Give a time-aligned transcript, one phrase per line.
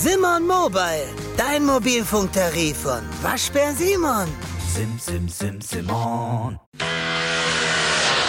[0.00, 4.28] Simon Mobile, dein Mobilfunktarif von Waschbär Simon.
[4.72, 6.56] Sim, sim, sim, Simon.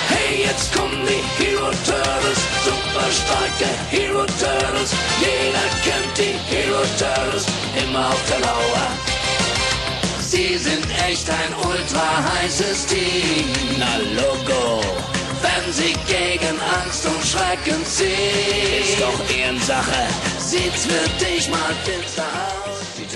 [0.07, 4.91] Hey, jetzt kommen die Hero Turtles, super starke Hero Turtles.
[5.19, 7.45] Jeder kennt die Hero Turtles,
[7.83, 8.87] immer auf der Lauer.
[10.21, 13.45] Sie sind echt ein ultra heißes Team.
[13.77, 14.81] Na Logo,
[15.41, 18.81] wenn sie gegen Angst und Schrecken ziehen.
[18.81, 22.79] Ist doch Ehrensache, sieht's für dich mal finster aus.
[22.97, 23.07] Die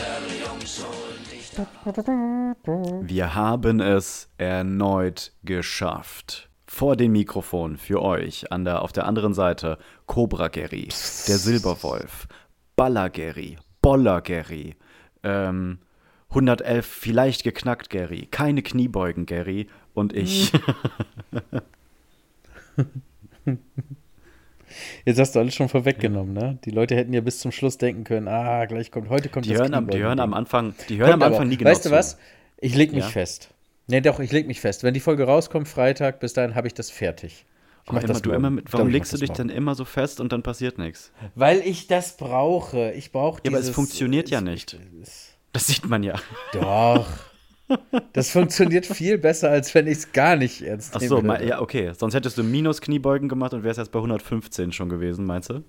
[0.44, 6.49] Jungs holen dich Wir haben es erneut geschafft.
[6.67, 9.77] Vor dem Mikrofon für euch an der, auf der anderen Seite
[10.08, 10.88] Cobra Gary,
[11.27, 12.27] der Silberwolf,
[12.75, 14.75] Baller Gary, Boller Gary,
[15.21, 15.80] ähm,
[16.30, 20.52] 111 vielleicht geknackt Gary, keine Kniebeugen Gary und ich.
[25.05, 26.57] Jetzt hast du alles schon vorweggenommen, ne?
[26.65, 29.51] Die Leute hätten ja bis zum Schluss denken können, ah, gleich kommt, heute kommt Die
[29.51, 30.33] das hören, am, die hören am.
[30.33, 31.49] Anfang, die hören Kommt am Anfang aber.
[31.49, 32.17] nie genau Weißt du was?
[32.57, 33.09] Ich leg mich Ja?
[33.09, 33.49] fest.
[33.88, 34.83] Nee, doch, ich leg mich fest.
[34.83, 37.45] Wenn die Folge rauskommt, Freitag, bis dahin habe ich das fertig.
[37.85, 38.39] Ich mach immer, das du morgen.
[38.39, 40.77] immer mit, warum glaub, legst du dich das dann immer so fest und dann passiert
[40.80, 41.11] nichts?
[41.19, 41.31] morgen.
[41.35, 42.91] Weil ich das brauche.
[42.93, 44.80] Ich brauche Ja, aber es dieses- funktioniert ja nicht.
[45.52, 46.15] Das sieht man ja.
[46.53, 47.05] Doch.
[48.11, 51.09] Das funktioniert viel besser, als wenn ich es gar nicht ernst Ach nehme.
[51.09, 51.92] so, ma- ja, okay.
[51.97, 55.64] Sonst hättest du minus Kniebeugen gemacht und wärst jetzt bei 115 schon gewesen, meinst du?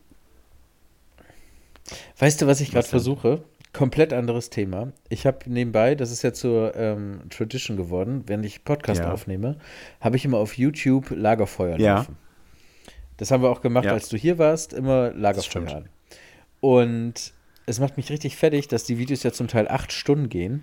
[2.19, 3.45] Weißt du, was ich gerade versuche?
[3.73, 4.92] Komplett anderes Thema.
[5.09, 9.12] Ich habe nebenbei, das ist ja zur ähm, Tradition geworden, wenn ich Podcast Ja.
[9.12, 9.58] aufnehme,
[10.01, 11.97] habe ich immer auf YouTube Lagerfeuer Ja.
[11.97, 12.17] laufen.
[13.17, 13.92] Das haben wir auch gemacht, Ja.
[13.92, 15.11] als du hier warst, immer.
[15.12, 15.84] Lagerfeuer.
[16.61, 17.33] Und
[17.67, 20.62] es macht mich richtig fertig, dass die Videos ja zum Teil acht Stunden gehen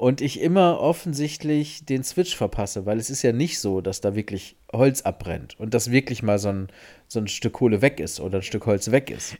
[0.00, 4.14] und ich immer offensichtlich den Switch verpasse, weil es ist ja nicht so, dass da
[4.14, 6.68] wirklich Holz abbrennt und dass wirklich mal so ein,
[7.06, 9.36] so ein Stück Kohle weg ist oder ein Stück Holz weg ist.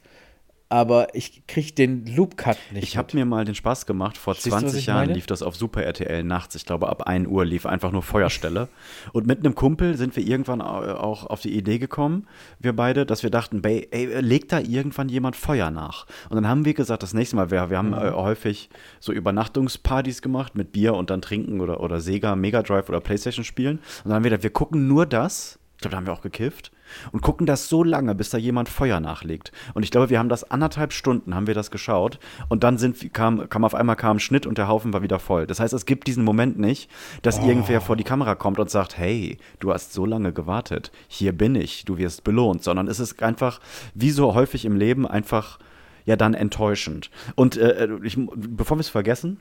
[0.71, 2.83] Aber ich kriege den Loop-Cut nicht.
[2.83, 5.13] Ich habe mir mal den Spaß gemacht, vor was 20 ich Jahren meine?
[5.13, 8.69] lief das auf Super RTL nachts, ich glaube ab 1 Uhr lief einfach nur Feuerstelle.
[9.11, 12.25] Und mit einem Kumpel sind wir irgendwann au- auch auf die Idee gekommen,
[12.59, 16.05] wir beide, dass wir dachten, ey, ey, legt da irgendwann jemand Feuer nach?
[16.29, 17.93] Und dann haben wir gesagt, das nächste Mal, wir, wir haben Mhm.
[17.95, 18.69] äh, häufig
[19.01, 23.43] so Übernachtungspartys gemacht mit Bier und dann trinken oder, oder Sega, Mega Drive oder Playstation
[23.43, 23.77] spielen.
[23.77, 26.21] Und dann haben wir gedacht, wir gucken nur das, ich glaube, da haben wir auch
[26.21, 26.71] gekifft.
[27.11, 29.51] Und gucken das so lange, bis da jemand Feuer nachlegt.
[29.73, 32.19] Und ich glaube, wir haben das anderthalb Stunden, haben wir das geschaut.
[32.49, 35.17] Und dann sind, kam, kam auf einmal kam ein Schnitt und der Haufen war wieder
[35.17, 35.47] voll.
[35.47, 36.87] Das heißt, es gibt diesen Moment nicht,
[37.23, 40.91] dass irgendwer vor die Kamera kommt und sagt, hey, du hast so lange gewartet.
[41.07, 42.63] Hier bin ich, du wirst belohnt.
[42.63, 43.59] Sondern es ist einfach,
[43.95, 45.57] wie so häufig im Leben, einfach
[46.05, 47.09] ja dann enttäuschend.
[47.33, 49.39] Und äh, ich, bevor wir es vergessen,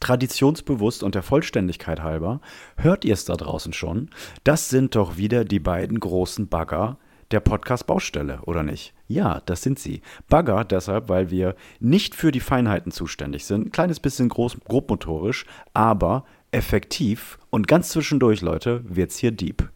[0.00, 2.40] traditionsbewusst und der Vollständigkeit halber,
[2.76, 4.10] hört ihr es da draußen schon?
[4.44, 6.98] Das sind doch wieder die beiden großen Bagger
[7.30, 8.94] der Podcast-Baustelle, oder nicht?
[9.08, 10.02] Ja, das sind sie.
[10.28, 15.46] Bagger deshalb, weil wir nicht für die Feinheiten zuständig sind, ein kleines bisschen groß, grobmotorisch,
[15.72, 19.68] aber effektiv und ganz zwischendurch, Leute, wird's hier deep.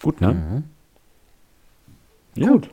[0.00, 0.62] Gut, ne?
[2.36, 2.50] Ja.
[2.50, 2.70] Gut.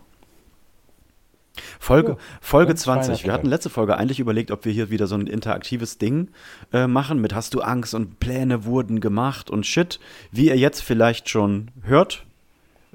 [1.83, 3.23] Folge, Ja, Folge ganz feiner 20.
[3.23, 3.33] Wir Kerl.
[3.33, 6.29] hatten letzte Folge eigentlich überlegt, ob wir hier wieder so ein interaktives Ding
[6.71, 9.99] äh, machen mit Hast du Angst und Pläne wurden gemacht und Shit.
[10.31, 12.25] Wie ihr jetzt vielleicht schon hört,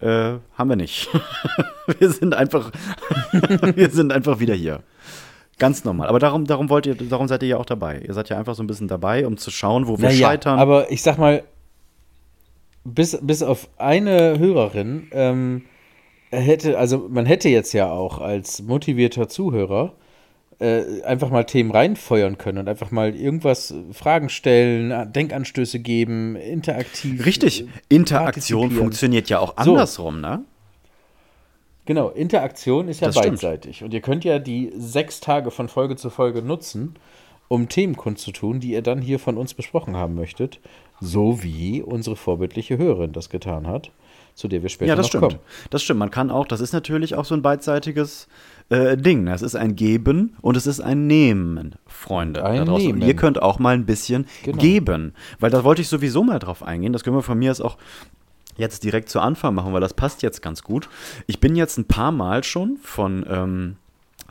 [0.00, 1.08] äh, haben wir nicht.
[1.98, 2.72] wir sind einfach,
[3.74, 4.80] wir sind einfach wieder hier.
[5.58, 6.08] Ganz normal.
[6.08, 8.00] Aber darum, darum wollt ihr, darum seid ihr ja auch dabei.
[8.00, 10.58] Ihr seid ja einfach so ein bisschen dabei, um zu schauen, wo wir Naja, scheitern.
[10.58, 11.42] Aber ich sag mal,
[12.84, 15.64] bis, bis auf eine Hörerin ähm,
[16.30, 19.94] hätte, also man hätte jetzt ja auch als motivierter Zuhörer
[20.60, 26.36] äh, einfach mal Themen reinfeuern können und einfach mal irgendwas, äh, Fragen stellen, Denkanstöße geben,
[26.36, 27.24] interaktiv.
[27.24, 27.62] Richtig.
[27.62, 29.72] äh, Interaktion funktioniert ja auch So.
[29.72, 30.44] andersrum, ne?
[31.86, 33.40] Genau, Interaktion ist ja Das stimmt.
[33.40, 33.82] beidseitig.
[33.82, 36.96] Und ihr könnt ja die sechs Tage von Folge zu Folge nutzen,
[37.48, 40.60] um Themen kundzutun, die ihr dann hier von uns besprochen haben möchtet.
[41.00, 43.90] So wie unsere vorbildliche Hörerin das getan hat,
[44.38, 45.22] zu der wir später Ja, das noch stimmt.
[45.24, 45.38] kommen.
[45.70, 45.98] Das stimmt.
[45.98, 48.28] Man kann auch, das ist natürlich auch so ein beidseitiges
[48.70, 49.26] äh, Ding.
[49.26, 52.44] Es ist ein Geben und es ist ein Nehmen, Freunde.
[52.44, 52.64] Ein.
[52.64, 53.02] Nehmen.
[53.02, 54.58] Und ihr könnt auch mal ein bisschen Genau.
[54.58, 55.14] geben.
[55.40, 56.92] Weil da wollte ich sowieso mal drauf eingehen.
[56.92, 57.78] Das können wir von mir aus auch
[58.56, 60.88] jetzt direkt zu Anfang machen, weil das passt jetzt ganz gut.
[61.26, 63.76] Ich bin jetzt ein paar Mal schon von ähm,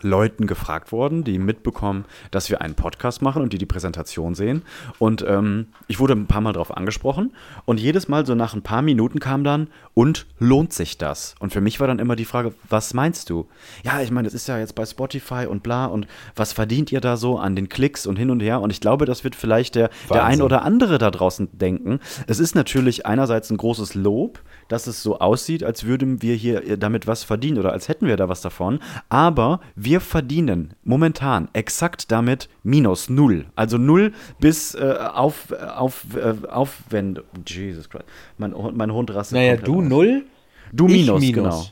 [0.01, 4.61] Leuten gefragt worden, die mitbekommen, dass wir einen Podcast machen und die die Präsentation sehen.
[4.99, 7.33] Und ähm, ich wurde ein paar Mal darauf angesprochen
[7.65, 9.67] und jedes Mal so nach ein paar Minuten kam dann,
[9.97, 11.33] und lohnt sich das?
[11.39, 13.47] Und für mich war dann immer die Frage, was meinst du?
[13.83, 16.05] Ja, ich meine, das ist ja jetzt bei Spotify und bla und
[16.35, 18.61] was verdient ihr da so an den Klicks und hin und her?
[18.61, 21.99] Und ich glaube, das wird vielleicht der, der ein oder andere da draußen denken.
[22.27, 26.77] Es ist natürlich einerseits ein großes Lob, dass es so aussieht, als würden wir hier
[26.77, 28.77] damit was verdienen oder als hätten wir da was davon.
[29.09, 33.45] Aber wir verdienen momentan exakt damit minus null.
[33.55, 37.23] Also null bis äh, auf, auf, äh, Aufwendung.
[37.45, 38.05] Jesus Christ.
[38.37, 39.37] Mein, mein Hund rastet.
[39.37, 39.87] Naja, du aus.
[39.87, 40.25] null,
[40.73, 41.33] Du minus, minus.
[41.35, 41.65] genau.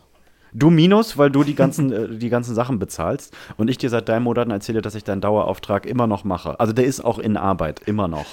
[0.53, 4.07] Du minus, weil du die ganzen, äh, die ganzen Sachen bezahlst und ich dir seit
[4.07, 6.59] drei Monaten erzähle, dass ich deinen Dauerauftrag immer noch mache.
[6.59, 8.25] Also der ist auch in Arbeit, immer noch.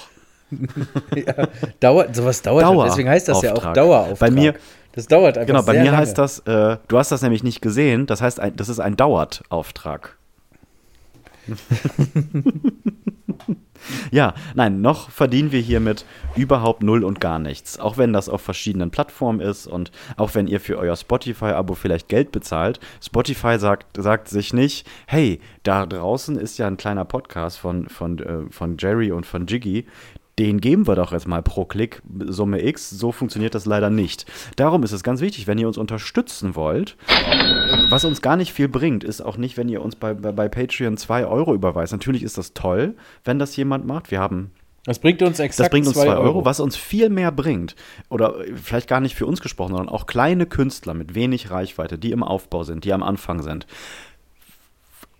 [1.79, 2.63] Dauert, sowas dauert.
[2.63, 3.73] Dauer- deswegen heißt das ja auch Auftrag.
[3.75, 4.19] Dauerauftrag.
[4.19, 4.53] Bei mir-
[4.95, 5.97] das dauert einfach Genau, bei mir lange.
[5.97, 8.95] heißt das, äh, du hast das nämlich nicht gesehen, das heißt, ein, das ist ein
[8.95, 10.17] Dauerauftrag.
[14.11, 16.05] ja, nein, noch verdienen wir hiermit
[16.35, 17.79] überhaupt null und gar nichts.
[17.79, 22.07] Auch wenn das auf verschiedenen Plattformen ist und auch wenn ihr für euer Spotify-Abo vielleicht
[22.07, 22.79] Geld bezahlt.
[23.01, 28.19] Spotify sagt, sagt sich nicht, hey, da draußen ist ja ein kleiner Podcast von, von,
[28.19, 29.85] äh, von Jerry und von Jiggy.
[30.39, 32.89] Den geben wir doch jetzt mal pro Klick Summe X.
[32.89, 34.25] So funktioniert das leider nicht.
[34.55, 36.97] Darum ist es ganz wichtig, wenn ihr uns unterstützen wollt,
[37.89, 40.49] was uns gar nicht viel bringt, ist auch nicht, wenn ihr uns bei, bei, bei
[40.49, 41.93] Patreon 2 Euro überweist.
[41.93, 44.09] Natürlich ist das toll, wenn das jemand macht.
[44.09, 44.49] Wir haben
[44.85, 46.45] Das bringt uns exakt das bringt uns 2 zwei Euro.
[46.45, 47.75] Was uns viel mehr bringt,
[48.09, 52.11] oder vielleicht gar nicht für uns gesprochen, sondern auch kleine Künstler mit wenig Reichweite, die
[52.11, 53.67] im Aufbau sind, die am Anfang sind.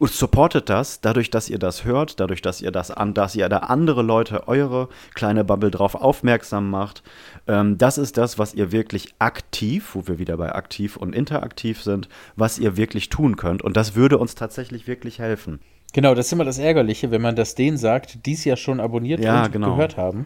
[0.04, 3.48] Und supportet das, dadurch, dass ihr das hört, dadurch, dass ihr das an, dass ihr
[3.48, 7.04] da andere Leute, eure kleine Bubble drauf aufmerksam macht.
[7.48, 11.82] Ähm, das ist das, was ihr wirklich aktiv, wo wir wieder bei aktiv und interaktiv
[11.82, 13.62] sind, was ihr wirklich tun könnt.
[13.62, 15.62] Und das würde uns tatsächlich wirklich helfen.
[15.94, 18.82] Genau, das ist immer das Ärgerliche, wenn man das denen sagt, die es ja schon
[18.82, 19.70] abonniert Ja, und genau.
[19.72, 20.26] gehört haben.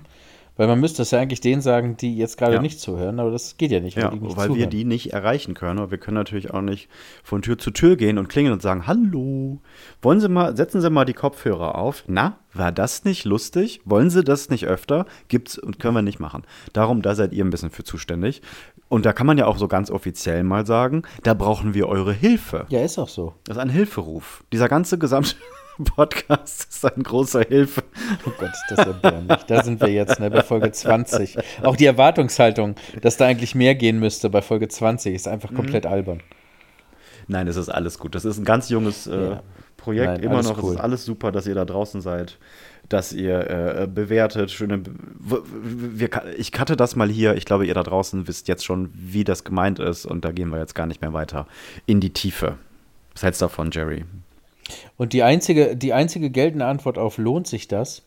[0.58, 2.62] Weil man müsste es ja eigentlich denen sagen, die jetzt gerade Ja.
[2.62, 5.54] nicht zuhören, aber das geht ja nicht, Ja, die nicht weil wir die nicht erreichen
[5.54, 5.80] können.
[5.80, 6.90] Aber wir können natürlich auch nicht
[7.24, 9.60] von Tür zu Tür gehen und klingeln und sagen, hallo,
[10.02, 12.04] wollen Sie mal, setzen Sie mal die Kopfhörer auf.
[12.08, 13.82] Na, war das nicht lustig?
[13.86, 15.06] Wollen Sie das nicht öfter?
[15.28, 16.44] Gibt's und können wir nicht machen.
[16.74, 18.42] Darum, da seid ihr ein bisschen für zuständig.
[18.90, 22.14] Und da kann man ja auch so ganz offiziell mal sagen, da brauchen wir eure
[22.14, 22.66] Hilfe.
[22.70, 23.34] Ja, ist auch so.
[23.44, 24.44] Das ist ein Hilferuf.
[24.54, 25.36] Dieser ganze gesamte
[25.84, 27.84] Podcast ist ein großer Hilfe.
[28.26, 29.44] Oh Gott, ist das erbärmlich.
[29.48, 31.38] Da sind wir jetzt, ne, bei Folge 20.
[31.64, 35.34] Auch die Erwartungshaltung, dass da eigentlich mehr gehen müsste bei Folge 20, ist Mhm.
[35.34, 36.22] einfach komplett albern.
[37.28, 38.16] Nein, es ist alles gut.
[38.16, 39.44] Das ist ein ganz junges äh, Ja.
[39.76, 40.08] Projekt.
[40.08, 40.62] Nein, Immer noch.
[40.64, 40.72] cool.
[40.72, 42.38] Es ist alles super, dass ihr da draußen seid,
[42.90, 43.50] dass ihr
[43.82, 44.50] äh, bewertet.
[44.52, 44.82] Schöne.
[45.20, 47.36] Wir, ich cutte das mal hier.
[47.36, 50.06] Ich glaube, ihr da draußen wisst jetzt schon, wie das gemeint ist.
[50.06, 51.48] Und da gehen wir jetzt gar nicht mehr weiter
[51.86, 52.58] in die Tiefe.
[53.14, 54.06] Was hältst du davon, Jerry?
[54.98, 58.04] Und die einzige, die einzige geltende Antwort auf lohnt sich das,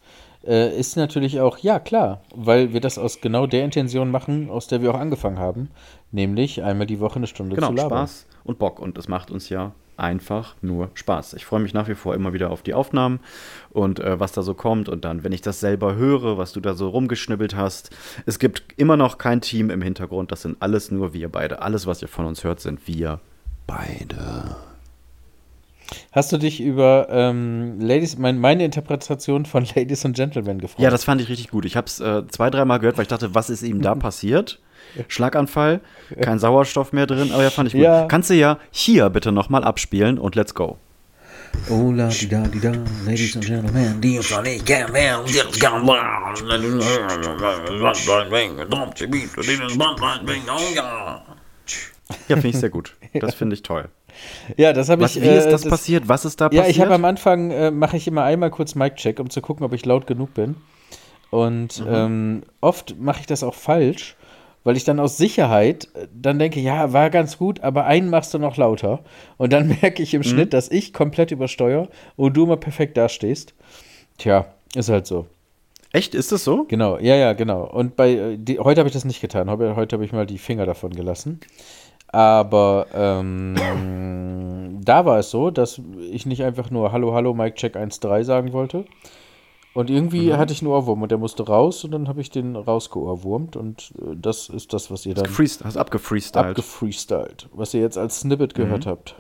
[0.47, 4.67] äh, ist natürlich auch, ja klar, weil wir das aus genau der Intention machen, aus
[4.67, 5.71] der wir auch angefangen haben,
[6.13, 8.07] nämlich einmal die Woche eine Stunde Genau, zu labern.
[8.07, 8.81] Spaß und Bock.
[8.81, 11.35] Und es macht uns ja einfach nur Spaß.
[11.35, 13.21] Ich freue mich nach wie vor immer wieder auf die Aufnahmen
[13.69, 14.89] und äh, was da so kommt.
[14.89, 17.91] Und dann, wenn ich das selber höre, was du da so rumgeschnibbelt hast.
[18.25, 20.33] Es gibt immer noch kein Team im Hintergrund.
[20.33, 21.61] Das sind alles nur wir beide.
[21.61, 23.21] Alles, was ihr von uns hört, sind wir
[23.67, 24.57] beide.
[26.13, 30.81] Hast du dich über ähm, Ladies, mein, meine Interpretation von Ladies and Gentlemen gefragt?
[30.81, 31.65] Ja, das fand ich richtig gut.
[31.65, 34.61] Ich habe es äh, zwei, dreimal gehört, weil ich dachte, was ist ihm da passiert?
[35.09, 35.81] Schlaganfall,
[36.21, 37.83] kein Sauerstoff mehr drin, aber ja, fand ich gut.
[37.83, 38.07] Ja.
[38.07, 40.79] Kannst du ja hier bitte nochmal abspielen und let's go.
[41.69, 42.73] Oh la di da di da,
[43.05, 45.85] ladies and gentlemen, die von ich gern werden, jetzt gern
[52.29, 52.97] Ja, finde ich sehr gut.
[53.15, 53.89] Das finde ich toll.
[54.57, 55.17] Ja, das habe ich.
[55.21, 56.09] wie ist äh, das, passiert?
[56.09, 56.69] Was ist da Ja, passiert?
[56.77, 59.73] ich habe am Anfang, äh, mache ich immer einmal kurz Mic-Check, um zu gucken, ob
[59.73, 60.57] ich laut genug bin.
[61.31, 61.87] Und Mhm.
[61.89, 64.17] ähm, oft mache ich das auch falsch,
[64.65, 68.35] weil ich dann aus Sicherheit äh, dann denke, ja, war ganz gut, aber einen machst
[68.35, 69.01] du noch lauter.
[69.37, 70.03] Und dann merke Mhm.
[70.03, 73.55] ich im Schnitt, dass ich komplett übersteuere und du immer perfekt dastehst.
[74.19, 75.27] Tja, ist halt so.
[75.93, 76.65] Echt, ist das so?
[76.69, 77.65] Genau, ja, ja, genau.
[77.65, 79.51] Und bei äh, die, heute habe ich das nicht getan.
[79.51, 81.41] Heute, heute habe ich mal die Finger davon gelassen.
[82.13, 87.77] Aber ähm, da war es so, dass ich nicht einfach nur Hallo, Hallo, Mike Check
[87.77, 88.85] 1.3 sagen wollte.
[89.73, 92.57] Und irgendwie hatte ich einen Ohrwurm und der musste raus und dann habe ich den
[92.57, 96.45] rausgeohrwurmt und äh, das ist das, was ihr dann Freest, hast abgefreestylt.
[96.45, 99.15] abgefreestylt, was ihr jetzt als Snippet gehört habt.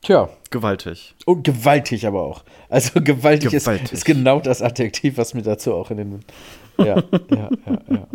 [0.00, 1.14] Tja, Gewaltig.
[1.26, 2.42] und gewaltig aber auch.
[2.70, 3.84] Also gewaltig, Gewaltig.
[3.84, 6.24] Ist, ist genau das Adjektiv, was mir dazu auch in den.
[6.78, 8.06] Ja, ja, ja, ja.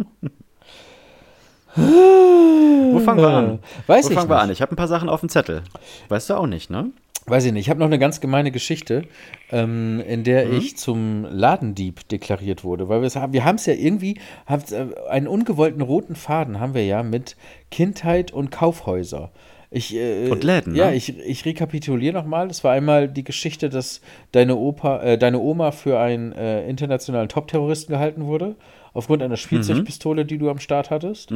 [1.75, 3.59] Wo fangen wir an?
[3.87, 4.43] Weiß Wo ich fangen wir nicht.
[4.43, 4.51] an?
[4.51, 5.61] Ich habe ein paar Sachen auf dem Zettel.
[6.09, 6.91] Weißt du auch nicht, ne?
[7.25, 7.65] Weiß ich nicht.
[7.65, 9.03] Ich habe noch eine ganz gemeine Geschichte,
[9.51, 10.57] ähm, in der Mhm.
[10.57, 12.89] ich zum Ladendieb deklariert wurde.
[12.89, 14.15] Weil wir haben, wir haben es ja irgendwie,
[14.47, 17.35] äh, einen ungewollten roten Faden haben wir ja mit
[17.69, 19.29] Kindheit und Kaufhäuser.
[19.69, 20.95] Ich, äh, Und Läden, Ja, ne?
[20.95, 22.49] ich, ich rekapituliere nochmal.
[22.49, 27.29] Es war einmal die Geschichte, dass deine, Opa, äh, deine Oma für einen äh, internationalen
[27.29, 28.55] Top-Terroristen gehalten wurde,
[28.93, 31.31] aufgrund einer Spielzeugpistole, die du am Start hattest.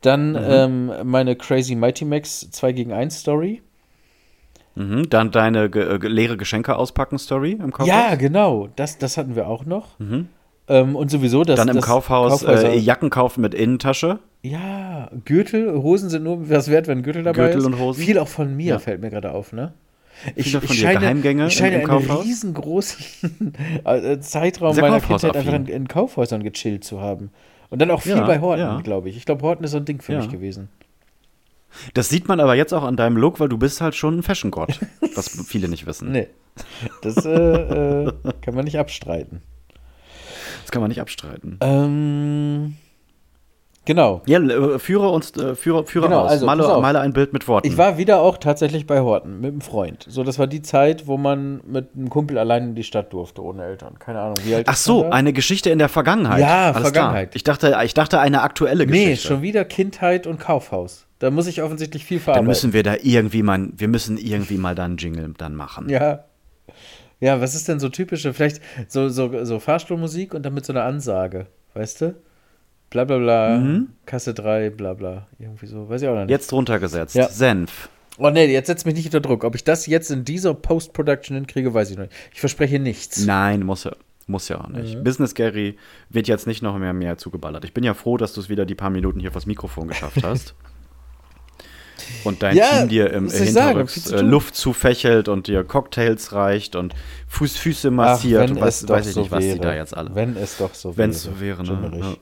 [0.00, 3.62] Dann Ähm, meine Crazy Mighty Max 2 gegen 1 Story.
[4.76, 5.08] Mhm.
[5.08, 7.86] Dann deine ge äh, ge- leere Geschenke auspacken Story im Kaufhaus.
[7.86, 8.68] Ja, genau.
[8.74, 9.90] Das, das hatten wir auch noch.
[10.66, 11.56] Ähm, und sowieso das.
[11.58, 14.18] Dann im das Kaufhaus äh, Jacken kaufen mit Innentasche.
[14.42, 17.66] Ja, Gürtel, Hosen sind nur was wert, wenn Gürtel dabei Gürtel ist.
[17.66, 18.02] und Hosen.
[18.02, 18.78] Viel auch von mir Ja.
[18.78, 19.72] fällt mir gerade auf, ne?
[20.36, 22.24] Ich, ich scheine, ich scheine einen Kaufhaus?
[22.24, 23.52] riesengroßen
[23.84, 25.00] äh, Zeitraum meiner.
[25.00, 27.30] Kindheit einfach in, in Kaufhäusern gechillt zu haben.
[27.70, 28.80] Und dann auch viel Ja, bei Horten, ja.
[28.80, 29.16] glaube ich.
[29.16, 30.18] Ich glaube, Horten ist so ein Ding für Ja.
[30.20, 30.68] mich gewesen.
[31.92, 34.22] Das sieht man aber jetzt auch an deinem Look, weil du bist halt schon ein
[34.22, 34.78] Fashion-Gott.
[35.16, 36.12] was viele nicht wissen.
[36.12, 36.28] Nee.
[37.02, 39.42] Das äh, äh, kann man nicht abstreiten.
[40.62, 41.58] Das kann man nicht abstreiten.
[41.60, 42.76] Ähm,
[43.84, 44.22] genau.
[44.26, 46.30] Ja, äh, führe uns, äh, führe, führe Genau, aus.
[46.32, 47.66] also, male, male ein Bild mit Worten.
[47.66, 50.04] Ich war wieder auch tatsächlich bei Horten mit einem Freund.
[50.08, 53.42] So, das war die Zeit, wo man mit einem Kumpel allein in die Stadt durfte,
[53.42, 53.98] ohne Eltern.
[53.98, 56.40] Keine Ahnung, wie alt Ach so, eine Geschichte in der Vergangenheit.
[56.40, 57.30] Ja, Alles Vergangenheit.
[57.30, 57.36] Klar.
[57.36, 59.28] Ich dachte, ich dachte eine aktuelle Nee, Geschichte.
[59.28, 61.06] schon wieder Kindheit und Kaufhaus.
[61.18, 62.46] Da muss ich offensichtlich viel Dann verarbeiten.
[62.48, 65.88] müssen wir da irgendwie mal, wir müssen irgendwie mal dann Jingle dann machen.
[65.88, 66.24] ja.
[67.20, 70.72] Ja, was ist denn so typische, vielleicht so, so, so Fahrstuhlmusik und dann mit so
[70.74, 72.14] einer Ansage, weißt du?
[72.94, 73.60] Bla bla bla,
[74.06, 75.26] Kasse 3, bla bla.
[75.40, 76.26] Irgendwie so, weiß ich auch noch nicht.
[76.28, 76.30] Mhm.
[76.30, 77.16] Jetzt runtergesetzt.
[77.16, 77.28] Ja.
[77.28, 77.88] Senf.
[78.18, 79.42] Oh nee, jetzt setzt mich nicht unter Druck.
[79.42, 82.14] Ob ich das jetzt in dieser Post-Production hinkriege, weiß ich noch nicht.
[82.32, 83.26] Ich verspreche nichts.
[83.26, 83.96] Nein, muss ja.
[84.28, 84.96] Muss ja auch nicht.
[84.96, 85.02] Mhm.
[85.02, 85.76] Business Gary
[86.08, 87.64] wird jetzt nicht noch mehr, mehr zugeballert.
[87.64, 90.22] Ich bin ja froh, dass du es wieder die paar Minuten hier vors Mikrofon geschafft
[90.22, 90.54] hast.
[92.22, 94.20] Und dein Ja, Team dir im was Hinterrücks zu äh.
[94.20, 96.94] Luft zufächelt und dir Cocktails reicht und
[97.28, 100.14] Fuß, Füße massiert und weiß, weiß ich nicht, was die da jetzt alle.
[100.14, 101.16] Wenn es doch so Wenn wäre.
[101.16, 102.16] es so wäre, ne?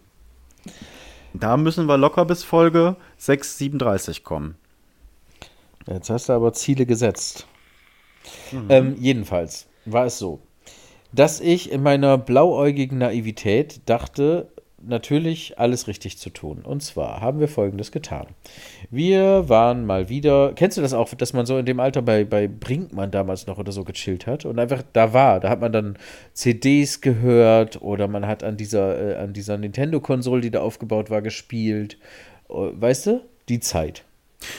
[1.35, 4.57] Da müssen wir locker bis Folge 637 kommen.
[5.87, 7.47] Jetzt hast du aber Ziele gesetzt.
[8.53, 8.67] Mhm.
[8.69, 10.41] Ähm, jedenfalls war es so,
[11.13, 14.52] dass ich in meiner blauäugigen Naivität dachte,
[14.87, 16.63] natürlich alles richtig zu tun.
[16.65, 18.27] Und zwar haben wir Folgendes getan.
[18.91, 22.25] Wir waren mal wieder, kennst du das auch, dass man so in dem Alter bei,
[22.25, 25.41] bei Brinkmann damals noch oder so gechillt hat und einfach da war.
[25.41, 25.97] Da hat man dann
[26.33, 31.23] CDs gehört oder man hat an dieser, äh, an dieser Nintendo-Konsole, die da aufgebaut war,
[31.23, 31.99] gespielt.
[32.49, 33.21] Äh, Weißt du?
[33.49, 34.05] Die Zeit.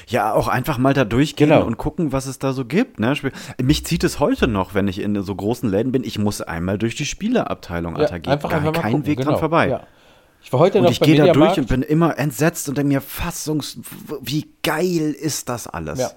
[0.08, 1.66] Ja, auch einfach mal da durchgehen Genau.
[1.66, 3.00] und gucken, was es da so gibt.
[3.00, 3.14] Ne?
[3.62, 6.04] Mich zieht es heute noch, wenn ich in so großen Läden bin.
[6.04, 8.20] Ich muss einmal durch die Spieleabteilung, Alter.
[8.20, 9.32] Geht einfach, gar einfach kein gucken, Weg genau.
[9.32, 9.70] dran vorbei.
[9.70, 9.88] Ja.
[10.44, 12.94] Ich war heute Und noch ich gehe da durch und bin immer entsetzt und denke
[12.94, 13.80] mir, fassungs...
[14.22, 16.00] Wie geil ist das alles?
[16.00, 16.12] Ja.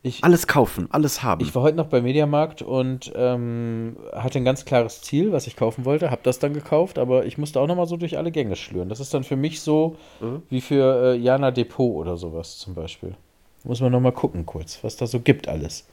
[0.00, 1.44] Ich, Alles kaufen, alles haben.
[1.44, 5.56] ich war heute noch beim Mediamarkt und ähm, hatte ein ganz klares Ziel, was ich
[5.56, 8.30] kaufen wollte, habe das dann gekauft, aber ich musste auch noch mal so durch alle
[8.30, 8.88] Gänge schlüren.
[8.88, 10.42] Das ist dann für mich so Mhm.
[10.50, 13.16] wie für äh, Jana Depot oder sowas zum Beispiel.
[13.64, 15.84] Muss man noch mal gucken kurz, was da so gibt alles.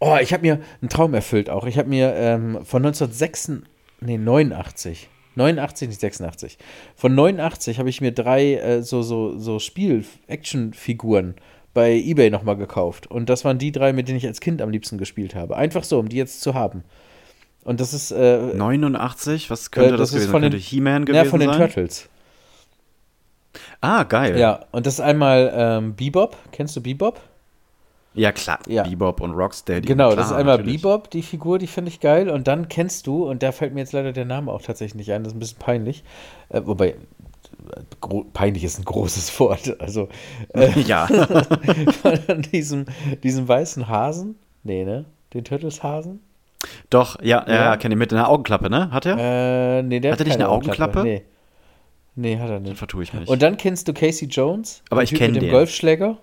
[0.00, 1.64] Oh, ich habe mir einen Traum erfüllt auch.
[1.66, 3.62] Ich habe mir ähm, von 1986,
[4.00, 6.58] nee, 89, 89, nicht 86.
[6.96, 11.34] Von 89 habe ich mir drei äh, so, so, so Spiel-Action-Figuren
[11.74, 13.06] bei Ebay nochmal gekauft.
[13.06, 15.56] Und das waren die drei, mit denen ich als Kind am liebsten gespielt habe.
[15.56, 16.84] Einfach so, um die jetzt zu haben.
[17.64, 20.30] Und das ist, äh, 89, was könnte äh, das, ist gewesen sein?
[20.32, 21.58] von den- Könnte He-Man ja, gewesen von den sein?
[21.58, 22.08] Turtles.
[23.80, 24.38] Ah, geil.
[24.38, 26.36] Ja, und das ist einmal ähm, Bebop.
[26.52, 27.20] Kennst du Bebop?
[28.16, 28.58] Ja, klar.
[28.66, 28.82] Ja.
[28.82, 29.86] Bebop und Rocksteady.
[29.86, 30.82] Genau, klar, das ist einmal natürlich.
[30.82, 32.28] Bebop, die Figur, die finde ich geil.
[32.30, 35.12] Und dann kennst du, und da fällt mir jetzt leider der Name auch tatsächlich nicht
[35.12, 36.02] ein, das ist ein bisschen peinlich.
[36.48, 36.96] Äh, wobei,
[38.32, 39.80] peinlich ist ein großes Wort.
[39.80, 40.08] Also,
[40.54, 41.06] äh, Ja.
[42.02, 42.86] von diesem,
[43.22, 44.36] diesem weißen Hasen.
[44.64, 45.04] Nee, ne?
[45.34, 46.20] Den Turtles-Hasen?
[46.90, 47.76] Doch, ja, ja, Ja.
[47.76, 48.90] kenne ich mit einer Augenklappe, ne?
[48.90, 49.18] Hat er?
[49.18, 51.02] Äh, nee, der Hat er nicht eine Augenklappe?
[51.02, 51.22] Nee.
[52.14, 52.78] Nee, hat er nicht.
[52.78, 53.28] Vertue ich mich.
[53.28, 54.82] Und dann kennst du Casey Jones?
[54.88, 55.52] Aber Den ich Typ kenn mit dem den.
[55.52, 56.16] Golfschläger?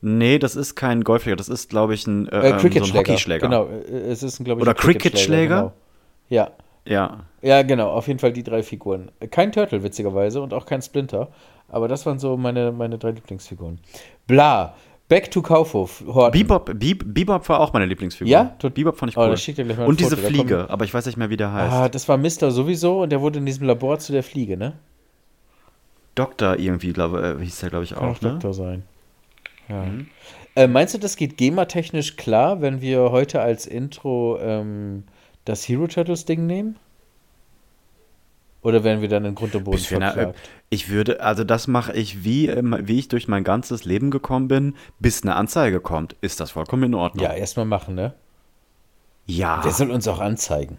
[0.00, 2.94] Nee, das ist kein Golfschläger, das ist, glaube ich, ein, äh, Äh, ähm, so ein.
[2.94, 3.46] Hockeyschläger.
[3.48, 5.56] Genau, äh, es ist glaube ich, Oder Cricketschläger, Cricketschläger?
[5.56, 5.72] Genau.
[6.28, 6.50] Ja.
[6.84, 7.24] Ja.
[7.42, 9.10] Ja, genau, auf jeden Fall die drei Figuren.
[9.30, 11.28] Kein Turtle, witzigerweise, und auch kein Splinter.
[11.68, 13.78] Aber das waren so meine, meine drei Lieblingsfiguren.
[14.26, 14.74] Bla.
[15.08, 16.02] Back to Kaufhof.
[16.06, 16.38] Horten.
[16.38, 18.30] Bebop, Beb, Bebop war auch meine Lieblingsfigur.
[18.30, 18.54] Ja?
[18.58, 19.34] Tut- Bebop fand ich Oh, cool.
[19.36, 21.72] ein Und diese Foto, Fliege, aber ich weiß nicht mehr, wie der heißt.
[21.74, 24.74] Ah, das war Mister sowieso und der wurde in diesem Labor zu der Fliege, ne?
[26.14, 28.30] Doktor irgendwie, glaube äh, hieß der, glaube ich, Kann auch, auch ne?
[28.32, 28.82] Doktor sein.
[29.68, 29.84] Ja.
[30.54, 35.04] Äh, meinst du, das geht GEMA-technisch klar, wenn wir heute als Intro ähm,
[35.44, 36.76] das Hero Turtles Ding nehmen?
[38.62, 40.38] Oder werden wir dann in Grund und Boden na- verklagt?
[40.68, 44.48] ich würde, also das mache ich, wie, ähm, wie ich durch mein ganzes Leben gekommen
[44.48, 47.24] bin, bis eine Anzeige kommt, ist das vollkommen in Ordnung.
[47.24, 48.14] Ja, erstmal machen, ne?
[49.26, 50.78] ja, Der soll uns auch anzeigen.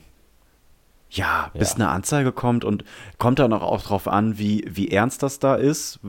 [1.09, 1.75] Ja bis Ja.
[1.75, 2.83] eine Anzeige kommt und
[3.17, 5.99] kommt dann auch, auch drauf an, wie, wie ernst das da ist.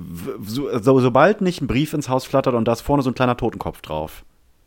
[0.43, 3.15] So, so, sobald nicht ein Brief ins Haus flattert und da ist vorne so ein
[3.15, 4.25] kleiner Totenkopf drauf.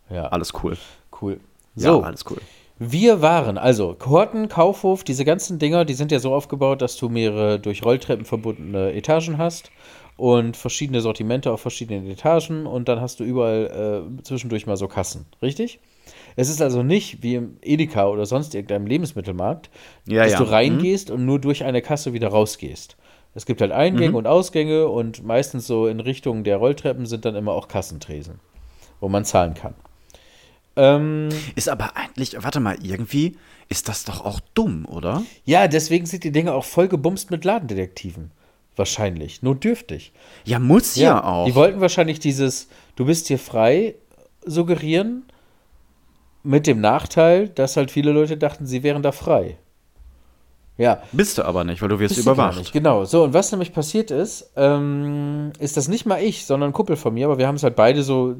[0.09, 0.77] Ja, Alles cool.
[1.21, 1.39] cool.
[1.75, 2.37] Ja, So, alles cool.
[2.79, 7.07] Wir waren, also Horten, Kaufhof, diese ganzen Dinger, die sind ja so aufgebaut, dass du
[7.07, 9.71] mehrere durch Rolltreppen verbundene Etagen hast
[10.17, 14.87] und verschiedene Sortimente auf verschiedenen Etagen und dann hast du überall äh, zwischendurch mal so
[14.87, 15.79] Kassen, richtig?
[16.35, 19.69] Es ist also nicht wie im Edeka oder sonst irgendeinem Lebensmittelmarkt,
[20.07, 20.37] Ja, dass ja.
[20.39, 22.97] du reingehst und nur durch eine Kasse wieder rausgehst.
[23.35, 27.35] Es gibt halt Eingänge und Ausgänge und meistens so in Richtung der Rolltreppen sind dann
[27.35, 28.39] immer auch Kassentresen,
[28.99, 29.73] wo man zahlen kann.
[30.75, 33.37] Ähm, Ist aber eigentlich, warte mal, irgendwie
[33.69, 35.23] ist das doch auch dumm, oder?
[35.45, 38.31] Ja, deswegen sind die Dinge auch voll gebumst mit Ladendetektiven.
[38.75, 39.43] Wahrscheinlich.
[39.43, 40.13] Notdürftig.
[40.45, 41.45] Ja, muss ja, auch.
[41.45, 43.95] Die wollten wahrscheinlich dieses Du bist hier frei
[44.45, 45.25] suggerieren,
[46.43, 49.57] mit dem Nachteil, dass halt viele Leute dachten, sie wären da frei.
[50.77, 51.03] Ja.
[51.11, 52.57] Bist du aber nicht, weil du wirst Bist du überwacht.
[52.57, 53.05] nicht, Genau.
[53.05, 56.95] So, und was nämlich passiert ist, ähm, ist das nicht mal ich, sondern ein Kumpel
[56.95, 58.35] von mir, aber wir haben es halt beide so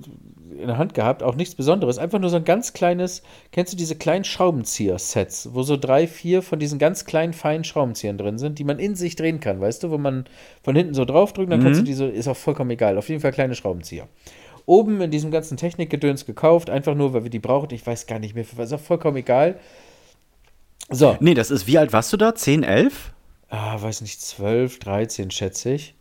[0.60, 1.98] in der Hand gehabt, auch nichts Besonderes.
[1.98, 6.41] Einfach nur so ein ganz kleines, kennst du diese kleinen Schraubenzieher-Sets, wo so drei, vier
[6.41, 9.83] von diesen ganz kleinen, feinen Schraubenziehern drin sind, die man in sich drehen kann, weißt
[9.83, 10.25] du, wo man
[10.63, 13.31] von hinten so draufdrückt, dann kannst du diese, ist auch vollkommen egal, auf jeden Fall
[13.31, 14.07] kleine Schraubenzieher.
[14.65, 18.20] Oben in diesem ganzen Technikgedöns gekauft, einfach nur, weil wir die brauchen, ich weiß gar
[18.20, 19.60] nicht mehr, ist auch vollkommen egal.
[20.89, 22.36] So, Nee, das ist, wie alt warst du da?
[22.36, 23.13] 10, 11?
[23.50, 25.96] ah, weiß nicht, 12, 13 schätze ich.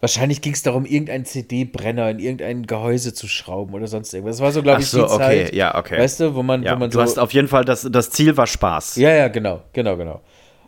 [0.00, 4.36] Wahrscheinlich ging es darum, irgendeinen CD-Brenner in irgendein Gehäuse zu schrauben oder sonst irgendwas.
[4.36, 5.54] Das war so, glaube Ach ich, so, die okay, Zeit.
[5.54, 5.98] ja, okay.
[5.98, 7.00] Weißt du, wo man, Ja, wo man du so.
[7.00, 8.96] hast auf jeden Fall, das, das Ziel war Spaß.
[8.96, 10.20] ja, ja, genau, genau, genau.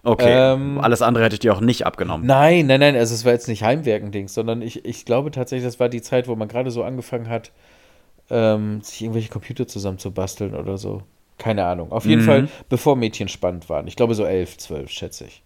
[0.05, 2.26] Okay, Ähm, alles andere hätte ich dir auch nicht abgenommen.
[2.26, 5.81] Nein, nein, nein, also es war jetzt nicht Heimwerken-Dings, sondern ich, ich glaube tatsächlich, das
[5.81, 7.50] war die Zeit, wo man gerade so angefangen hat,
[8.31, 11.02] ähm, sich irgendwelche Computer zusammenzubasteln oder so.
[11.38, 11.93] Keine Ahnung.
[11.93, 12.11] Auf Mhm.
[12.11, 13.87] jeden Fall, bevor Mädchen spannend waren.
[13.87, 15.43] Ich glaube so elf, zwölf, schätze ich.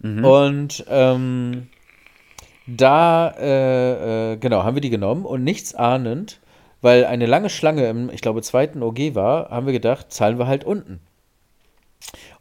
[0.00, 0.24] Mhm.
[0.24, 1.68] Und ähm,
[2.66, 6.40] da, äh, äh, genau, haben wir die genommen und nichts ahnend,
[6.82, 10.46] weil eine lange Schlange im, ich glaube, zweiten OG war, haben wir gedacht, zahlen wir
[10.46, 11.00] halt unten.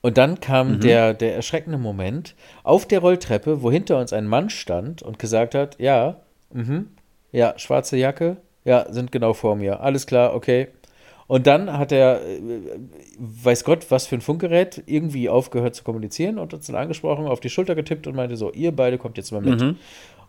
[0.02, 4.50] Und dann kam der, der erschreckende Moment auf der Rolltreppe, wo hinter uns ein Mann
[4.50, 6.18] stand und gesagt hat, ja,
[6.54, 6.90] mhm,
[7.32, 9.82] ja, schwarze Jacke, ja, sind genau vor mir.
[9.82, 10.68] Alles klar, okay.
[11.28, 12.40] Und dann hat er, äh,
[13.18, 17.40] weiß Gott, was für ein Funkgerät, irgendwie aufgehört zu kommunizieren und uns dann angesprochen, auf
[17.40, 19.60] die Schulter getippt und meinte so, ihr beide kommt jetzt mal mit.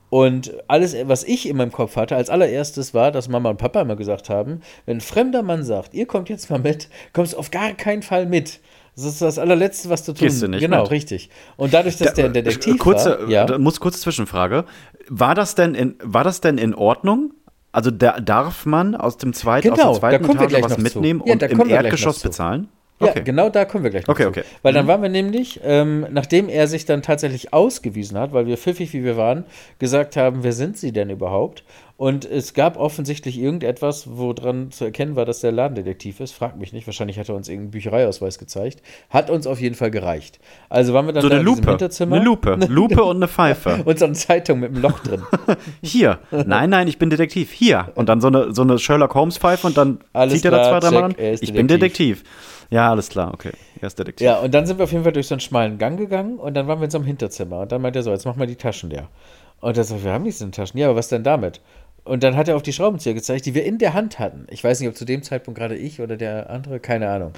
[0.08, 3.80] Und alles, was ich in meinem Kopf hatte, als allererstes war, dass Mama und Papa
[3.82, 7.38] immer gesagt haben, wenn ein fremder Mann sagt, ihr kommt jetzt mal mit, kommst du
[7.38, 8.60] auf gar keinen Fall mit.
[8.96, 10.90] Das ist das allerletzte, was du tun Gehst du nicht Genau, mit.
[10.90, 11.28] richtig.
[11.56, 14.64] Und dadurch, dass der ein Detektiv kurze, war, ja, da muss kurze Zwischenfrage.
[15.08, 17.34] War das denn in, war das denn in Ordnung?
[17.72, 20.78] Also da, darf man aus dem zweiten, Genau, aus zweiten da kommen wir Etage was
[20.78, 22.68] mitnehmen Ja, und da im Erdgeschoss bezahlen?
[23.00, 23.22] Ja, Okay.
[23.24, 24.28] genau da kommen wir gleich noch Okay, zu.
[24.30, 24.42] okay.
[24.62, 24.76] Weil Mhm.
[24.76, 28.92] dann waren wir nämlich, ähm, nachdem er sich dann tatsächlich ausgewiesen hat, weil wir pfiffig
[28.94, 29.44] wie wir waren,
[29.78, 31.62] gesagt haben, wer sind sie denn überhaupt?
[31.98, 36.32] Und es gab offensichtlich irgendetwas, woran zu erkennen war, dass der Ladendetektiv ist.
[36.32, 38.82] Fragt mich nicht, wahrscheinlich hat er uns irgendeinen Büchereiausweis gezeigt.
[39.08, 40.38] Hat uns auf jeden Fall gereicht.
[40.68, 41.70] Also waren wir dann So da eine Lupe.
[41.70, 42.16] Hinterzimmer.
[42.16, 42.58] Eine Lupe.
[42.68, 43.80] Lupe und eine Pfeife.
[43.86, 45.22] Und so eine Zeitung mit einem Loch drin.
[45.82, 46.18] Hier.
[46.30, 47.50] Nein, nein, ich bin Detektiv.
[47.52, 47.90] Hier.
[47.94, 50.68] Und dann so eine, so eine Sherlock Holmes Pfeife und dann Alles zieht er da
[50.68, 51.14] zwei, dreimal an.
[51.40, 52.24] Ich bin Detektiv.
[52.70, 53.52] Ja, alles klar, okay.
[53.80, 54.24] Er ist Detektiv.
[54.24, 56.54] Ja, und dann sind wir auf jeden Fall durch so einen schmalen Gang gegangen und
[56.54, 57.60] dann waren wir in so einem Hinterzimmer.
[57.60, 59.08] Und dann meinte er so, jetzt mach mal die Taschen leer.
[59.60, 60.78] Und er sagt, wir haben nichts in den Taschen.
[60.78, 61.60] Ja, aber was denn damit?
[62.04, 64.46] Und dann hat er auf die Schraubenzieher gezeigt, die wir in der Hand hatten.
[64.50, 67.32] Ich weiß nicht, ob zu dem Zeitpunkt gerade ich oder der andere, keine Ahnung.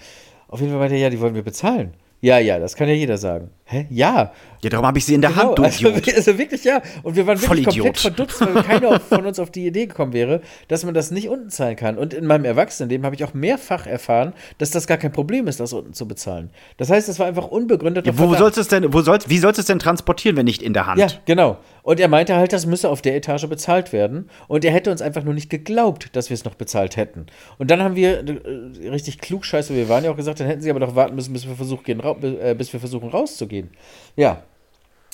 [0.49, 1.95] Auf jeden Fall meinte er, ja, die wollen wir bezahlen.
[2.21, 3.51] Ja, ja, das kann ja jeder sagen.
[3.65, 3.87] Hä?
[3.91, 4.33] Ja.
[4.63, 6.15] Ja, darum habe ich sie in der Genau, Hand, du also, Idiot.
[6.17, 6.83] also wirklich ja.
[7.03, 10.41] Und wir waren wirklich komplett verdutzt, weil keiner von uns auf die Idee gekommen wäre,
[10.69, 11.97] dass man das nicht unten zahlen kann.
[11.99, 15.61] Und in meinem Erwachsenenleben habe ich auch mehrfach erfahren, dass das gar kein Problem ist,
[15.61, 16.51] das unten zu bezahlen.
[16.77, 18.39] Das heißt, das war einfach unbegründeter Ja, wo Verdacht.
[18.41, 20.73] sollst du es denn, wo sollst, wie sollst du es denn transportieren, wenn nicht in
[20.73, 20.99] der Hand?
[20.99, 21.59] Ja, genau.
[21.83, 24.29] Und er meinte halt, das müsse auf der Etage bezahlt werden.
[24.47, 27.27] Und er hätte uns einfach nur nicht geglaubt, dass wir es noch bezahlt hätten.
[27.59, 30.61] Und dann haben wir äh, richtig klug scheiße, wir waren ja auch gesagt, dann hätten
[30.61, 33.71] sie aber doch warten müssen, bis wir versuchen, gehen, äh, bis wir versuchen rauszugehen.
[34.17, 34.43] Ja.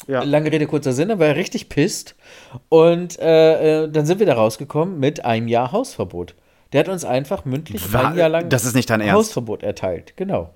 [0.07, 0.23] Ja.
[0.23, 2.15] Lange Rede, kurzer Sinn, dann war er richtig pisst.
[2.69, 6.35] Und äh, äh, dann sind wir da rausgekommen mit einem Jahr Hausverbot.
[6.73, 9.15] Der hat uns einfach mündlich Wa- ein Jahr lang das ist nicht dein Ernst?
[9.15, 10.15] Hausverbot erteilt.
[10.17, 10.51] Genau.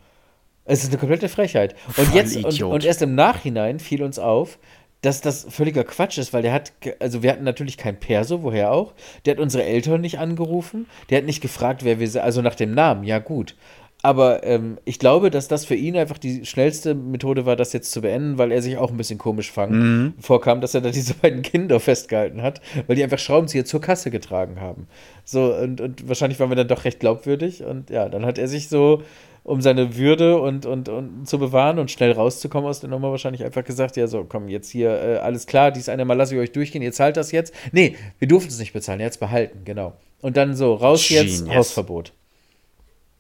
[0.65, 1.75] Es ist eine komplette Frechheit.
[1.97, 4.59] Und jetzt und, und erst im Nachhinein fiel uns auf,
[5.01, 8.73] dass das völliger Quatsch ist, weil der hat, also wir hatten natürlich kein Perso, woher
[8.73, 8.93] auch.
[9.25, 10.87] Der hat unsere Eltern nicht angerufen.
[11.09, 13.55] Der hat nicht gefragt, wer wir sind, also nach dem Namen, ja gut.
[14.03, 17.91] Aber ähm, ich glaube, dass das für ihn einfach die schnellste Methode war, das jetzt
[17.91, 20.15] zu beenden, weil er sich auch ein bisschen komisch fang, Mhm.
[20.21, 24.11] vorkam, dass er da diese beiden Kinder festgehalten hat, weil die einfach Schraubenzieher zur Kasse
[24.13, 24.87] getragen haben.
[25.25, 27.65] So, und, und wahrscheinlich waren wir dann doch recht glaubwürdig.
[27.65, 29.03] Und ja, dann hat er sich so,
[29.43, 33.45] um seine Würde und, und, und zu bewahren und schnell rauszukommen aus der Nummer, wahrscheinlich
[33.45, 36.41] einfach gesagt: Ja, so, komm, jetzt hier, äh, alles klar, dies eine Mal lasse ich
[36.41, 37.53] euch durchgehen, ihr zahlt das jetzt.
[37.73, 39.95] Nee, wir durften es nicht bezahlen, jetzt behalten, genau.
[40.21, 41.57] Und dann so, raus jetzt, Genius.
[41.57, 42.13] Hausverbot.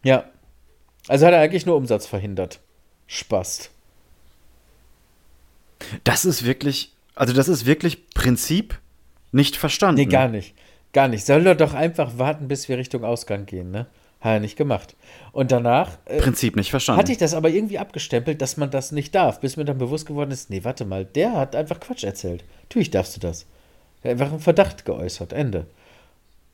[0.04, 0.24] Ja.
[1.08, 2.60] Also hat er eigentlich nur Umsatz verhindert.
[3.06, 3.70] Spast.
[6.04, 8.78] Das ist wirklich, also das ist wirklich Prinzip
[9.32, 10.00] nicht verstanden.
[10.00, 10.54] Nee, gar nicht.
[10.92, 11.24] Gar nicht.
[11.26, 13.86] Soll er doch einfach warten, bis wir Richtung Ausgang gehen, ne?
[14.20, 14.96] Hat er nicht gemacht.
[15.32, 17.00] Und danach äh, Prinzip nicht verstanden.
[17.00, 20.06] hatte ich das aber irgendwie abgestempelt, dass man das nicht darf, bis mir dann bewusst
[20.06, 22.42] geworden ist, nee, warte mal, der hat einfach Quatsch erzählt.
[22.62, 23.46] Natürlich darfst du das.
[24.02, 25.32] Er hat einfach einen Verdacht geäußert.
[25.32, 25.66] Ende.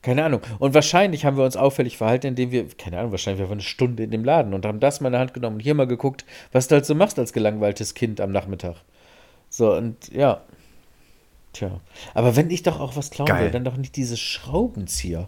[0.05, 0.41] Keine Ahnung.
[0.59, 3.63] Und wahrscheinlich haben wir uns auffällig verhalten, indem wir, keine Ahnung, wahrscheinlich waren wir eine
[3.63, 5.87] Stunde in dem Laden und haben das mal in der Hand genommen und hier mal
[5.87, 8.75] geguckt, was du halt so machst als gelangweiltes Kind am Nachmittag.
[9.49, 10.43] So, und ja.
[11.53, 11.81] Tja.
[12.13, 13.45] Aber wenn ich doch auch was klauen Geil.
[13.45, 15.27] will, dann doch nicht dieses Schraubenzieher.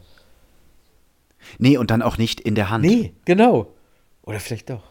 [1.57, 2.85] nee, und dann auch nicht in der Hand.
[2.85, 3.73] Nee, genau.
[4.21, 4.83] Oder vielleicht doch.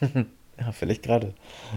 [0.02, 1.32] ja, vielleicht gerade.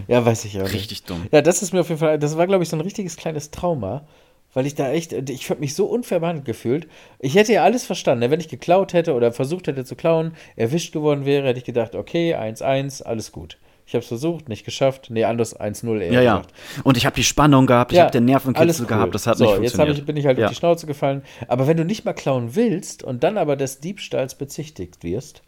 [0.06, 0.74] Ja, weiß ich auch nicht.
[0.74, 1.28] Richtig dumm.
[1.32, 3.50] Ja, das ist mir auf jeden Fall, das war, glaube ich, so ein richtiges kleines
[3.50, 4.06] Trauma,
[4.54, 6.88] weil ich da echt, ich habe mich so unfair behandelt gefühlt.
[7.18, 8.20] Ich hätte ja alles verstanden.
[8.20, 8.30] ne?
[8.30, 11.94] Wenn ich geklaut hätte oder versucht hätte zu klauen, erwischt geworden wäre, hätte ich gedacht,
[11.94, 13.58] okay, 1-1, alles gut.
[13.86, 15.08] Ich habe es versucht, nicht geschafft.
[15.10, 16.42] Nee, anders 1-0 eher Ja, ja.
[16.84, 18.88] Und ich habe die Spannung gehabt, ich Ja, habe den Nervenkitzel cool.
[18.88, 19.96] gehabt, das hat so, nicht jetzt funktioniert.
[19.96, 20.46] hab ich, bin ich halt ja.
[20.46, 21.22] auf die Schnauze gefallen.
[21.48, 25.42] Aber wenn du nicht mal klauen willst und dann aber des Diebstahls bezichtigt wirst,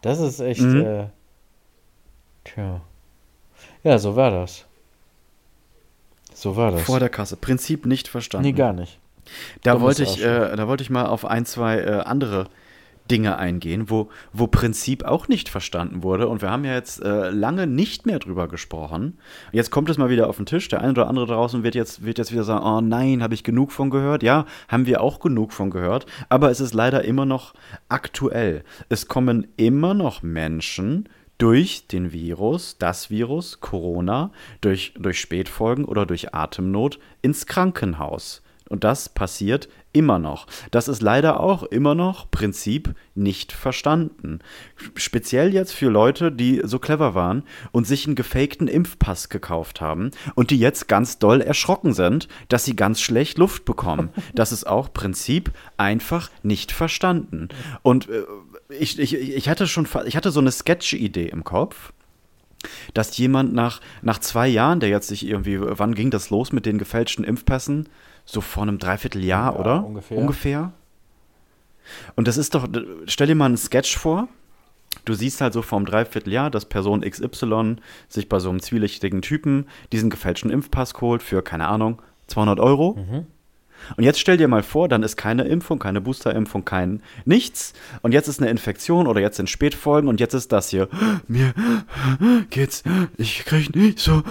[0.00, 0.80] das ist echt, Mhm.
[0.84, 1.04] äh,
[2.44, 2.82] tja.
[3.82, 4.64] Ja, so war das.
[6.42, 6.82] So war das.
[6.82, 7.36] Vor der Kasse.
[7.36, 8.48] Prinzip nicht verstanden.
[8.48, 8.98] nee, gar nicht.
[9.62, 12.48] Da wollte ich, äh, da wollte ich mal auf ein, zwei äh, andere
[13.12, 16.26] Dinge eingehen, wo, wo Prinzip auch nicht verstanden wurde.
[16.26, 19.18] Und wir haben ja jetzt äh, lange nicht mehr drüber gesprochen.
[19.52, 20.66] Jetzt kommt es mal wieder auf den Tisch.
[20.66, 23.44] Der eine oder andere draußen wird jetzt, wird jetzt wieder sagen, oh nein, habe ich
[23.44, 24.24] genug von gehört.
[24.24, 26.06] Ja, haben wir auch genug von gehört.
[26.28, 27.54] Aber es ist leider immer noch
[27.88, 28.64] aktuell.
[28.88, 31.08] Es kommen immer noch Menschen
[31.42, 38.42] durch den Virus, das Virus, Corona, durch, durch Spätfolgen oder durch Atemnot ins Krankenhaus.
[38.68, 40.46] Und das passiert immer noch.
[40.70, 44.38] Das ist leider auch immer noch Prinzip nicht verstanden.
[44.94, 50.12] Speziell jetzt für Leute, die so clever waren und sich einen gefakten Impfpass gekauft haben
[50.34, 54.10] und die jetzt ganz doll erschrocken sind, dass sie ganz schlecht Luft bekommen.
[54.34, 57.48] Das ist auch Prinzip einfach nicht verstanden.
[57.82, 58.22] Und äh,
[58.78, 61.92] ich, ich, ich hatte schon, ich hatte so eine Sketch-Idee im Kopf
[62.94, 66.64] dass jemand nach, nach zwei Jahren, der jetzt sich irgendwie, wann ging das los mit
[66.64, 67.88] den gefälschten Impfpässen?
[68.24, 69.84] So vor einem Dreivierteljahr, Ja, oder?
[69.84, 70.16] ungefähr.
[70.18, 70.72] Ungefähr.
[72.14, 72.68] Und das ist doch,
[73.06, 74.28] stell dir mal einen Sketch vor.
[75.04, 77.76] Du siehst halt so vor einem Dreivierteljahr, dass Person XY
[78.08, 83.26] sich bei so einem zwielichtigen Typen diesen gefälschten Impfpass holt für, keine Ahnung, 200 Euro.
[83.96, 87.72] Und jetzt stell dir mal vor, dann ist keine Impfung, keine Boosterimpfung, kein nichts.
[88.02, 90.88] Und jetzt ist eine Infektion oder jetzt sind Spätfolgen und jetzt ist das hier.
[91.28, 91.52] Mir
[92.50, 92.82] geht's,
[93.16, 94.22] ich krieg nicht so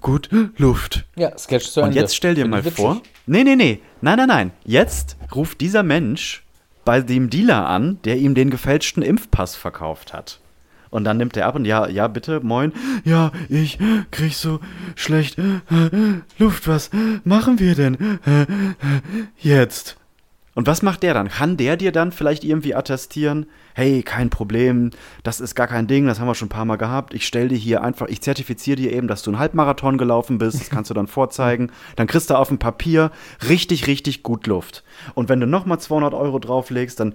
[0.00, 1.04] gut Luft.
[1.16, 2.00] Ja, Sketch zu Und Ende.
[2.00, 2.76] jetzt stell dir Finde mal witzig.
[2.76, 3.00] vor.
[3.26, 3.80] Nee, nee, nee.
[4.00, 4.50] Nein, nein, nein.
[4.64, 6.44] Jetzt ruft dieser Mensch
[6.84, 10.40] bei dem Dealer an, der ihm den gefälschten Impfpass verkauft hat.
[10.94, 12.72] Und dann nimmt er ab und ja, ja, bitte, moin.
[13.04, 13.80] Ja, ich
[14.12, 14.60] krieg so
[14.94, 15.60] schlecht äh,
[16.38, 16.68] Luft.
[16.68, 16.90] Was
[17.24, 18.46] machen wir denn äh, äh,
[19.36, 19.96] jetzt?
[20.54, 21.30] Und was macht der dann?
[21.30, 24.90] Kann der dir dann vielleicht irgendwie attestieren, hey, kein Problem,
[25.24, 27.12] das ist gar kein Ding, das haben wir schon ein paar Mal gehabt.
[27.12, 30.60] Ich stell dir hier einfach, ich zertifiziere dir eben, dass du einen Halbmarathon gelaufen bist,
[30.60, 31.70] das kannst du dann vorzeigen.
[31.96, 33.10] Dann kriegst du auf dem Papier
[33.48, 34.84] richtig, richtig gut Luft.
[35.14, 37.14] Und wenn du nochmal 200 Euro drauflegst, dann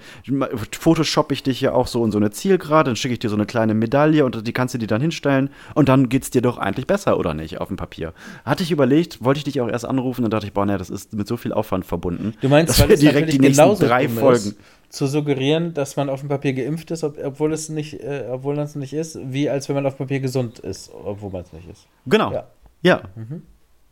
[0.71, 3.35] photoshop ich dich ja auch so in so eine Zielgerade, dann schicke ich dir so
[3.35, 6.57] eine kleine Medaille und die kannst du dir dann hinstellen und dann geht's dir doch
[6.57, 8.13] eigentlich besser, oder nicht, auf dem Papier.
[8.43, 10.89] Hatte ich überlegt, wollte ich dich auch erst anrufen, dann dachte ich, boah, ne, das
[10.89, 12.33] ist mit so viel Aufwand verbunden.
[12.41, 14.49] Du meinst, dass weil wir direkt die nächsten drei Folgen.
[14.49, 14.57] ist,
[14.89, 18.55] zu suggerieren, dass man auf dem Papier geimpft ist, ob, obwohl es nicht, äh, obwohl
[18.55, 21.53] das nicht ist, wie als wenn man auf dem Papier gesund ist, obwohl man es
[21.53, 21.87] nicht ist.
[22.05, 22.31] Genau.
[22.33, 22.47] Ja.
[22.81, 23.01] Ja.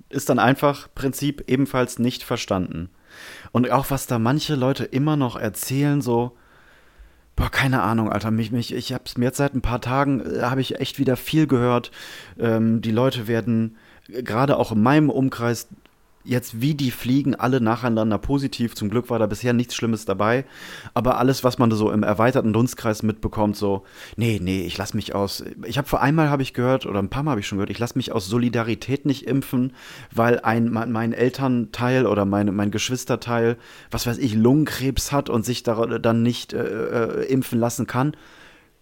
[0.10, 2.90] Ist dann einfach Prinzip ebenfalls nicht verstanden.
[3.52, 6.34] Und auch was da manche Leute immer noch erzählen, so,
[7.36, 10.42] boah, keine Ahnung, Alter, mich, mich, ich hab's mir jetzt seit ein paar Tagen, äh,
[10.42, 11.92] habe ich echt wieder viel gehört.
[12.40, 13.78] Ähm, die Leute werden,
[14.10, 15.68] äh, gerade auch in meinem Umkreis,
[16.28, 18.76] jetzt wie die fliegen, alle nacheinander positiv.
[18.76, 20.46] Zum Glück war da bisher nichts Schlimmes dabei.
[20.94, 23.84] Aber alles, was man so im erweiterten Dunstkreis mitbekommt, so,
[24.16, 25.44] nee, nee, ich lass mich aus.
[25.66, 27.70] Ich habe vor einmal habe ich gehört, oder ein paar Mal habe ich schon gehört,
[27.70, 29.74] ich lass mich aus Solidarität nicht impfen,
[30.14, 33.58] weil ein, mein, Elternteil oder mein, mein Geschwisterteil,
[33.90, 38.16] was weiß ich, Lungenkrebs hat und sich da, dann nicht äh, äh, impfen lassen kann.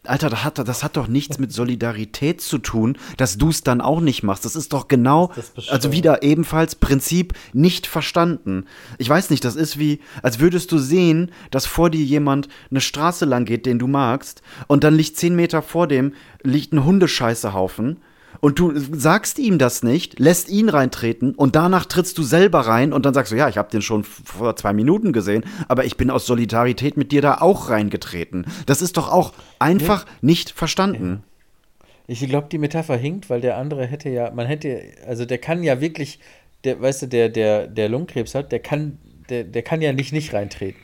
[0.08, 3.82] Alter, das hat, das hat doch nichts mit Solidarität zu tun, dass du es dann
[3.82, 4.46] auch nicht machst.
[4.46, 8.66] Das ist doch genau, ist also wieder ebenfalls Prinzip nicht verstanden.
[8.98, 12.82] Ich weiß nicht, das ist wie, als würdest du sehen, dass vor dir jemand eine
[12.82, 16.14] Straße lang geht, den du magst, und dann liegt zehn Meter vor dem,
[16.44, 17.98] liegt ein Hundescheißehaufen.
[18.46, 22.94] Und du sagst ihm das nicht, lässt ihn reintreten und danach trittst du selber rein
[22.94, 25.98] und dann sagst du, ja, ich habe den schon vor zwei Minuten gesehen, aber ich
[25.98, 28.46] bin aus Solidarität mit dir da auch reingetreten.
[28.68, 31.24] Das ist doch auch einfach nicht verstanden.
[32.06, 35.64] Ich glaube, die Metapher hinkt, weil der andere hätte ja, man hätte, also der kann
[35.64, 36.20] ja wirklich,
[36.66, 40.14] der, weißt du, der, der, der Lungenkrebs hat, der kann, der, der kann ja nicht
[40.14, 40.80] nicht reintreten.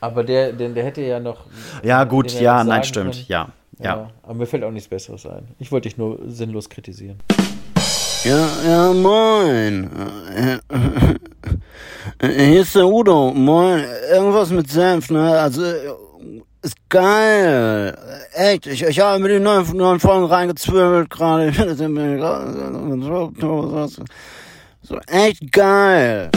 [0.00, 1.46] Aber der, der, der hätte ja noch.
[1.82, 3.24] Ja, gut, ja, nein, stimmt, können.
[3.28, 3.48] ja,
[3.78, 4.10] ja.
[4.22, 5.48] Aber mir fällt auch nichts Besseres ein.
[5.58, 7.18] Ich wollte dich nur sinnlos kritisieren.
[8.24, 9.90] Ja, ja, moin.
[10.34, 10.58] Äh,
[12.22, 13.32] Hier ist der Udo.
[13.34, 13.84] Moin.
[14.10, 15.38] Irgendwas mit Senf, ne?
[15.38, 15.92] Also, äh,
[16.62, 17.94] ist geil.
[18.32, 21.52] Echt, ich, ich habe mir die neuen, neuen Folgen reingezwirbelt gerade.
[24.86, 26.30] So, echt geil.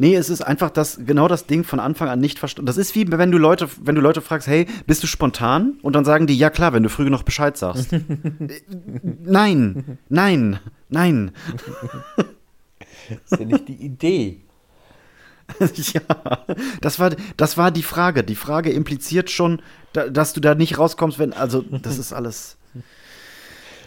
[0.00, 2.64] Nee, es ist einfach das, genau das Ding von Anfang an nicht verstanden.
[2.64, 5.74] Das ist wie wenn du Leute, wenn du Leute fragst, hey, bist du spontan?
[5.82, 7.90] Und dann sagen die, ja klar, wenn du früh genug Bescheid sagst.
[9.02, 10.58] Nein, nein,
[10.88, 11.32] nein.
[12.16, 14.40] Das ist ja nicht die Idee.
[15.60, 16.00] ja,
[16.80, 18.24] das war, das war die Frage.
[18.24, 19.60] Die Frage impliziert schon,
[19.92, 22.56] da, dass du da nicht rauskommst, wenn, also, das ist alles.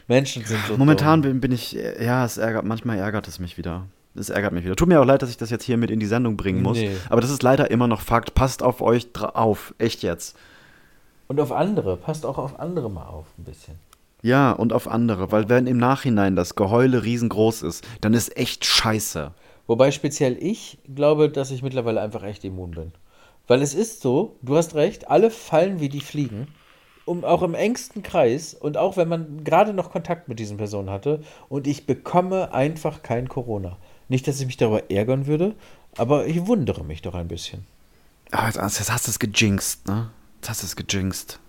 [0.07, 0.77] Menschen sind so.
[0.77, 1.39] Momentan dumm.
[1.39, 3.87] bin, ich, ja, es ärgert, manchmal ärgert es mich wieder.
[4.15, 4.75] Es ärgert mich wieder.
[4.75, 6.77] Tut mir auch leid, dass ich das jetzt hier mit in die Sendung bringen muss.
[6.77, 6.91] Nee.
[7.09, 8.35] Aber das ist leider immer noch Fakt.
[8.35, 9.73] Passt auf euch auf.
[9.79, 10.37] Echt jetzt.
[11.27, 11.97] Und auf andere.
[11.97, 13.75] Passt auch auf andere mal auf, ein bisschen.
[14.21, 15.31] Ja, und auf andere.
[15.31, 19.31] Weil wenn im Nachhinein das Geheule riesengroß ist, dann ist echt scheiße.
[19.67, 22.91] Wobei speziell ich glaube, dass ich mittlerweile einfach echt immun bin.
[23.47, 26.47] Weil es ist so, du hast recht, alle fallen wie die Fliegen.
[27.05, 30.89] Um, auch im engsten Kreis und auch wenn man gerade noch Kontakt mit diesen Personen
[30.89, 33.75] hatte und ich bekomme einfach kein Corona.
[34.09, 35.55] Nicht, dass ich mich darüber ärgern würde,
[35.97, 37.65] aber ich wundere mich doch ein bisschen.
[38.31, 40.09] Aber jetzt, jetzt hast du es gejinxt, ne?
[40.37, 41.39] Jetzt hast du es gejinxt.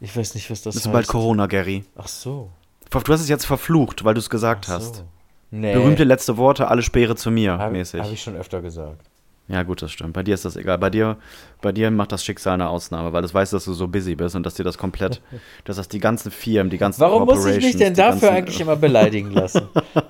[0.00, 0.92] Ich weiß nicht, was das Das ist heißt.
[0.92, 1.84] bald Corona, Gary.
[1.96, 2.50] Ach so.
[2.90, 4.96] Du hast es jetzt verflucht, weil du es gesagt Ach hast.
[4.96, 5.04] so.
[5.50, 5.74] Nee.
[5.74, 8.00] Berühmte letzte Worte, alle Speere zu mir, Habe mäßig.
[8.00, 9.09] hab ich schon öfter gesagt.
[9.50, 10.12] Ja, gut, das stimmt.
[10.12, 10.78] Bei dir ist das egal.
[10.78, 11.16] Bei dir,
[11.60, 14.36] bei dir macht das Schicksal eine Ausnahme, weil es weiß, dass du so busy bist
[14.36, 15.20] und dass dir das komplett,
[15.64, 18.60] dass das die ganzen Firmen, die ganzen Warum muss ich mich denn dafür ganzen- eigentlich
[18.60, 19.62] immer beleidigen lassen?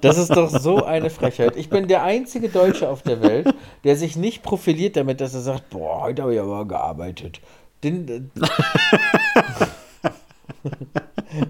[0.03, 1.57] Das ist doch so eine Frechheit.
[1.57, 3.49] Ich bin der einzige Deutsche auf der Welt,
[3.85, 7.41] der sich nicht profiliert damit, dass er sagt, boah, heute habe ich aber gearbeitet.
[7.83, 8.31] Den,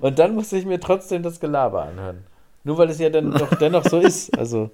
[0.01, 2.25] Und dann muss ich mir trotzdem das Gelaber anhören.
[2.65, 4.37] Nur weil es ja dann doch dennoch so ist.
[4.39, 4.71] Also,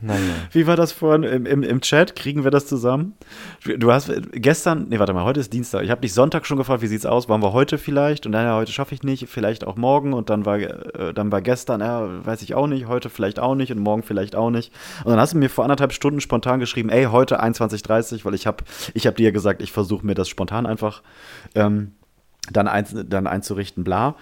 [0.00, 0.34] naja.
[0.52, 2.14] Wie war das vorhin im, im, im Chat?
[2.14, 3.14] Kriegen wir das zusammen?
[3.78, 5.82] Du hast gestern, nee, warte mal, heute ist Dienstag.
[5.82, 7.28] Ich habe dich Sonntag schon gefragt, wie sieht's aus?
[7.28, 8.26] Wollen wir heute vielleicht?
[8.26, 10.12] Und dann, ja, heute schaffe ich nicht, vielleicht auch morgen.
[10.12, 13.54] Und dann war, äh, dann war gestern, ja, weiß ich auch nicht, heute vielleicht auch
[13.54, 14.72] nicht und morgen vielleicht auch nicht.
[15.04, 18.46] Und dann hast du mir vor anderthalb Stunden spontan geschrieben, ey, heute 21.30 weil ich
[18.46, 21.02] habe ich hab dir gesagt, ich versuche mir das spontan einfach
[21.54, 21.92] ähm,
[22.52, 24.16] dann, ein, dann einzurichten, bla.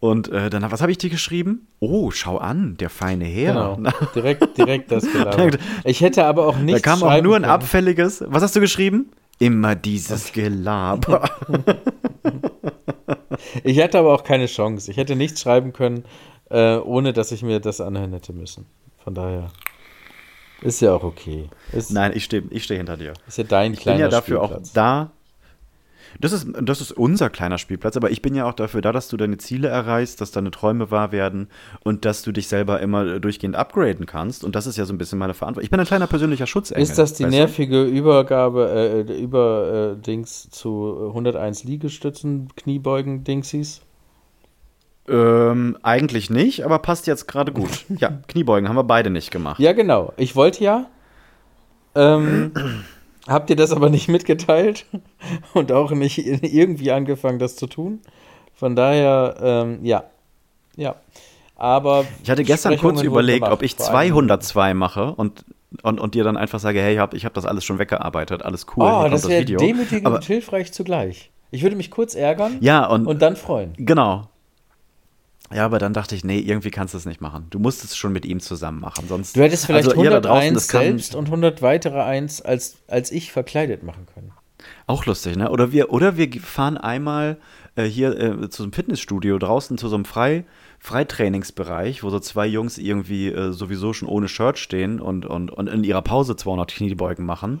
[0.00, 1.68] Und äh, dann, was habe ich dir geschrieben?
[1.78, 3.76] Oh, schau an, der feine Herr.
[3.76, 3.90] Genau.
[4.14, 5.50] Direkt, direkt das Gelaber.
[5.84, 6.82] Ich hätte aber auch Da nicht.
[6.82, 8.24] kam auch nur ein abfälliges.
[8.26, 9.10] Was hast du geschrieben?
[9.38, 11.28] Immer dieses Gelaber.
[13.64, 14.90] Ich hätte aber auch keine Chance.
[14.90, 16.04] Ich hätte nichts schreiben können,
[16.50, 18.66] äh, ohne dass ich mir das anhören hätte müssen.
[19.02, 19.50] Von daher
[20.62, 21.48] ist ja auch okay.
[21.72, 23.14] Ist, Nein, ich stehe ich steh hinter dir.
[23.26, 24.72] ist ja dein Ich bin kleiner ja dafür auch Spielplatz.
[24.72, 25.10] da.
[26.18, 29.08] Das ist, das ist unser kleiner Spielplatz, aber ich bin ja auch dafür da, dass
[29.08, 31.48] du deine Ziele erreichst, dass deine Träume wahr werden
[31.84, 34.42] und dass du dich selber immer äh, durchgehend upgraden kannst.
[34.44, 35.64] Und das ist ja so ein bisschen meine Verantwortung.
[35.64, 36.82] Ich bin ein kleiner persönlicher Schutzengel.
[36.82, 37.38] Ist das die weißt du?
[37.38, 43.82] nervige Übergabe, äh, über äh, Dings zu 101 Liegestützen, Kniebeugen, Dingsies?
[45.08, 47.84] Ähm, eigentlich nicht, aber passt jetzt gerade gut.
[47.98, 49.60] Ja, Kniebeugen haben wir beide nicht gemacht.
[49.60, 50.12] Ja, genau.
[50.16, 50.86] Ich wollte ja.
[51.94, 52.52] Ähm,
[53.30, 54.84] habt ihr das aber nicht mitgeteilt
[55.54, 58.00] und auch nicht irgendwie angefangen, das zu tun?
[58.54, 60.04] Von daher, ähm, ja.
[60.76, 60.96] Ja.
[61.56, 62.04] Aber.
[62.22, 65.44] Ich hatte gestern kurz überlegt, gemacht, ob ich vor allem- 202 mache und,
[65.82, 68.42] und, und dir dann einfach sage, hey, ich habe ich hab das alles schon weggearbeitet,
[68.42, 71.30] alles cool, Oh, das wäre demütigend Aber, und hilfreich zugleich.
[71.50, 73.72] Ich würde mich kurz ärgern ja, und, und dann freuen.
[73.76, 74.28] genau.
[75.52, 77.46] Ja, aber dann dachte ich, nee, irgendwie kannst du es nicht machen.
[77.50, 80.16] Du musst es schon mit ihm zusammen machen, sonst Du hättest vielleicht also ihr da
[80.18, 84.32] 101 draußen, selbst und 100 weitere eins als, als ich verkleidet machen können.
[84.86, 85.50] auch lustig, ne?
[85.50, 87.38] Oder wir oder wir fahren einmal
[87.74, 90.44] äh, hier äh, zu einem Fitnessstudio draußen zu so einem Frei
[90.78, 95.66] Freitrainingsbereich, wo so zwei Jungs irgendwie äh, sowieso schon ohne Shirt stehen und, und, und
[95.68, 97.60] in ihrer Pause 200 Kniebeugen machen.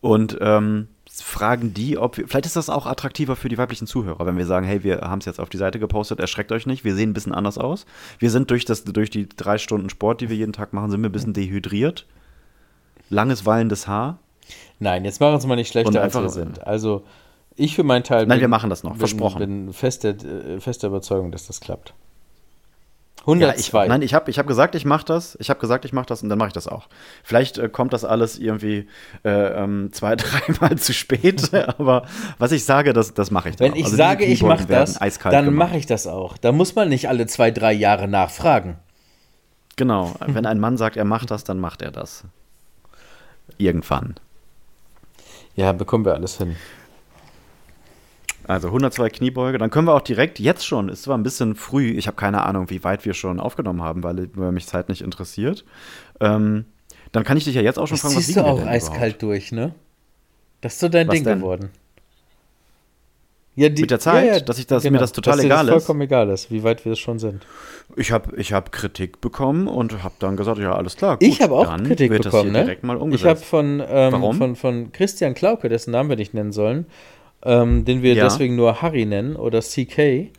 [0.00, 0.88] Und ähm,
[1.22, 4.46] fragen die, ob wir, vielleicht ist das auch attraktiver für die weiblichen Zuhörer, wenn wir
[4.46, 7.10] sagen, hey, wir haben es jetzt auf die Seite gepostet, erschreckt euch nicht, wir sehen
[7.10, 7.86] ein bisschen anders aus.
[8.18, 11.02] Wir sind durch, das, durch die drei Stunden Sport, die wir jeden Tag machen, sind
[11.02, 12.06] wir ein bisschen dehydriert.
[13.10, 14.18] Langes, wallendes Haar.
[14.78, 16.66] Nein, jetzt machen wir uns mal nicht schlechter, als wir einfach- sind.
[16.66, 17.04] Also,
[17.56, 19.38] ich für meinen Teil Nein, wir machen das noch, bin, versprochen.
[19.38, 21.94] bin fester, äh, fester Überzeugung, dass das klappt.
[23.20, 23.84] Ja, 102.
[23.84, 25.36] ich, nein, ich habe ich hab gesagt, ich mache das.
[25.40, 26.88] Ich habe gesagt, ich mache das und dann mache ich das auch.
[27.22, 28.86] Vielleicht äh, kommt das alles irgendwie
[29.24, 32.04] äh, ähm, zwei, dreimal zu spät, aber
[32.38, 33.78] was ich sage, das, das mache ich dann Wenn auch.
[33.78, 36.36] ich Also sage, ich mache das, dann mache ich das auch.
[36.36, 38.76] Da muss man nicht alle zwei, drei Jahre nachfragen.
[39.76, 42.24] Genau, wenn ein Mann sagt, er macht das, dann macht er das.
[43.56, 44.16] Irgendwann.
[45.56, 46.56] Ja, bekommen wir alles hin.
[48.46, 49.58] Also 102 Kniebeuge.
[49.58, 52.42] Dann können wir auch direkt jetzt schon, ist zwar ein bisschen früh, ich habe keine
[52.44, 55.64] Ahnung, wie weit wir schon aufgenommen haben, weil, weil mich Zeit nicht interessiert.
[56.20, 56.64] Ähm,
[57.12, 58.96] dann kann ich dich ja jetzt auch schon Das fragen, was ziehst du auch eiskalt
[58.98, 59.22] überhaupt?
[59.22, 59.74] durch, ne?
[60.60, 61.38] Das ist so dein Was Ding denn?
[61.38, 61.70] geworden.
[63.56, 64.48] Ja, die, Mit der Zeit?
[64.48, 65.84] Dass ich das- mir das total dass egal das ist?
[65.84, 67.46] vollkommen egal ist, wie weit wir es schon sind.
[67.94, 71.18] Ich habe ich hab Kritik bekommen und habe dann gesagt, ja, alles klar.
[71.18, 72.62] Gut, ich habe auch dann Kritik bekommen, ne?
[72.64, 76.50] direkt mal ich habe von, ähm, von, von Christian Klauke, dessen Namen wir nicht nennen
[76.50, 76.86] sollen,
[77.44, 78.24] ähm, den wir Ja.
[78.24, 80.30] deswegen nur Harry nennen oder CK,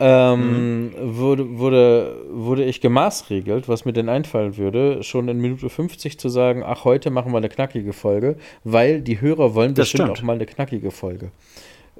[0.00, 0.92] ähm, Mhm.
[1.16, 6.28] wurde, wurde, wurde ich gemaßregelt, was mir denn einfallen würde, schon in Minute 50 zu
[6.28, 10.18] sagen, ach, heute machen wir eine knackige Folge, weil die Hörer wollen Das bestimmt stimmt.
[10.18, 11.30] auch mal eine knackige Folge.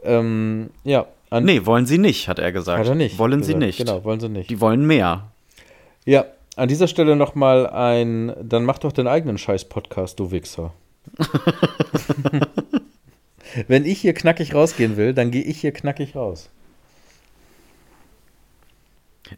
[0.05, 2.79] Ähm, ja, an, nee, wollen sie nicht, hat er gesagt.
[2.79, 3.19] hat er nicht.
[3.19, 3.67] Wollen sie gesagt.
[3.67, 3.79] nicht.
[3.79, 4.49] Genau, wollen sie nicht.
[4.49, 5.33] Die wollen mehr.
[6.07, 10.73] Ja, an dieser Stelle nochmal ein, dann mach doch deinen eigenen Scheiß-Podcast, du Wichser.
[13.67, 16.51] Wenn ich hier knackig rausgehen will, dann gehe ich hier knackig raus.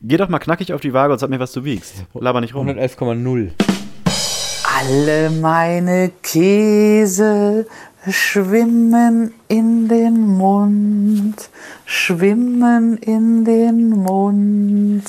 [0.01, 2.05] Geh doch mal knackig auf die Waage und sag mir, was du wiegst.
[2.15, 2.69] Laber nicht rum.
[2.69, 3.51] 111,0.
[4.79, 7.67] Alle meine Käse
[8.09, 11.51] schwimmen in den Mund,
[11.85, 15.05] schwimmen in den Mund.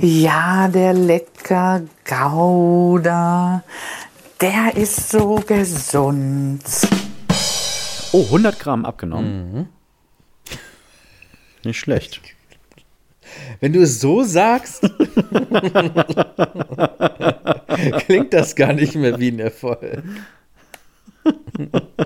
[0.00, 3.64] Ja, der lecker Gouda,
[4.40, 6.62] der ist so gesund.
[8.12, 9.52] Oh, 100 Gramm abgenommen.
[9.54, 9.68] Mhm.
[11.64, 12.20] Nicht schlecht.
[13.60, 14.82] Wenn du es so sagst,
[18.06, 20.02] klingt das gar nicht mehr wie ein Erfolg.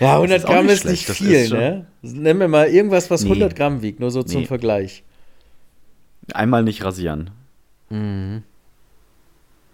[0.00, 1.86] Ja, 100 ist auch Gramm nicht ist nicht schlecht, viel, ist schon- ne?
[2.02, 3.30] Nenn mir mal irgendwas, was Nee.
[3.30, 4.46] 100 Gramm wiegt, nur so zum Nee.
[4.46, 5.02] Vergleich.
[6.32, 7.32] Einmal nicht rasieren.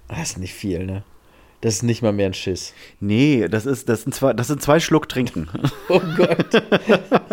[0.08, 1.02] Das ist nicht viel, ne?
[1.64, 2.74] Das ist nicht mal mehr ein Schiss.
[3.00, 5.48] Nee, das, ist, das, sind, zwei, das sind zwei Schluck trinken.
[5.88, 6.62] Oh Gott.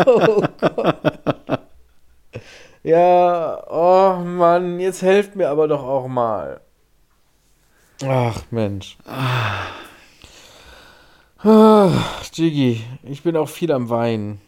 [0.06, 1.60] Oh Gott.
[2.82, 6.62] Ja, oh Mann, jetzt helft mir aber doch auch mal.
[8.06, 8.98] Ach Mensch.
[11.44, 11.90] Ah,
[12.32, 14.40] Jiggy, ich bin auch viel am Weinen.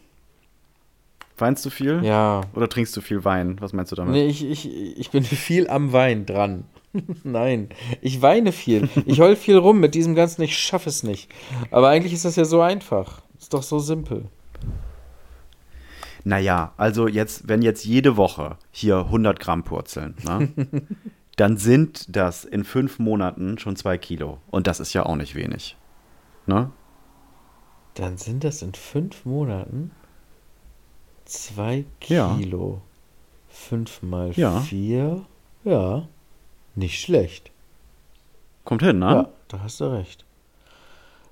[1.38, 2.06] Weinst du viel?
[2.06, 2.40] Ja.
[2.54, 3.58] Oder trinkst du viel Wein?
[3.60, 4.14] Was meinst du damit?
[4.14, 6.64] Nee, ich, ich, ich bin viel am Wein dran.
[7.24, 7.70] Nein,
[8.02, 8.90] ich weine viel.
[9.06, 11.30] Ich heul viel rum mit diesem ganzen, ich schaffe es nicht.
[11.72, 13.22] Aber eigentlich ist das ja so einfach.
[13.40, 14.26] Ist doch so simpel.
[16.24, 20.50] Naja, also jetzt, wenn jetzt jede Woche hier 100 Gramm purzeln, ne,
[21.36, 24.38] dann sind das in fünf Monaten schon zwei Kilo.
[24.50, 25.76] Und das ist ja auch nicht wenig.
[26.46, 26.72] Ne?
[27.96, 29.92] Dann sind das in fünf Monaten
[31.26, 32.36] zwei Ja.
[32.38, 32.82] Kilo.
[33.50, 34.62] Fünf mal Ja.
[34.62, 35.26] vier.
[35.64, 36.08] Ja,
[36.76, 37.52] nicht schlecht.
[38.64, 39.06] Kommt hin, ne?
[39.06, 40.26] Ja, da hast du recht.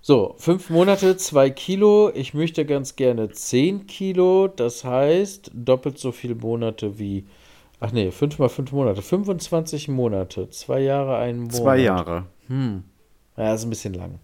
[0.03, 2.11] So, fünf Monate, zwei Kilo.
[2.13, 4.47] Ich möchte ganz gerne zehn Kilo.
[4.47, 7.25] Das heißt, doppelt so viele Monate wie.
[7.79, 9.01] Ach nee, fünf mal fünf Monate.
[9.01, 10.49] 25 Monate.
[10.49, 11.55] Zwei Jahre, ein Monat.
[11.55, 12.25] Zwei Jahre.
[13.37, 14.19] Ja, ist ein bisschen lang.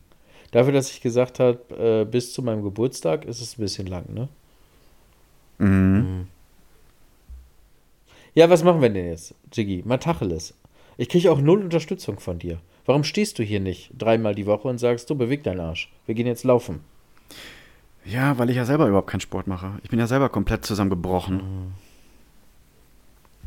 [0.52, 4.06] Dafür, dass ich gesagt habe, äh, bis zu meinem Geburtstag ist es ein bisschen lang,
[4.14, 4.28] ne?
[5.60, 6.28] Mhm.
[8.34, 9.84] Ja, was machen wir denn jetzt, Jiggy?
[9.86, 10.54] Mal Tacheles.
[10.98, 12.60] Ich kriege auch null Unterstützung von dir.
[12.86, 15.92] Warum stehst du hier nicht dreimal die Woche und sagst, du beweg deinen Arsch?
[16.06, 16.80] Wir gehen jetzt laufen.
[18.06, 19.74] Ja, weil ich ja selber überhaupt keinen Sport mache.
[19.84, 21.74] Ich bin ja selber komplett zusammengebrochen.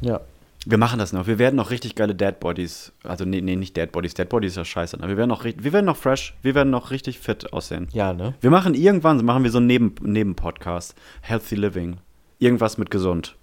[0.03, 0.21] Ja.
[0.67, 1.27] Wir machen das noch.
[1.27, 2.93] Wir werden noch richtig geile Dead Bodies.
[3.03, 4.13] Also, nee, nee, nicht Dead Bodies.
[4.13, 4.99] Dead Bodies ist ja scheiße.
[4.99, 5.09] Ne?
[5.09, 6.37] Wir, werden noch, wir werden noch fresh.
[6.43, 7.89] Wir werden noch richtig fit aussehen.
[7.93, 8.35] Ja, ne?
[8.43, 10.95] Wir machen irgendwann, machen wir so einen Neben, Nebenpodcast.
[11.23, 11.97] Healthy Living.
[12.39, 13.37] Irgendwas mit gesund.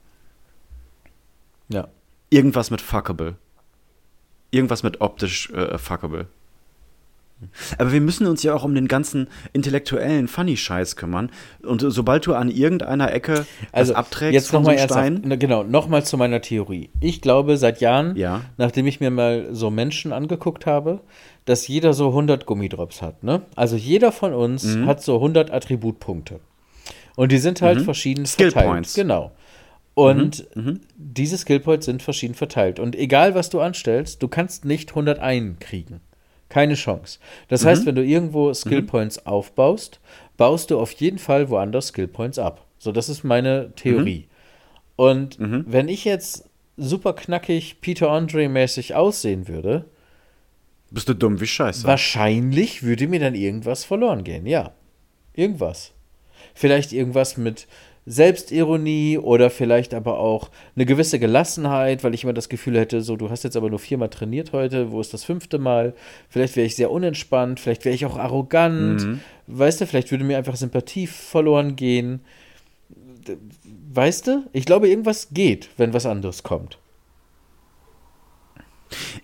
[1.69, 1.87] Ja.
[2.29, 3.35] Irgendwas mit fuckable.
[4.51, 6.27] Irgendwas mit optisch äh, fuckable.
[7.77, 11.29] Aber wir müssen uns ja auch um den ganzen intellektuellen Funny-Scheiß kümmern.
[11.62, 15.17] Und sobald du an irgendeiner Ecke Also abträgst jetzt von nochmal so einem ernsthaft.
[15.19, 16.89] Stein, Na, Genau, nochmal zu meiner Theorie.
[17.00, 18.41] Ich glaube seit Jahren, Ja.
[18.58, 21.02] nachdem ich mir mal so Menschen angeguckt habe,
[21.45, 23.23] dass jeder so 100 Gummidrops hat.
[23.23, 23.43] Ne?
[23.56, 24.87] Also jeder von uns Mhm.
[24.87, 26.39] hat so 100 Attributpunkte.
[27.15, 28.71] Und die sind halt verschieden Skill verteilt.
[28.71, 28.93] Points.
[28.95, 29.31] Genau.
[29.98, 30.81] Und Mhm.
[30.95, 32.79] diese Skill Points sind verschieden verteilt.
[32.79, 36.02] Und egal, was du anstellst, du kannst nicht 101 kriegen.
[36.50, 37.17] Keine Chance.
[37.48, 37.67] Das Mhm.
[37.67, 40.00] heißt, wenn du irgendwo Skill Points aufbaust,
[40.37, 42.63] baust du auf jeden Fall woanders Skill Points ab.
[42.77, 44.27] So, das ist meine Theorie.
[44.27, 45.04] Mhm.
[45.04, 49.85] Und wenn ich jetzt super knackig Peter Andre-mäßig aussehen würde,
[50.91, 51.87] bist du dumm wie Scheiße.
[51.87, 54.45] wahrscheinlich würde mir dann irgendwas verloren gehen.
[54.45, 54.73] Ja.
[55.33, 55.91] Irgendwas.
[56.54, 57.67] Vielleicht irgendwas mit
[58.10, 63.17] Selbstironie oder vielleicht aber auch eine gewisse Gelassenheit, weil ich immer das Gefühl hätte, so,
[63.17, 65.93] du hast jetzt aber nur viermal trainiert heute, wo ist das fünfte Mal?
[66.29, 69.19] Vielleicht wäre ich sehr unentspannt, vielleicht wäre ich auch arrogant.
[69.47, 72.21] Weißt du, vielleicht würde mir einfach Sympathie verloren gehen.
[73.93, 74.45] Weißt du?
[74.53, 76.77] Ich glaube, irgendwas geht, wenn was anderes kommt.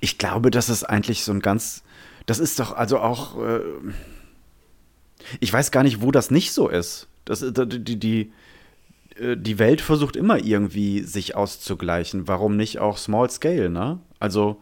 [0.01, 1.83] Ich glaube, das ist eigentlich so ein ganz.
[2.25, 3.41] Das ist doch also auch.
[3.41, 3.59] Äh,
[5.39, 7.07] ich weiß gar nicht, wo das nicht so ist.
[7.23, 8.27] Das, ist- die, die, äh,
[9.19, 12.27] die Welt versucht immer irgendwie sich auszugleichen.
[12.27, 13.99] Warum nicht auch Small Scale, ne?
[14.19, 14.61] Also,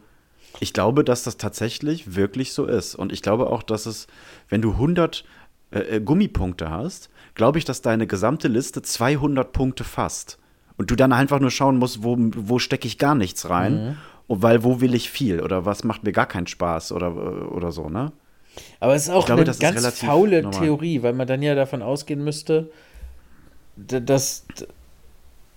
[0.60, 2.94] ich glaube, dass das tatsächlich wirklich so ist.
[2.94, 4.06] Und ich glaube auch, dass es,
[4.48, 5.24] wenn du 100
[5.70, 10.38] äh, äh, Gummipunkte hast, glaube ich, dass deine gesamte Liste 200 Punkte fasst.
[10.76, 13.96] Und du dann einfach nur schauen musst, wo, wo stecke ich gar nichts rein.
[14.26, 17.44] Und weil wo will ich viel oder was macht mir gar keinen Spaß oder, äh,
[17.44, 18.12] oder so, ne?
[18.80, 20.60] Aber es ist auch glaube, eine ganz faule normal.
[20.60, 22.70] Theorie, weil man dann ja davon ausgehen müsste,
[23.76, 24.46] d- dass.
[24.58, 24.66] d-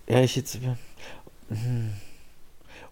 [0.08, 0.58] Ja, ich jetzt.
[1.48, 1.92] hm.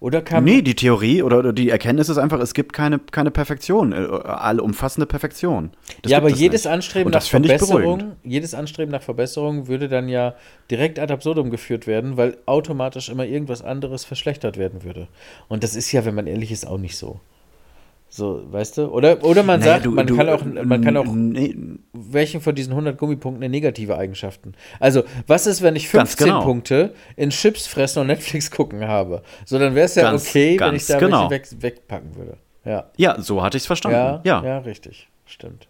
[0.00, 0.44] Oder kam.
[0.44, 3.96] Nee, die Theorie oder oder die Erkenntnis ist einfach, es gibt keine, keine Perfektion, äh,
[3.96, 5.70] allumfassende Perfektion.
[6.02, 6.72] Das ja, aber es jedes nicht.
[6.74, 7.28] Anstreben nach das.
[7.28, 10.34] Verbesserung, jedes Anstreben nach Verbesserung würde dann ja
[10.70, 15.08] direkt ad absurdum geführt werden, weil automatisch immer irgendwas anderes verschlechtert werden würde.
[15.48, 17.20] Und das ist ja, wenn man ehrlich ist, auch nicht so.
[18.16, 18.84] So, weißt du?
[18.92, 21.56] Oder, oder man Naja, sagt, du- man, du- kann auch, man kann auch Nee,
[21.92, 24.52] welchen von diesen 100 Gummipunkten eine negative Eigenschaften?
[24.78, 26.44] Also, was ist, wenn ich Ganz 15 genau.
[26.44, 29.24] Punkte in Chips fressen und Netflix gucken habe?
[29.44, 31.28] So, dann wäre es ja Ganz- okay, wenn ganz ich da genau.
[31.28, 32.36] weg, wegpacken würde.
[32.64, 32.88] Ja.
[32.96, 33.96] Ja, so hatte ich es verstanden.
[33.98, 34.58] Ja, Ja, ja.
[34.58, 35.08] richtig.
[35.26, 35.66] Stimmt.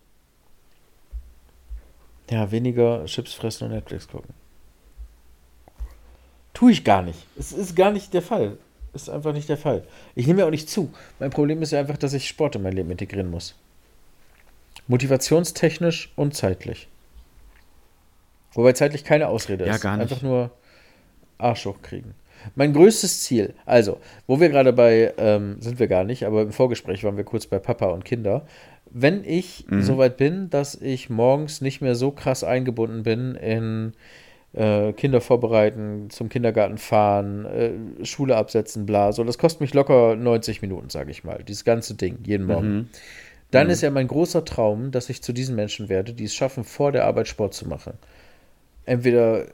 [2.30, 4.34] Ja, weniger Chips fressen und Netflix gucken.
[6.53, 7.18] Tue ich gar nicht.
[7.38, 8.59] Es ist gar nicht der Fall.
[8.95, 9.82] Ist einfach nicht der Fall.
[10.14, 10.90] Ich nehme ja auch nicht zu.
[11.18, 13.55] Mein Problem ist ja einfach, dass ich Sport in mein Leben integrieren muss.
[14.86, 16.88] Motivationstechnisch und zeitlich.
[18.53, 19.80] Wobei zeitlich keine Ausrede Ja, ist.
[19.80, 20.03] gar nicht.
[20.11, 20.51] Einfach nur
[21.38, 22.14] Arsch hochkriegen.
[22.55, 26.53] Mein größtes Ziel, also, wo wir gerade bei, ähm, sind wir gar nicht, aber im
[26.53, 28.47] Vorgespräch waren wir kurz bei Papa und Kinder.
[28.90, 29.82] Wenn ich Mhm.
[29.82, 33.92] soweit bin, dass ich morgens nicht mehr so krass eingebunden bin in
[34.55, 40.16] äh, Kinder vorbereiten, zum Kindergarten fahren, äh, Schule absetzen, bla, so, das kostet mich locker
[40.16, 42.74] 90 Minuten, sage ich mal, dieses ganze Ding, jeden Morgen.
[42.74, 42.88] Mhm.
[43.50, 46.64] Dann ist ja mein großer Traum, dass ich zu diesen Menschen werde, die es schaffen,
[46.64, 47.92] vor der Arbeit Sport zu machen.
[48.86, 49.46] Entweder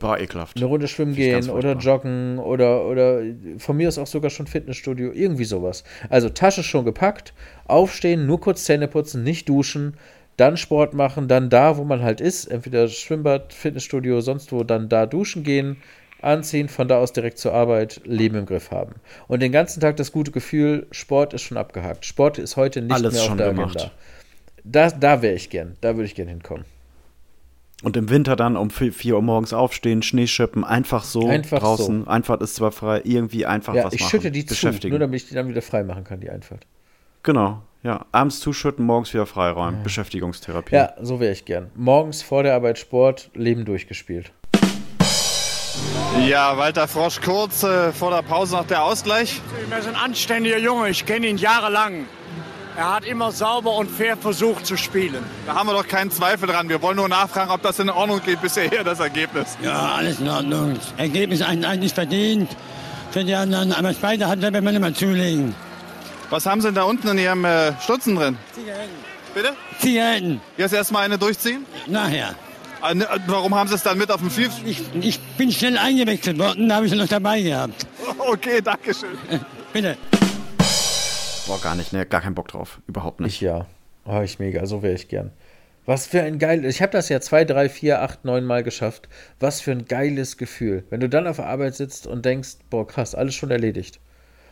[0.56, 3.22] eine Runde schwimmen gehen oder joggen oder, oder
[3.58, 5.84] von mir aus auch sogar schon Fitnessstudio, irgendwie sowas.
[6.08, 7.32] Also Tasche schon gepackt,
[7.66, 9.94] aufstehen, nur kurz Zähne putzen, nicht duschen,
[10.40, 14.88] dann Sport machen, dann da, wo man halt ist, entweder Schwimmbad, Fitnessstudio, sonst wo, dann
[14.88, 15.76] da duschen gehen,
[16.22, 18.94] anziehen, von da aus direkt zur Arbeit, Leben im Griff haben.
[19.28, 22.04] Und den ganzen Tag das gute Gefühl, Sport ist schon abgehakt.
[22.04, 23.76] Sport ist heute nicht Alles mehr auf schon der gemacht.
[23.76, 23.92] Agenda.
[24.64, 26.64] Da, da wäre ich gern, da würde ich gern hinkommen.
[27.82, 32.06] Und im Winter dann um 4 Uhr morgens aufstehen, Schnee schippen, einfach so Einfach draußen,
[32.06, 34.10] Einfahrt ist zwar frei, irgendwie einfach Ja, was ich machen.
[34.10, 36.66] schütte die zu, nur damit ich die dann wieder frei machen kann, die Einfahrt.
[37.22, 38.04] Genau, ja.
[38.12, 39.82] Abends zuschütten, morgens wieder freiräumen.
[39.82, 40.74] Beschäftigungstherapie.
[40.74, 41.70] Ja, so wäre ich gern.
[41.74, 44.32] Morgens vor der Arbeit Sport, Leben durchgespielt.
[46.26, 49.40] Ja, Walter Frosch kurz äh, vor der Pause noch der Ausgleich.
[49.70, 52.06] Er ist ein anständiger Junge, ich kenne ihn jahrelang.
[52.76, 55.22] Er hat immer sauber und fair versucht zu spielen.
[55.46, 56.68] Da haben wir doch keinen Zweifel dran.
[56.68, 59.56] Wir wollen nur nachfragen, ob das in Ordnung geht bisher, das Ergebnis.
[59.62, 60.78] Ja, alles in Ordnung.
[60.96, 62.50] Ergebnis eigentlich verdient.
[63.10, 65.54] Für die anderen, aber Speide hat wir nicht mal zulegen.
[66.30, 68.36] Was haben Sie denn da unten in Ihrem äh, Stutzen drin?
[68.54, 68.90] Zigaretten.
[69.34, 69.52] Bitte?
[69.78, 71.66] Zigaretten, Jetzt erstmal eine durchziehen?
[71.86, 72.34] nachher.
[72.80, 74.50] Ah, ne, Warum haben Sie es dann mit auf dem Field?
[74.64, 77.86] Ich, ich bin schnell eingewechselt worden, da habe ich sie noch dabei gehabt.
[78.18, 79.16] Okay, danke schön.
[79.72, 79.96] Bitte.
[81.46, 82.78] Boah, gar nicht, ne, gar keinen Bock drauf.
[82.86, 83.36] Überhaupt nicht.
[83.36, 83.66] Ich ja.
[84.04, 85.32] Oh, ich mega, so wäre ich gern.
[85.86, 86.64] Was für ein geil.
[86.64, 89.08] Ich habe das ja zwei, drei, vier, acht, neun Mal geschafft.
[89.40, 90.84] Was für ein geiles Gefühl.
[90.90, 93.98] Wenn du dann auf der Arbeit sitzt und denkst, boah, krass, alles schon erledigt.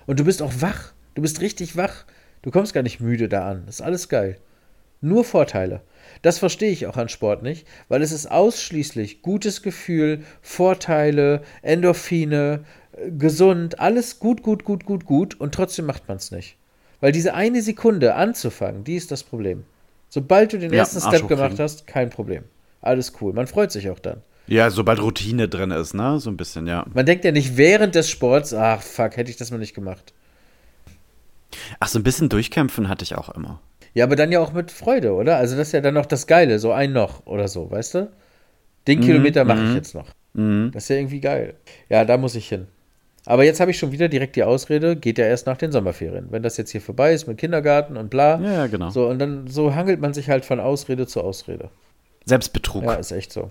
[0.06, 0.92] Und du bist auch wach.
[1.18, 2.04] Du bist richtig wach.
[2.42, 3.64] Du kommst gar nicht müde da an.
[3.66, 4.36] Ist alles geil.
[5.00, 5.80] Nur Vorteile.
[6.22, 12.60] Das verstehe ich auch an Sport nicht, weil es ist ausschließlich gutes Gefühl, Vorteile, Endorphine,
[12.92, 16.56] äh, gesund, alles gut, gut, gut, gut, gut und trotzdem macht man es nicht.
[17.00, 19.64] Weil diese eine Sekunde anzufangen, die ist das Problem.
[20.10, 22.44] Sobald du den Ja, ersten Step gemacht hast, kein Problem.
[22.80, 23.32] Alles cool.
[23.32, 24.22] Man freut sich auch dann.
[24.46, 26.20] Ja, sobald Routine drin ist, ne?
[26.20, 26.86] So ein bisschen, ja.
[26.94, 30.14] Man denkt ja nicht während des Sports, ach fuck, hätte ich das mal nicht gemacht.
[31.80, 33.60] Ach, so ein bisschen durchkämpfen hatte ich auch immer.
[33.94, 35.36] Ja, aber dann ja auch mit Freude, oder?
[35.36, 38.12] Also das ist ja dann noch das Geile, so ein noch oder so, weißt du?
[38.86, 39.76] Den Mhm, Kilometer mache ich mhm.
[39.76, 40.06] jetzt noch.
[40.34, 41.54] Das ist ja irgendwie geil.
[41.88, 42.68] Ja, da muss ich hin.
[43.26, 46.28] Aber jetzt habe ich schon wieder direkt die Ausrede, geht ja erst nach den Sommerferien.
[46.30, 48.40] Wenn das jetzt hier vorbei ist mit Kindergarten und bla.
[48.40, 48.90] Ja, genau.
[48.90, 51.70] So, und dann so hangelt man sich halt von Ausrede zu Ausrede.
[52.24, 52.84] Selbstbetrug.
[52.84, 53.50] Ja, ist echt so.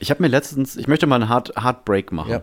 [0.00, 2.30] Ich habe mir letztens, ich möchte mal einen Hard, Hard Break machen.
[2.30, 2.42] Ja.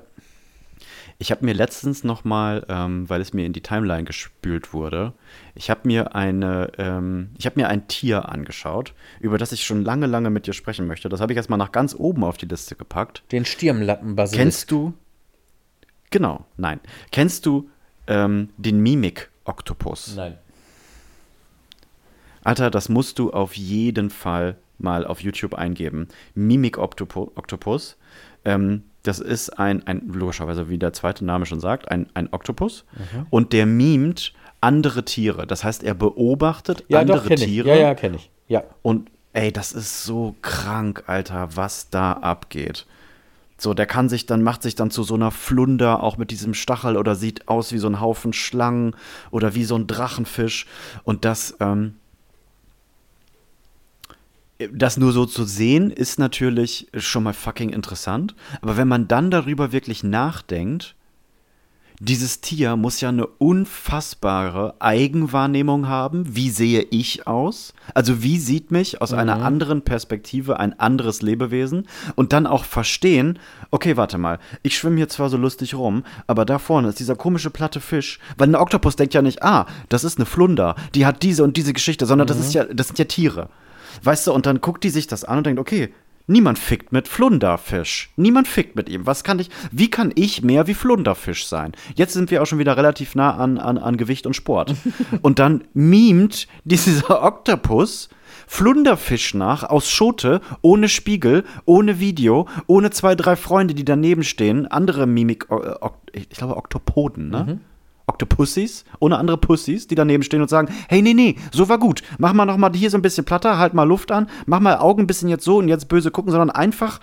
[1.21, 5.11] Ich habe mir letztens noch mal, ähm, weil es mir in die Timeline gespült wurde,
[5.53, 9.83] ich habe mir eine, ähm, ich habe mir ein Tier angeschaut, über das ich schon
[9.83, 11.09] lange, lange mit dir sprechen möchte.
[11.09, 13.23] Das habe ich erstmal nach ganz oben auf die Liste gepackt.
[13.33, 14.41] Den Stirnlappenbasilisk.
[14.41, 14.93] Kennst du?
[16.09, 16.79] Genau, nein.
[17.11, 17.69] Kennst du
[18.07, 20.15] ähm, den Mimik-Oktopus?
[20.15, 20.37] Nein.
[22.45, 26.07] Alter, das musst du auf jeden Fall mal auf YouTube eingeben.
[26.33, 27.97] Mimik-Oktopus.
[28.45, 32.85] Ähm, das ist ein, ein, logischerweise, wie der zweite Name schon sagt, ein, ein Oktopus.
[32.93, 33.27] Mhm.
[33.29, 35.47] Und der mimt andere Tiere.
[35.47, 37.45] Das heißt, er beobachtet Ja, andere doch, kenne ich.
[37.45, 37.69] Tiere.
[37.69, 38.29] Ja, ja, kenne ich.
[38.47, 38.63] Ja.
[38.81, 42.85] Und ey, das ist so krank, Alter, was da abgeht.
[43.57, 46.53] So, der kann sich dann, macht sich dann zu so einer Flunder, auch mit diesem
[46.53, 48.95] Stachel, oder sieht aus wie so ein Haufen Schlangen
[49.31, 50.65] oder wie so ein Drachenfisch.
[51.03, 51.95] Und das, ähm,
[54.71, 58.35] das nur so zu sehen, ist natürlich schon mal fucking interessant.
[58.61, 60.95] Aber wenn man dann darüber wirklich nachdenkt,
[62.01, 66.33] dieses Tier muss ja eine unfassbare Eigenwahrnehmung haben.
[66.33, 67.73] Wie sehe ich aus?
[67.93, 71.87] Also wie sieht mich aus einer anderen Perspektive ein anderes Lebewesen?
[72.15, 73.37] Und dann auch verstehen,
[73.69, 77.17] okay, warte mal, ich schwimme hier zwar so lustig rum, aber da vorne ist dieser
[77.17, 78.19] komische platte Fisch.
[78.37, 81.57] Weil ein Oktopus denkt ja nicht, ah, das ist eine Flunder, die hat diese und
[81.57, 83.49] diese Geschichte, sondern das ist ja, das sind ja Tiere.
[84.03, 85.93] Weißt du, und dann guckt die sich das an und denkt, okay,
[86.27, 88.11] niemand fickt mit Flunderfisch.
[88.15, 89.05] Niemand fickt mit ihm.
[89.05, 91.73] Was kann ich, wie kann ich mehr wie Flunderfisch sein?
[91.95, 94.75] Jetzt sind wir auch schon wieder relativ nah an, an, an Gewicht und Sport.
[95.21, 98.09] und dann mimt dieser Oktopus
[98.47, 104.65] Flunderfisch nach aus Schote, ohne Spiegel, ohne Video, ohne zwei, drei Freunde, die daneben stehen,
[104.65, 105.47] andere Mimik,
[106.13, 107.59] ich glaube Oktopoden, ne?
[108.19, 112.03] Octopussies, ohne andere Pussys, die daneben stehen und sagen, hey, nee, nee, so war gut.
[112.17, 114.77] Mach mal noch mal hier so ein bisschen platter, halt mal Luft an, mach mal
[114.77, 116.99] Augen ein bisschen jetzt so und jetzt böse gucken, sondern einfach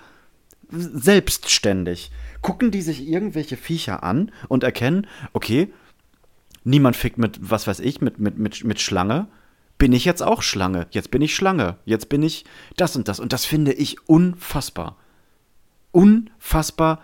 [0.70, 2.10] selbstständig.
[2.42, 5.72] Gucken die sich irgendwelche Viecher an und erkennen, okay,
[6.64, 9.28] niemand fickt mit, was weiß ich, mit, mit, mit, mit Schlange.
[9.78, 10.86] Bin ich jetzt auch Schlange?
[10.90, 11.76] Jetzt bin ich Schlange.
[11.84, 12.44] Jetzt bin ich
[12.76, 13.20] das und das.
[13.20, 14.96] Und das finde ich unfassbar.
[15.92, 17.02] Unfassbar,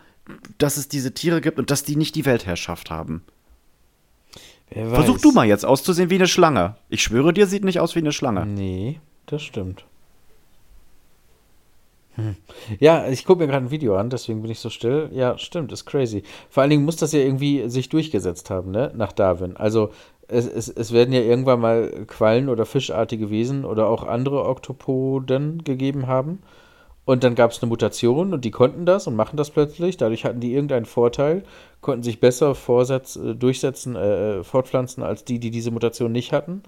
[0.59, 3.23] dass es diese Tiere gibt und dass die nicht die Weltherrschaft haben.
[4.75, 5.23] Wer Versuch weiß.
[5.23, 6.77] du mal jetzt auszusehen wie eine Schlange.
[6.89, 8.47] Ich schwöre dir, sieht nicht aus wie eine Schlange.
[8.47, 9.85] Nee, das stimmt.
[12.15, 12.37] Hm.
[12.79, 15.09] Ja, ich gucke mir gerade ein Video an, deswegen bin ich so still.
[15.13, 16.23] Ja, stimmt, ist crazy.
[16.51, 18.93] Vor allen Dingen muss das ja irgendwie sich durchgesetzt haben, ne?
[18.95, 19.57] Nach Darwin.
[19.57, 19.91] Also
[20.29, 25.65] es, es, es werden ja irgendwann mal Quallen oder fischartige Wesen oder auch andere Oktopoden
[25.65, 26.41] gegeben haben.
[27.05, 29.97] Und dann gab es eine Mutation und die konnten das und machen das plötzlich.
[29.97, 31.43] Dadurch hatten die irgendeinen Vorteil,
[31.81, 36.33] konnten sich besser vorsetz, äh, durchsetzen, äh, äh, fortpflanzen als die, die diese Mutation nicht
[36.33, 36.63] hatten.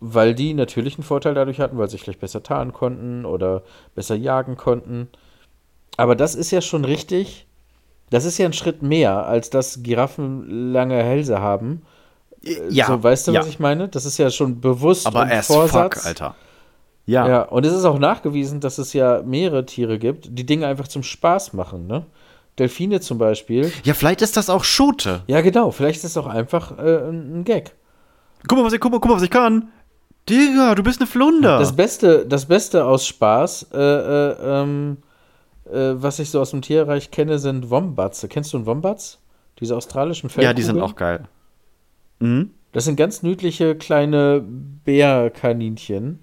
[0.00, 3.62] Weil die natürlich einen Vorteil dadurch hatten, weil sie sich vielleicht besser tarnen konnten oder
[3.94, 5.08] besser jagen konnten.
[5.96, 7.46] Aber das ist ja schon richtig.
[8.10, 11.82] Das ist ja ein Schritt mehr, als dass Giraffen lange Hälse haben.
[12.68, 13.40] Ja, So, weißt du, ja.
[13.40, 13.88] was ich meine?
[13.88, 15.94] Das ist ja schon bewusst Aber und Vorsatz.
[15.98, 16.34] fuck, Alter.
[17.06, 17.28] Ja.
[17.28, 20.88] Ja, und es ist auch nachgewiesen, dass es ja mehrere Tiere gibt, die Dinge einfach
[20.88, 22.06] zum Spaß machen, ne?
[22.58, 23.72] Delfine zum Beispiel.
[23.82, 25.22] Ja, vielleicht ist das auch Schote.
[25.26, 25.70] Ja, genau.
[25.70, 27.72] Vielleicht ist es auch einfach äh, ein Gag.
[28.46, 29.70] Guck mal, was ich, guck mal, guck mal, was ich kann.
[30.28, 31.58] Digga, du bist eine Flunder.
[31.58, 34.98] Das Beste, das Beste aus Spaß, äh, äh, ähm,
[35.64, 38.26] äh, was ich so aus dem Tierreich kenne, sind Wombats.
[38.28, 39.18] Kennst du einen Wombats?
[39.58, 40.50] Diese australischen Fellkugeln?
[40.50, 41.24] ja, die sind auch geil.
[42.20, 42.50] Mhm.
[42.72, 44.44] Das sind ganz niedliche kleine
[44.84, 46.20] Bärkaninchen.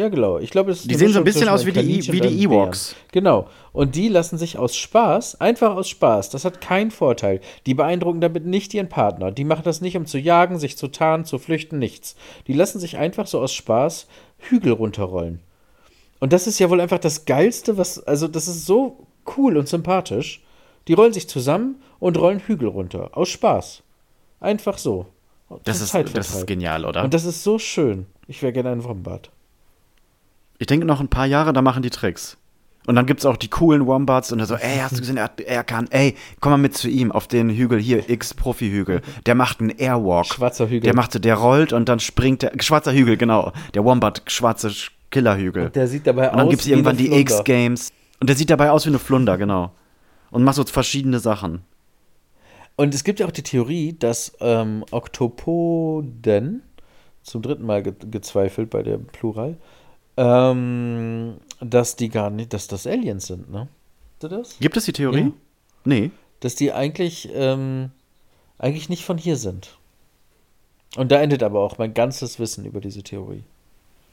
[0.00, 0.38] Ja, genau.
[0.38, 2.40] Ich glaube, es Die sehen so ein bisschen aus wie die, Kaninchen wie die Bären.
[2.40, 2.96] Ewoks.
[3.12, 3.48] Genau.
[3.74, 7.42] Und die lassen sich aus Spaß, einfach aus Spaß, das hat keinen Vorteil.
[7.66, 9.30] Die beeindrucken damit nicht ihren Partner.
[9.30, 12.16] Die machen das nicht, um zu jagen, sich zu tarnen, zu flüchten, nichts.
[12.46, 14.06] Die lassen sich einfach so aus Spaß
[14.38, 15.40] Hügel runterrollen.
[16.18, 19.68] Und das ist ja wohl einfach das Geilste, was, also das ist so cool und
[19.68, 20.42] sympathisch.
[20.88, 23.10] Die rollen sich zusammen und rollen Hügel runter.
[23.12, 23.82] Aus Spaß.
[24.40, 25.04] Einfach so.
[25.64, 27.04] Das ist, das ist genial, oder?
[27.04, 28.06] Und das ist so schön.
[28.28, 29.30] Ich wäre gerne ein Wombat.
[30.60, 32.36] Ich denke noch ein paar Jahre, da machen die Tricks.
[32.86, 35.30] Und dann gibt es auch die coolen Wombats und so, ey, hast du gesehen, er,
[35.46, 39.02] er kann, ey, komm mal mit zu ihm auf den Hügel hier, X-Profi-Hügel.
[39.26, 40.26] Der macht einen Airwalk.
[40.26, 40.80] Schwarzer Hügel.
[40.82, 43.52] Der macht, der rollt und dann springt der, schwarzer Hügel, genau.
[43.74, 45.66] Der Wombat, schwarze Sch- Killerhügel.
[45.66, 47.20] Und der sieht dabei Und dann aus gibt es wie irgendwann die Flunder.
[47.20, 47.90] X-Games.
[48.20, 49.72] Und der sieht dabei aus wie eine Flunder, genau.
[50.30, 51.62] Und macht so verschiedene Sachen.
[52.76, 56.62] Und es gibt ja auch die Theorie, dass ähm, Oktopoden,
[57.22, 59.58] zum dritten Mal ge gezweifelt bei der Plural,
[60.16, 63.68] ähm, dass die gar nicht, dass das Aliens sind, ne?
[64.18, 64.58] Das?
[64.60, 65.20] Gibt es die Theorie?
[65.20, 65.32] Ja.
[65.84, 66.10] Nee.
[66.40, 67.90] Dass die eigentlich, ähm,
[68.58, 69.78] eigentlich nicht von hier sind.
[70.96, 73.44] Und da endet aber auch mein ganzes Wissen über diese Theorie.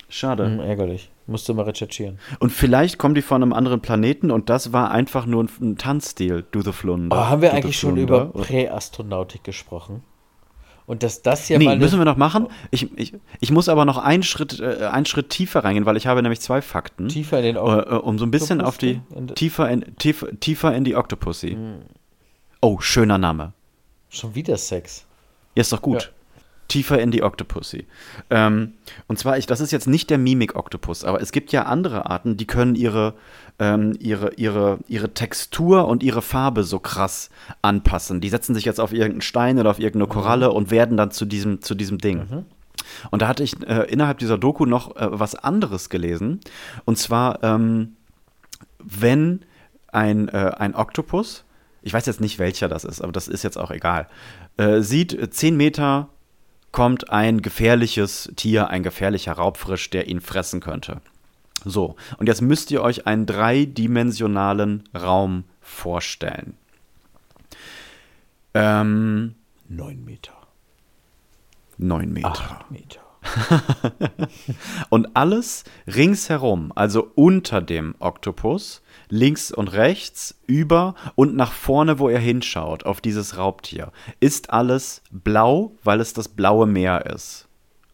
[0.09, 0.45] Schade.
[0.45, 1.09] Hm, ärgerlich.
[1.25, 2.19] Musste mal recherchieren.
[2.39, 5.77] Und vielleicht kommen die von einem anderen Planeten und das war einfach nur ein, ein
[5.77, 7.15] Tanzstil, Do the Flunder.
[7.15, 10.03] Oh, haben wir Do eigentlich schon über Präastronautik gesprochen?
[10.87, 11.77] Und dass das ja nee, mal.
[11.77, 12.47] müssen wir noch machen.
[12.71, 16.07] Ich, ich, ich muss aber noch einen Schritt, äh, einen Schritt tiefer reingehen, weil ich
[16.07, 17.09] habe nämlich zwei Fakten.
[17.09, 20.27] Tiefer in den äh, äh, Um so ein bisschen auf die, In tiefer in, tiefer,
[20.39, 21.51] tiefer in die Octopussy.
[21.51, 21.81] Hm.
[22.61, 23.51] Oh, schöner Name.
[24.07, 25.05] Schon wieder Sex.
[25.55, 26.13] Ja, ist doch gut.
[26.67, 27.85] Tiefer in die Octopussy.
[28.29, 28.73] Ähm,
[29.07, 32.37] und zwar, ich, das ist jetzt nicht der Mimik-Oktopus, aber es gibt ja andere Arten,
[32.37, 33.13] die können ihre,
[33.59, 37.29] ähm, ihre, ihre, ihre Textur und ihre Farbe so krass
[37.61, 38.21] anpassen.
[38.21, 41.25] Die setzen sich jetzt auf irgendeinen Stein oder auf irgendeine Koralle und werden dann zu
[41.25, 42.45] diesem, zu diesem Ding.
[43.11, 46.39] Und da hatte ich äh, innerhalb dieser Doku noch äh, was anderes gelesen.
[46.85, 47.95] Und zwar, ähm,
[48.79, 49.41] wenn
[49.91, 51.43] ein, äh, ein Oktopus,
[51.81, 54.07] ich weiß jetzt nicht, welcher das ist, aber das ist jetzt auch egal,
[54.57, 56.09] äh, sieht, äh, 10 Meter
[56.71, 61.01] kommt ein gefährliches Tier, ein gefährlicher Raubfrisch, der ihn fressen könnte.
[61.65, 66.55] So, und jetzt müsst ihr euch einen dreidimensionalen Raum vorstellen.
[68.53, 69.35] Ähm,
[69.67, 70.33] Neun Meter.
[71.77, 72.29] neun Meter.
[72.29, 73.01] Acht Meter.
[74.89, 82.09] Und alles ringsherum, also unter dem Oktopus, links und rechts, über und nach vorne, wo
[82.09, 87.47] er hinschaut, auf dieses Raubtier, ist alles blau, weil es das blaue Meer ist.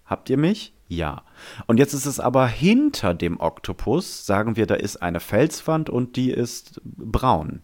[0.05, 0.73] Habt ihr mich?
[0.87, 1.23] Ja.
[1.65, 6.15] Und jetzt ist es aber hinter dem Oktopus, sagen wir, da ist eine Felswand und
[6.15, 7.61] die ist braun.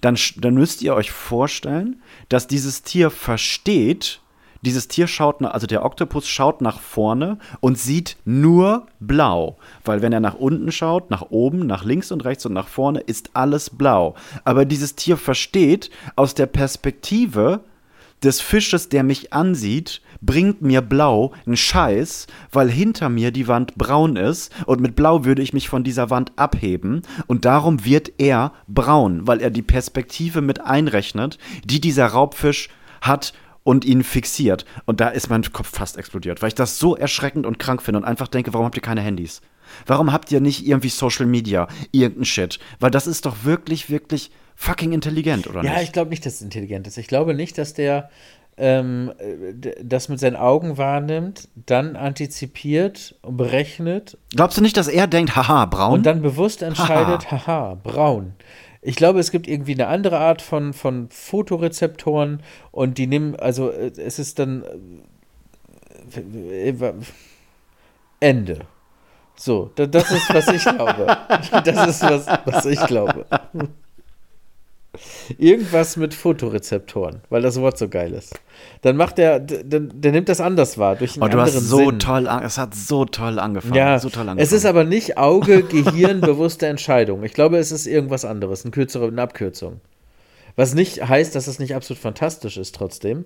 [0.00, 4.20] Dann, dann müsst ihr euch vorstellen, dass dieses Tier versteht,
[4.62, 9.56] dieses Tier schaut, also der Oktopus schaut nach vorne und sieht nur blau.
[9.84, 13.00] Weil wenn er nach unten schaut, nach oben, nach links und rechts und nach vorne,
[13.00, 14.14] ist alles blau.
[14.44, 17.60] Aber dieses Tier versteht aus der Perspektive
[18.22, 23.76] des Fisches, der mich ansieht, bringt mir blau einen Scheiß, weil hinter mir die Wand
[23.76, 28.12] braun ist und mit blau würde ich mich von dieser Wand abheben und darum wird
[28.18, 33.32] er braun, weil er die Perspektive mit einrechnet, die dieser Raubfisch hat
[33.68, 34.64] und ihn fixiert.
[34.86, 37.98] Und da ist mein Kopf fast explodiert, weil ich das so erschreckend und krank finde
[37.98, 39.42] und einfach denke, warum habt ihr keine Handys?
[39.84, 42.58] Warum habt ihr nicht irgendwie Social Media, irgendein Shit?
[42.80, 45.82] Weil das ist doch wirklich, wirklich fucking intelligent, oder Ja, nicht?
[45.82, 46.96] ich glaube nicht, dass es intelligent ist.
[46.96, 48.08] Ich glaube nicht, dass der
[48.56, 54.88] ähm, äh, das mit seinen Augen wahrnimmt, dann antizipiert und berechnet Glaubst du nicht, dass
[54.88, 55.92] er denkt, haha, braun?
[55.92, 58.32] und dann bewusst entscheidet, haha, braun.
[58.88, 63.68] Ich glaube, es gibt irgendwie eine andere Art von, von Fotorezeptoren und die nehmen, also
[63.70, 64.64] äh, es ist dann
[66.14, 66.62] äh,
[68.20, 68.60] Ende.
[69.36, 71.06] So, da- das ist, was ich glaube.
[71.64, 73.26] Das ist, was, was ich glaube.
[75.38, 78.38] Irgendwas mit Fotorezeptoren, weil das Wort so geil ist.
[78.82, 81.54] Dann macht er, d- dann, der nimmt das anders wahr, durch einen Oh, du anderen
[81.60, 81.98] hast so Sinn.
[81.98, 83.74] toll, an, es hat so toll angefangen.
[83.74, 84.40] Ja, so toll angefangen.
[84.40, 87.22] es ist aber nicht Auge, Gehirn, bewusste Entscheidung.
[87.24, 89.80] Ich glaube, es ist irgendwas anderes, eine kürzere, eine Abkürzung.
[90.56, 93.24] Was nicht heißt, dass es nicht absolut fantastisch ist trotzdem.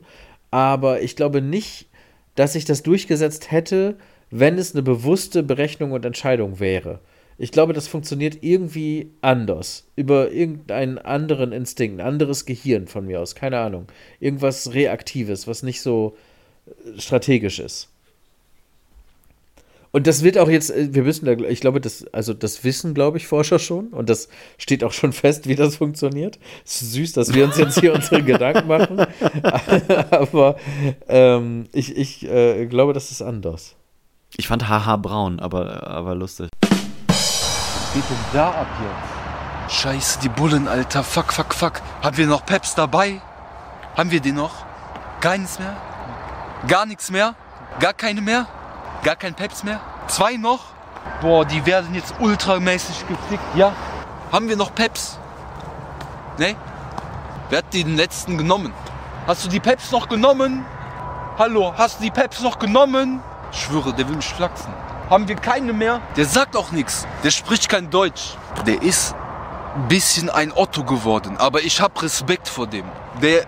[0.50, 1.88] Aber ich glaube nicht,
[2.34, 3.96] dass ich das durchgesetzt hätte,
[4.30, 7.00] wenn es eine bewusste Berechnung und Entscheidung wäre.
[7.42, 9.88] Ich glaube, das funktioniert irgendwie anders.
[9.96, 13.88] Über irgendeinen anderen Instinkt, ein anderes Gehirn von mir aus, keine Ahnung.
[14.20, 16.16] Irgendwas Reaktives, was nicht so
[16.66, 17.88] äh, strategisch ist.
[19.90, 22.94] Und das wird auch jetzt, äh, wir wissen da, ich glaube, das, also das wissen,
[22.94, 23.88] glaube ich, Forscher schon.
[23.88, 26.38] Und das steht auch schon fest, wie das funktioniert.
[26.64, 29.00] Es ist süß, dass wir uns jetzt hier unsere Gedanken machen.
[30.12, 30.58] Aber
[31.08, 33.74] ähm, ich, ich äh, glaube, das ist anders.
[34.36, 36.48] Ich fand haha braun, aber, aber lustig.
[37.92, 39.74] Geht denn da ab jetzt?
[39.74, 41.04] Scheiße, die Bullen, Alter.
[41.04, 41.80] Fuck, fuck, fuck.
[42.02, 43.20] Haben wir noch Peps dabei?
[43.96, 44.64] Haben wir die noch?
[45.20, 45.76] Keines mehr?
[46.66, 47.34] Gar nichts mehr?
[47.78, 48.46] Gar keine mehr?
[49.02, 49.80] Gar kein Peps mehr?
[50.08, 50.60] Zwei noch?
[51.20, 53.72] Boah, die werden jetzt ultramäßig gefickt, ja?
[54.30, 55.18] Haben wir noch Peps?
[56.38, 56.56] Ne?
[57.50, 58.72] Wer hat den letzten genommen?
[59.26, 60.64] Hast du die Peps noch genommen?
[61.38, 63.20] Hallo, hast du die Peps noch genommen?
[63.52, 64.72] Ich schwöre, der will mich flachsen.
[65.12, 66.00] Haben wir keine mehr?
[66.16, 67.06] Der sagt auch nichts.
[67.22, 68.30] Der spricht kein Deutsch.
[68.66, 69.14] Der ist
[69.74, 72.86] ein bisschen ein Otto geworden, aber ich habe Respekt vor dem.
[73.20, 73.44] Der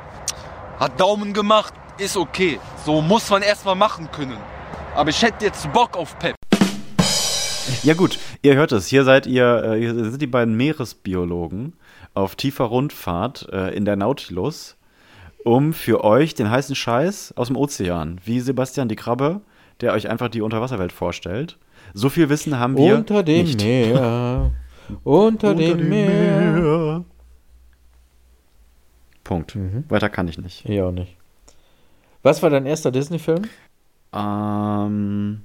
[0.78, 2.60] hat Daumen gemacht, ist okay.
[2.84, 4.36] So muss man erstmal machen können.
[4.94, 6.34] Aber ich hätte jetzt Bock auf Pep.
[7.82, 8.88] Ja gut, ihr hört es.
[8.88, 11.72] Hier seid ihr, äh, hier sind die beiden Meeresbiologen
[12.12, 14.76] auf tiefer Rundfahrt äh, in der Nautilus,
[15.44, 19.40] um für euch den heißen Scheiß aus dem Ozean, wie Sebastian die Krabbe,
[19.81, 21.59] der euch einfach die Unterwasserwelt vorstellt.
[21.93, 23.62] So viel Wissen haben wir Unter dem nicht.
[23.62, 24.53] Meer.
[25.05, 27.05] Unter, dem, Meer.
[29.22, 29.57] Punkt.
[29.89, 30.68] Weiter kann ich nicht.
[30.68, 31.16] Ich auch nicht.
[32.22, 33.45] Was war dein erster Disney-Film?
[34.12, 35.43] Ähm,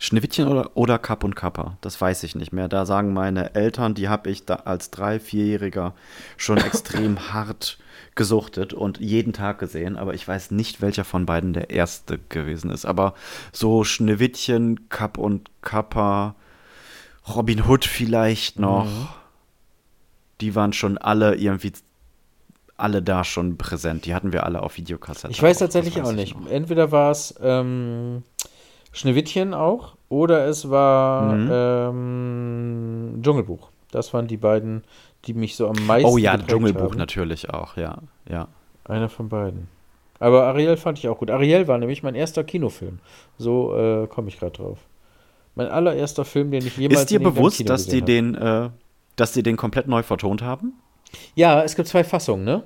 [0.00, 2.68] Schneewittchen oder, oder Kapp und Kappa, das weiß ich nicht mehr.
[2.68, 5.94] Da sagen meine Eltern, die habe ich da als drei, vierjähriger
[6.36, 7.78] schon extrem hart
[8.14, 12.70] gesuchtet und jeden Tag gesehen, aber ich weiß nicht, welcher von beiden der erste gewesen
[12.70, 12.84] ist.
[12.84, 13.14] Aber
[13.52, 16.34] so Schneewittchen, Kapp und Kappa,
[17.28, 19.08] Robin Hood vielleicht noch, Mhm.
[20.40, 21.72] die waren schon alle irgendwie
[22.76, 24.06] alle da schon präsent.
[24.06, 25.32] Die hatten wir alle auf Videokassette.
[25.32, 26.36] Ich weiß auch, tatsächlich weiß auch ich nicht.
[26.48, 28.22] Entweder war es ähm,
[28.98, 31.48] Schneewittchen auch oder es war Mhm.
[31.52, 33.68] ähm, Dschungelbuch.
[33.90, 34.84] Das waren die beiden,
[35.24, 36.98] die mich so am meisten Oh ja, Dschungelbuch haben.
[36.98, 37.98] natürlich auch, ja.
[38.28, 38.48] ja.
[38.84, 39.68] Einer von beiden.
[40.20, 41.30] Aber Ariel fand ich auch gut.
[41.30, 42.98] Ariel war nämlich mein erster Kinofilm.
[43.38, 44.78] So äh, komme ich gerade drauf.
[45.54, 48.70] Mein allererster Film, den ich jemals Ist dir bewusst, Kino dass die den, äh,
[49.16, 50.74] dass die den komplett neu vertont haben?
[50.74, 51.22] habe.
[51.34, 52.62] Ja, es gibt zwei Fassungen, ne?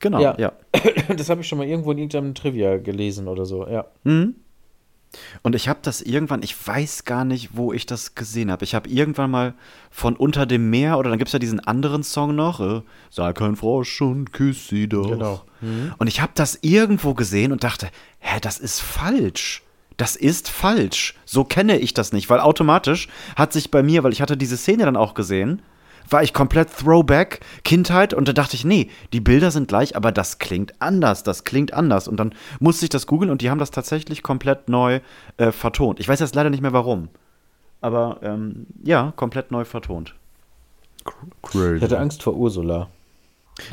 [0.00, 0.34] Genau, Ja.
[0.38, 0.52] ja.
[1.16, 3.86] Das habe ich schon mal irgendwo in irgendeinem Trivia gelesen oder so, ja.
[4.04, 4.34] Mhm.
[5.42, 8.64] Und ich habe das irgendwann, ich weiß gar nicht, wo ich das gesehen habe.
[8.64, 9.54] Ich habe irgendwann mal
[9.90, 13.32] von Unter dem Meer, oder dann gibt es ja diesen anderen Song noch, äh, Sei
[13.32, 15.10] kein Frosch und küss sie doch.
[15.10, 15.42] Genau.
[15.60, 15.94] Mhm.
[15.98, 17.88] Und ich habe das irgendwo gesehen und dachte,
[18.20, 19.62] hä, das ist falsch.
[19.96, 21.14] Das ist falsch.
[21.24, 24.56] So kenne ich das nicht, weil automatisch hat sich bei mir, weil ich hatte diese
[24.56, 25.62] Szene dann auch gesehen,
[26.08, 30.12] war ich komplett Throwback, Kindheit und da dachte ich, nee, die Bilder sind gleich, aber
[30.12, 32.08] das klingt anders, das klingt anders.
[32.08, 35.00] Und dann musste ich das googeln und die haben das tatsächlich komplett neu
[35.36, 36.00] äh, vertont.
[36.00, 37.08] Ich weiß jetzt leider nicht mehr warum.
[37.80, 40.14] Aber ähm, ja, komplett neu vertont.
[41.42, 41.76] Crazy.
[41.76, 42.88] Ich hatte Angst vor Ursula.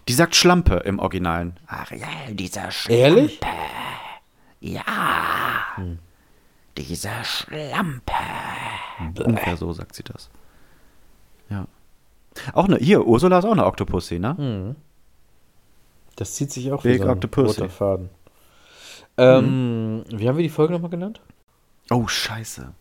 [0.07, 1.57] Die sagt Schlampe im Originalen.
[1.67, 2.99] Ariel, dieser Schlampe.
[2.99, 3.39] Ehrlich?
[4.59, 4.83] Ja.
[6.77, 8.13] Dieser Schlampe.
[9.23, 10.29] Ungefähr so sagt sie das.
[11.49, 11.65] Ja.
[12.53, 14.37] Auch eine, hier, Ursula ist auch eine Oktopussi, ne?
[14.37, 14.75] Hm.
[16.15, 17.61] Das zieht sich auch Big wie so ein Octopussy.
[17.61, 18.09] roter Faden.
[19.17, 21.19] Ähm, Wie haben wir die Folge nochmal genannt?
[21.91, 22.71] Oh, scheiße.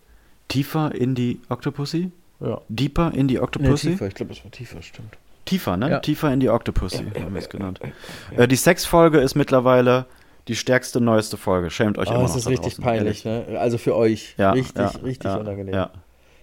[0.48, 2.12] Tiefer in die Octopussy?
[2.40, 2.60] Ja.
[2.68, 3.90] Deeper in die Octopussy?
[3.90, 5.16] tiefer, ich glaube, es war tiefer, stimmt.
[5.44, 5.90] Tiefer, ne?
[5.90, 5.98] Ja.
[6.00, 7.80] Tiefer in die Octopussy, haben wir es genannt.
[8.36, 10.06] Äh, die Sexfolge ist mittlerweile
[10.46, 11.70] die stärkste, neueste Folge.
[11.70, 13.48] Schämt euch Oh, immer es noch ist da richtig draußen, peinlich, ehrlich.
[13.50, 13.58] ne?
[13.58, 14.34] Also für euch.
[14.38, 15.74] Ja, richtig, ja, richtig ja, unangenehm.
[15.74, 15.90] ja.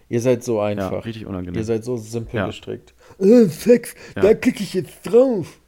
[0.10, 1.06] Ihr seid so einfach.
[1.06, 1.56] richtig unangenehm.
[1.60, 2.46] Ihr seid so simpel Ja.
[2.48, 2.94] gestrickt.
[3.20, 4.22] Äh, Sex, Ja.
[4.24, 5.60] da klicke ich jetzt drauf.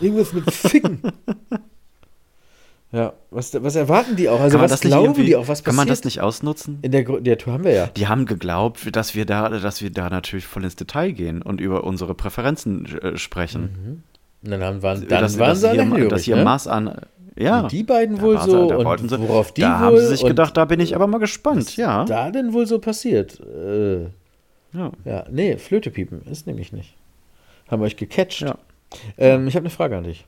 [0.00, 1.00] Irgendwas mit Ficken.
[2.92, 4.40] ja, was, was erwarten die auch?
[4.40, 5.48] Also Kann man was das nicht glauben die auch?
[5.48, 5.76] Was Kann passiert?
[5.76, 6.78] man das nicht ausnutzen?
[6.82, 7.86] In der, der Tour haben wir ja.
[7.86, 11.60] Die haben geglaubt, dass wir da, dass wir da natürlich voll ins Detail gehen und
[11.60, 14.02] über unsere Präferenzen äh, sprechen.
[14.44, 16.44] Und dann haben, waren, dann dass, waren dass sie hier, hellhörig, dass hier ne?
[16.44, 17.00] Maß an.
[17.34, 17.66] Ja.
[17.68, 20.22] Die beiden wohl so da und wollten sie- worauf die da wohl haben sie sich
[20.22, 21.76] und gedacht, da bin ich aber mal gespannt.
[21.78, 22.04] Ja.
[22.04, 23.40] da denn wohl so passiert?
[23.40, 24.08] Äh,
[24.72, 24.90] Ja.
[25.04, 26.94] ja, nee, Flöte piepen ist nämlich nicht.
[27.70, 28.40] Haben wir euch gecatcht.
[28.40, 28.56] Ja.
[29.18, 30.26] Ähm, ich habe eine Frage an dich.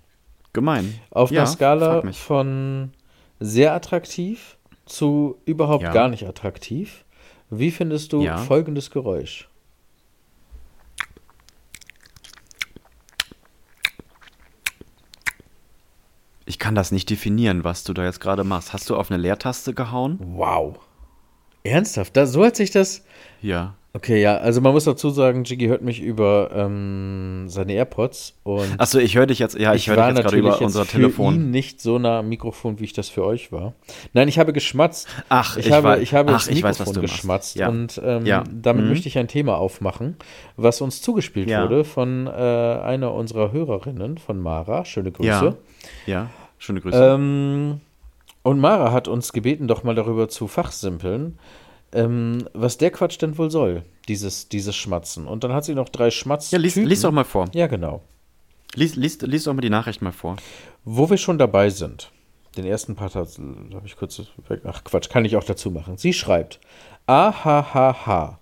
[0.53, 0.95] Gemein.
[1.11, 2.93] Auf Ja, einer Skala von
[3.41, 5.93] sehr attraktiv zu überhaupt Ja.
[5.93, 7.05] gar nicht attraktiv,
[7.51, 9.49] wie findest du folgendes Geräusch?
[16.47, 18.73] Ich kann das nicht definieren, was du da jetzt gerade machst.
[18.73, 20.19] Hast du auf eine Leertaste gehauen?
[20.21, 20.79] Wow.
[21.63, 22.17] Ernsthaft?
[22.17, 23.03] Da, so hat sich das.
[23.41, 23.75] Ja.
[23.97, 28.67] Okay, ja, also man muss dazu sagen, Jiggy hört mich über ähm, seine AirPods und
[28.81, 30.85] Achso, ich höre dich jetzt, ja, ich, höre war dich jetzt gerade über jetzt unser
[30.85, 31.35] für Telefon.
[31.37, 33.75] ihn nicht so nah am Mikrofon, wie ich das für euch war.
[34.13, 35.07] Nein, ich habe geschmatzt.
[35.29, 37.69] Ach, ich, ich habe, weiß- ich habe ach, ich Mikrofon weiß, geschmatzt Ja.
[37.69, 38.43] und ähm, Ja.
[38.53, 38.91] damit Mhm.
[38.91, 40.17] möchte ich ein Thema aufmachen,
[40.57, 41.63] was uns zugespielt Ja.
[41.63, 44.85] wurde von äh, einer unserer Hörerinnen, von Mara.
[44.85, 45.29] Schöne Grüße.
[45.29, 45.55] Ja.
[46.07, 46.99] Ja, schöne Grüße.
[47.15, 47.81] Ähm,
[48.43, 51.39] und Mara hat uns gebeten, doch mal darüber zu fachsimpeln,
[51.95, 55.27] ähm, was der Quatsch denn wohl soll, dieses, dieses Schmatzen.
[55.27, 56.51] Und dann hat sie noch drei Schmatz.
[56.51, 57.47] ja, lies, lies doch mal vor.
[57.53, 58.03] Ja, genau.
[58.75, 60.37] Lies, lies, lies doch mal die Nachricht mal vor.
[60.85, 62.11] Wo wir schon dabei sind,
[62.57, 63.29] den ersten Part habe
[63.85, 64.63] ich kurz weg.
[64.65, 65.97] Ach Quatsch, kann ich auch dazu machen.
[65.97, 66.61] Sie schreibt:
[67.07, 68.39] Ahahaha.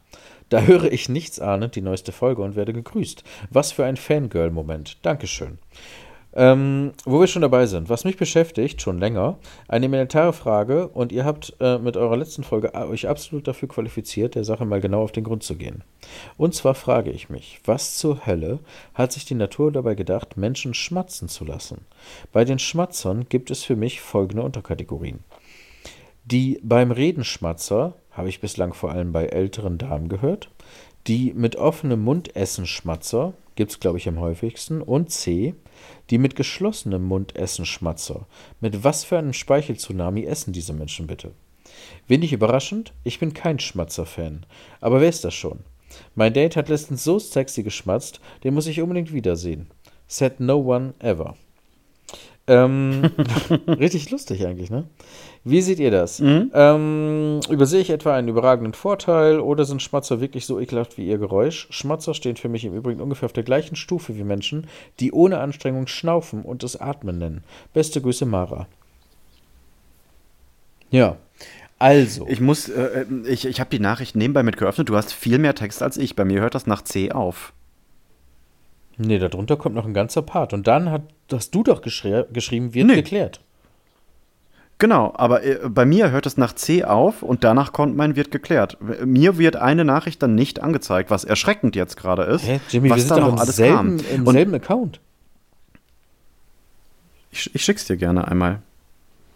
[0.49, 3.25] Da höre ich nichts ahnend die neueste Folge und werde gegrüßt.
[3.49, 4.99] Was für ein Fangirl-Moment.
[5.01, 5.59] Dankeschön.
[6.35, 11.13] Ähm, wo wir schon dabei sind, was mich beschäftigt, schon länger, eine elementare Frage und
[11.13, 14.81] ihr habt äh, mit eurer letzten Folge a- euch absolut dafür qualifiziert, der Sache mal
[14.81, 15.85] genau auf den Grund zu gehen.
[16.39, 18.61] Und zwar frage ich mich, was zur Hölle
[18.95, 21.85] hat sich die Natur dabei gedacht, Menschen schmatzen zu lassen?
[22.33, 25.19] Bei den Schmatzern gibt es für mich folgende Unterkategorien.
[26.25, 30.49] Die beim Reden Schmatzer habe ich bislang vor allem bei älteren Damen gehört.
[31.09, 34.83] Die mit offenem Mund essen Schmatzer gibt es, glaube ich, am häufigsten.
[34.83, 35.55] Und C.
[36.11, 38.27] Die mit geschlossenem Mund essen Schmatzer.
[38.61, 41.33] Mit was für einem Speicheltsunami essen diese Menschen bitte?
[42.07, 44.47] Wenig überraschend, ich bin kein Schmatzer-Fan.
[44.81, 45.61] Aber wer ist das schon?
[46.15, 49.69] Mein Date hat letztens so sexy geschmatzt, den muss ich unbedingt wiedersehen.
[50.07, 51.37] Said no one ever.
[52.47, 53.03] Ähm,
[53.69, 54.85] richtig lustig eigentlich, ne?
[55.45, 56.21] Wie seht ihr das?
[56.55, 61.19] Ähm, übersehe ich etwa einen überragenden Vorteil oder sind Schmatzer wirklich so ekelhaft wie ihr
[61.19, 61.67] Geräusch?
[61.71, 64.67] Schmatzer stehen für mich im Übrigen ungefähr auf der gleichen Stufe wie Menschen,
[65.01, 67.45] die ohne Anstrengung schnaufen und es Atmen nennen.
[67.73, 68.67] Beste Grüße, Mara.
[70.91, 71.17] Ja,
[71.79, 72.29] also.
[72.29, 74.89] Ich muss, äh, ich, ich habe die Nachricht nebenbei mit geöffnet.
[74.89, 76.15] Du hast viel mehr Text als ich.
[76.15, 77.53] Bei mir hört das nach C auf.
[78.99, 80.53] Nee, darunter kommt noch ein ganzer Part.
[80.53, 82.95] Und dann hat, hast du doch geschri geschrieben, wird Nee.
[82.97, 83.41] geklärt.
[84.79, 88.31] Genau, aber äh, bei mir hört es nach C auf und danach kommt mein wird
[88.33, 88.79] geklärt.
[89.05, 92.45] Mir wird eine Nachricht dann nicht angezeigt, was erschreckend jetzt gerade ist.
[92.47, 94.07] Hä, Jimmy, was wir sind da doch noch alles selben, kam.
[94.13, 95.01] im Und selben Account.
[97.31, 98.61] ich, ich schick's dir gerne einmal.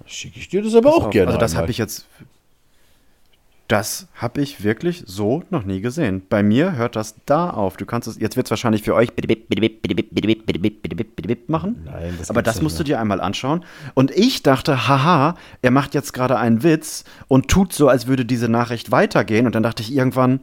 [0.07, 1.29] Schicke ich dir das aber Pass auch auf, gerne.
[1.29, 2.07] Also das habe ich jetzt.
[3.69, 6.23] Das habe ich wirklich so noch nie gesehen.
[6.29, 7.77] Bei mir hört das da auf.
[7.77, 8.19] Du kannst es.
[8.19, 9.11] Jetzt wird es wahrscheinlich für euch
[11.49, 11.83] machen.
[11.85, 12.87] Nein, das Aber das musst du mehr.
[12.87, 13.64] dir einmal anschauen.
[13.95, 18.25] Und ich dachte, haha, er macht jetzt gerade einen Witz und tut so, als würde
[18.25, 19.47] diese Nachricht weitergehen.
[19.47, 20.41] Und dann dachte ich irgendwann,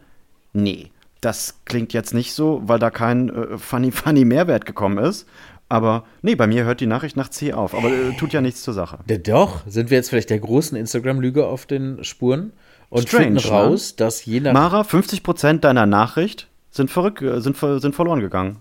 [0.51, 5.28] nee, das klingt jetzt nicht so, weil da kein äh, funny, funny Mehrwert gekommen ist.
[5.69, 7.74] Aber nee, bei mir hört die Nachricht nach C auf.
[7.74, 8.99] Aber äh, tut ja nichts zur Sache.
[9.09, 12.51] Ja, doch, sind wir jetzt vielleicht der großen Instagram-Lüge auf den Spuren
[12.93, 13.51] und Strange, finden ne?
[13.51, 14.53] raus, dass je nach.
[14.53, 18.59] Mara, 50% deiner Nachricht sind, verrück, äh, sind, sind verloren gegangen.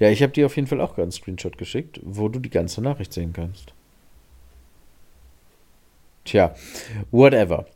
[0.00, 2.50] Ja, ich habe dir auf jeden Fall auch gerade einen Screenshot geschickt, wo du die
[2.50, 3.72] ganze Nachricht sehen kannst.
[6.24, 6.54] Tja,
[7.12, 7.66] whatever.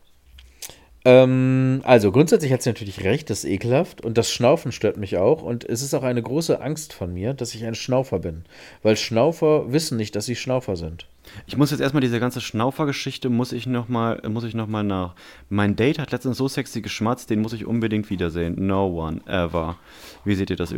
[1.05, 5.16] Ähm, also grundsätzlich hat sie natürlich recht, das ist ekelhaft und das Schnaufen stört mich
[5.16, 8.47] auch und es ist auch eine große Angst von mir, dass ich ein Schnaufer bin,
[8.82, 11.07] weil Schnaufer wissen nicht, dass sie Schnaufer sind.
[11.47, 15.14] Ich muss jetzt erstmal diese ganze Schnaufer-Geschichte, muss ich nochmal noch mal nach.
[15.49, 18.66] Mein Date hat letztens so sexy geschmatzt, den muss ich unbedingt wiedersehen.
[18.66, 19.76] No one ever.
[20.24, 20.74] Wie seht ihr das?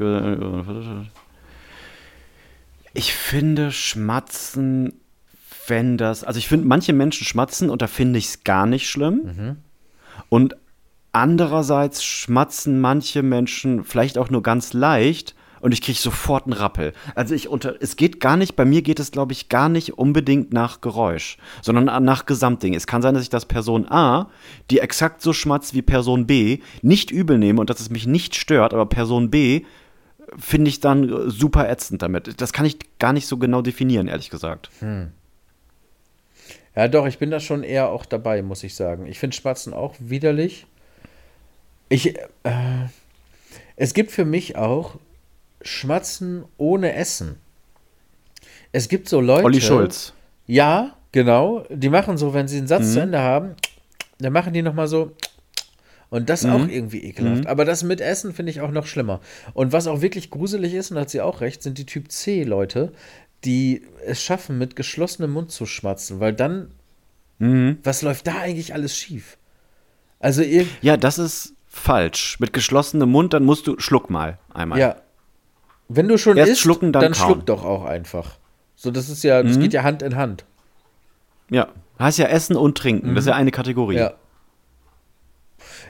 [2.92, 4.94] Ich finde Schmatzen,
[5.66, 6.24] wenn das.
[6.24, 9.57] Also ich finde, manche Menschen schmatzen und da finde ich es gar nicht schlimm.
[10.28, 10.57] Und
[11.12, 16.92] andererseits schmatzen manche Menschen vielleicht auch nur ganz leicht und ich kriege sofort einen Rappel.
[17.14, 19.98] Also ich unter, es geht gar nicht, bei mir geht es, glaube ich, gar nicht
[19.98, 22.74] unbedingt nach Geräusch, sondern nach Gesamtding.
[22.74, 24.30] Es kann sein, dass ich das Person A,
[24.70, 28.34] die exakt so schmatzt wie Person B, nicht übel nehme und dass es mich nicht
[28.34, 29.64] stört, aber Person B
[30.38, 32.40] finde ich dann äh, super ätzend damit.
[32.40, 34.70] Das kann ich gar nicht so genau definieren, ehrlich gesagt.
[36.76, 39.06] Ja, doch, ich bin da schon eher auch dabei, muss ich sagen.
[39.06, 40.66] Ich finde Spatzen auch widerlich.
[41.88, 42.86] Ich, äh,
[43.76, 44.96] es gibt für mich auch
[45.62, 47.36] Schmatzen ohne Essen.
[48.72, 49.44] Es gibt so Leute.
[49.44, 50.12] Olli Schulz.
[50.46, 51.64] Ja, genau.
[51.70, 52.92] Die machen so, wenn sie einen Satz Mhm.
[52.92, 53.54] zu Ende haben,
[54.18, 55.12] dann machen die nochmal so.
[56.08, 56.50] Und das Mhm.
[56.52, 57.42] auch irgendwie ekelhaft.
[57.42, 57.46] Mhm.
[57.46, 59.20] Aber das mit Essen finde ich auch noch schlimmer.
[59.54, 62.11] Und was auch wirklich gruselig ist, und da hat sie auch recht, sind die Typ
[62.11, 62.92] C-Leute,
[63.44, 66.72] die es schaffen, mit geschlossenem Mund zu schmatzen, weil dann,
[67.38, 67.78] Mhm.
[67.84, 69.36] was läuft da eigentlich alles schief?
[70.18, 72.38] Also ihr, Ja, das ist falsch.
[72.40, 74.78] Mit geschlossenem Mund, dann musst du schluck mal einmal.
[74.80, 74.96] ja,
[75.93, 77.26] wenn du schon Erst isst, schlucken, dann dann kauen.
[77.34, 78.38] schluck doch auch einfach.
[78.76, 79.61] So, das ist ja, das Mhm.
[79.62, 80.45] geht ja Hand in Hand.
[81.51, 81.68] Ja,
[81.99, 83.14] heißt ja Essen und Trinken.
[83.14, 83.97] Das ist ja eine Kategorie.
[83.97, 84.14] Ja.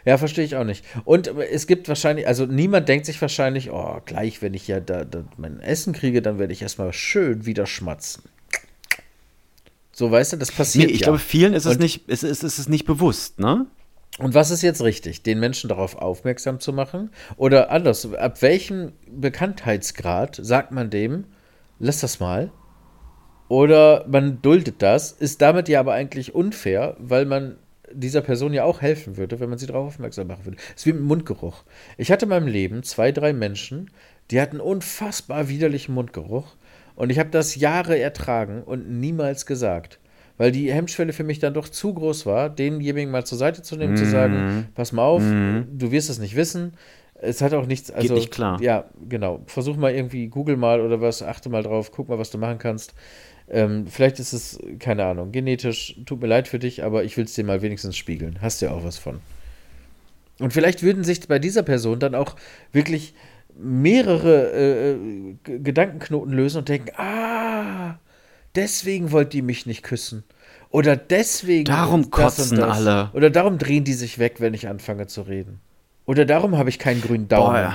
[0.06, 0.84] Ja, verstehe ich auch nicht.
[1.04, 5.04] Und es gibt wahrscheinlich, also niemand denkt sich wahrscheinlich, oh, gleich, wenn ich ja da,
[5.04, 8.22] da mein Essen kriege, dann werde ich erstmal schön wieder schmatzen.
[9.92, 10.90] So, weißt du, das Nee, passiert.
[10.90, 11.04] ich ja.
[11.04, 13.66] glaube, vielen ist es nicht, ist, ist, ist es nicht bewusst, ne?
[14.18, 15.22] Und was ist jetzt richtig?
[15.22, 17.10] Den Menschen darauf aufmerksam zu machen?
[17.36, 21.24] Oder anders, ab welchem Bekanntheitsgrad sagt man dem,
[21.78, 22.50] lass das mal?
[23.48, 27.56] Oder man duldet das, ist damit ja aber eigentlich unfair, weil man
[27.92, 30.58] dieser Person ja auch helfen würde, wenn man sie darauf aufmerksam machen würde.
[30.68, 31.64] Es ist wie mit Mundgeruch.
[31.96, 33.90] Ich hatte in meinem Leben zwei, drei Menschen,
[34.30, 36.56] die hatten unfassbar widerlichen Mundgeruch
[36.94, 39.98] und ich habe das Jahre ertragen und niemals gesagt.
[40.40, 43.76] Weil die Hemmschwelle für mich dann doch zu groß war, denjenigen mal zur Seite zu
[43.76, 44.66] nehmen, zu sagen, Mhm.
[44.74, 45.66] pass mal auf, Mhm.
[45.76, 46.72] du wirst es nicht wissen,
[47.22, 48.14] Es hat auch nichts, also.
[48.14, 48.58] nicht klar.
[48.62, 49.42] Ja, genau.
[49.44, 52.56] Versuch mal irgendwie, google mal oder was, achte mal drauf, guck mal, was du machen
[52.56, 52.94] kannst.
[53.50, 57.26] Ähm, vielleicht ist es, keine Ahnung, genetisch, tut mir leid für dich, aber ich will
[57.26, 58.38] es dir mal wenigstens spiegeln.
[58.40, 59.20] Hast ja auch was von.
[60.38, 62.36] Und vielleicht würden sich bei dieser Person dann auch
[62.72, 63.12] wirklich
[63.58, 67.98] mehrere äh, äh, Gedankenknoten lösen und denken, ah,
[68.54, 70.24] deswegen wollt die mich nicht küssen.
[70.70, 71.64] Oder deswegen.
[71.64, 72.78] Darum das kotzen das.
[72.78, 73.10] alle.
[73.12, 75.60] Oder darum drehen die sich weg, wenn ich anfange zu reden.
[76.06, 77.52] Oder darum habe ich keinen grünen Daumen.
[77.52, 77.74] Boah,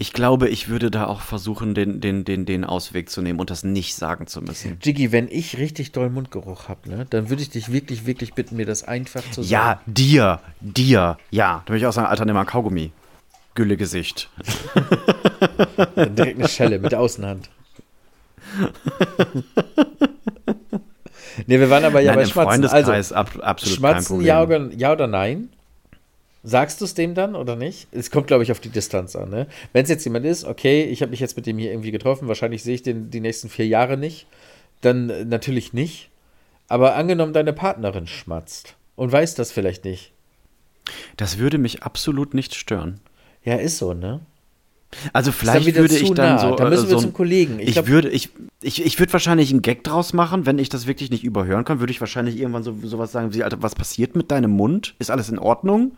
[0.00, 3.50] ich glaube, ich würde da auch versuchen, den, den, den, den Ausweg zu nehmen und
[3.50, 4.78] das nicht sagen zu müssen.
[4.80, 8.54] Jiggy, wenn ich richtig doll Mundgeruch habe, ne, dann würde ich dich wirklich, wirklich bitten,
[8.54, 9.48] mir das einfach zu sagen.
[9.48, 11.62] Ja, dir, dir, ja.
[11.66, 12.92] Da würde ich auch sagen, Alter, nimm mal Kaugummi.
[13.56, 14.30] Gülle Gesicht.
[15.96, 17.50] Dann direkt eine Schelle mit der Außenhand.
[21.46, 22.62] Ne, wir waren aber ja Nein, bei im Schmatzen.
[22.62, 25.50] Freundeskreis Also, ab, absolut Schmatzen, ja oder, ja oder nein?
[26.44, 27.88] Sagst du es dem dann oder nicht?
[27.90, 29.28] Es kommt, glaube ich, auf die Distanz an.
[29.28, 29.48] Ne?
[29.72, 32.28] Wenn es jetzt jemand ist, okay, ich habe mich jetzt mit dem hier irgendwie getroffen,
[32.28, 34.26] wahrscheinlich sehe ich den die nächsten vier Jahre nicht,
[34.80, 36.10] dann äh, natürlich nicht.
[36.68, 40.12] Aber angenommen, deine Partnerin schmatzt und weiß das vielleicht nicht.
[41.16, 43.00] Das würde mich absolut nicht stören.
[43.44, 44.20] Ja, ist so, ne?
[45.12, 46.38] Also vielleicht würde ich dann nah.
[46.38, 46.56] so.
[46.56, 47.60] Da müssen äh, wir so zum Kollegen.
[47.60, 48.30] Ich Ich, glaub- würde, ich,
[48.62, 51.80] ich, ich würde wahrscheinlich einen Gag draus machen, wenn ich das wirklich nicht überhören kann,
[51.80, 54.94] würde ich wahrscheinlich irgendwann so sowas sagen wie, Alter, was passiert mit deinem Mund?
[54.98, 55.92] Ist alles in Ordnung?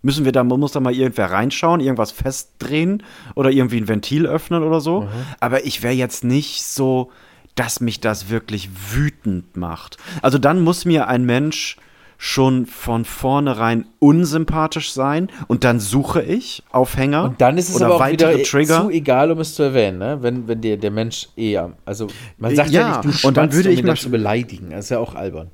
[0.00, 3.02] Müssen wir da, muss da mal irgendwer reinschauen, irgendwas festdrehen
[3.34, 5.02] oder irgendwie ein Ventil öffnen oder so?
[5.02, 5.08] Mhm.
[5.40, 7.10] Aber ich wäre jetzt nicht so,
[7.56, 9.96] dass mich das wirklich wütend macht.
[10.22, 11.76] Also dann muss mir ein Mensch
[12.20, 17.86] schon von vornherein unsympathisch sein und dann suche ich Aufhänger Und dann ist es oder
[17.86, 18.82] aber auch weitere wieder Trigger.
[18.82, 20.18] zu egal, um es zu erwähnen, ne?
[20.20, 23.52] wenn, wenn dir der Mensch eher, also man sagt ja, Ja, nicht, du und dann
[23.52, 24.70] würde um ich ihn mal dann zu beleidigen.
[24.70, 25.50] Das ist ja auch albern.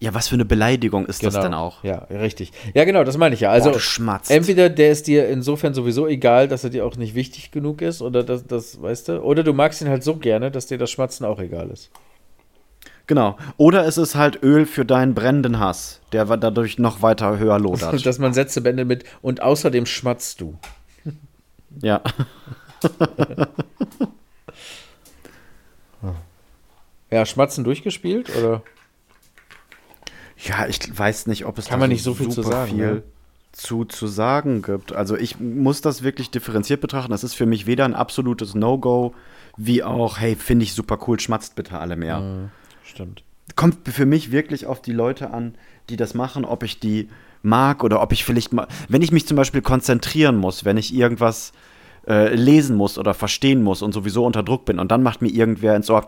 [0.00, 1.44] Ja, was für eine Beleidigung ist das Genau.
[1.44, 1.82] denn auch?
[1.82, 2.52] Ja, richtig.
[2.74, 3.50] Ja, genau, das meine ich ja.
[3.50, 7.50] Also Boah, entweder der ist dir insofern sowieso egal, dass er dir auch nicht wichtig
[7.50, 10.66] genug ist, oder das, das, weißt du, oder du magst ihn halt so gerne, dass
[10.66, 11.90] dir das Schmatzen auch egal ist.
[13.08, 13.36] Genau.
[13.56, 18.06] Oder es ist halt Öl für deinen brennenden Hass, der dadurch noch weiter höher lodert.
[18.06, 20.56] Dass man Sätze beendet mit und außerdem schmatzt du.
[21.82, 22.00] ja.
[27.10, 28.62] Ja, Schmatzen durchgespielt oder?
[30.36, 32.94] Ja, ich weiß nicht, ob es Kann da man nicht so viel zu sagen, viel
[32.94, 33.02] ne?
[33.52, 34.92] zu, zu sagen gibt.
[34.92, 37.10] Also ich muss das wirklich differenziert betrachten.
[37.10, 39.14] Das ist für mich weder ein absolutes No-Go,
[39.56, 42.20] wie auch, hey, finde ich super cool, schmatzt bitte alle mehr.
[42.20, 42.50] Mhm,
[42.88, 43.22] stimmt.
[43.56, 45.54] kommt für mich wirklich auf die Leute an,
[45.88, 47.08] die das machen, ob ich die
[47.42, 50.94] mag oder ob ich vielleicht mal, wenn ich mich zum Beispiel konzentrieren muss, wenn ich
[50.94, 51.52] irgendwas
[52.06, 55.28] äh, lesen muss oder verstehen muss und sowieso unter Druck bin und dann macht mir
[55.28, 56.06] irgendwer ins Ohr,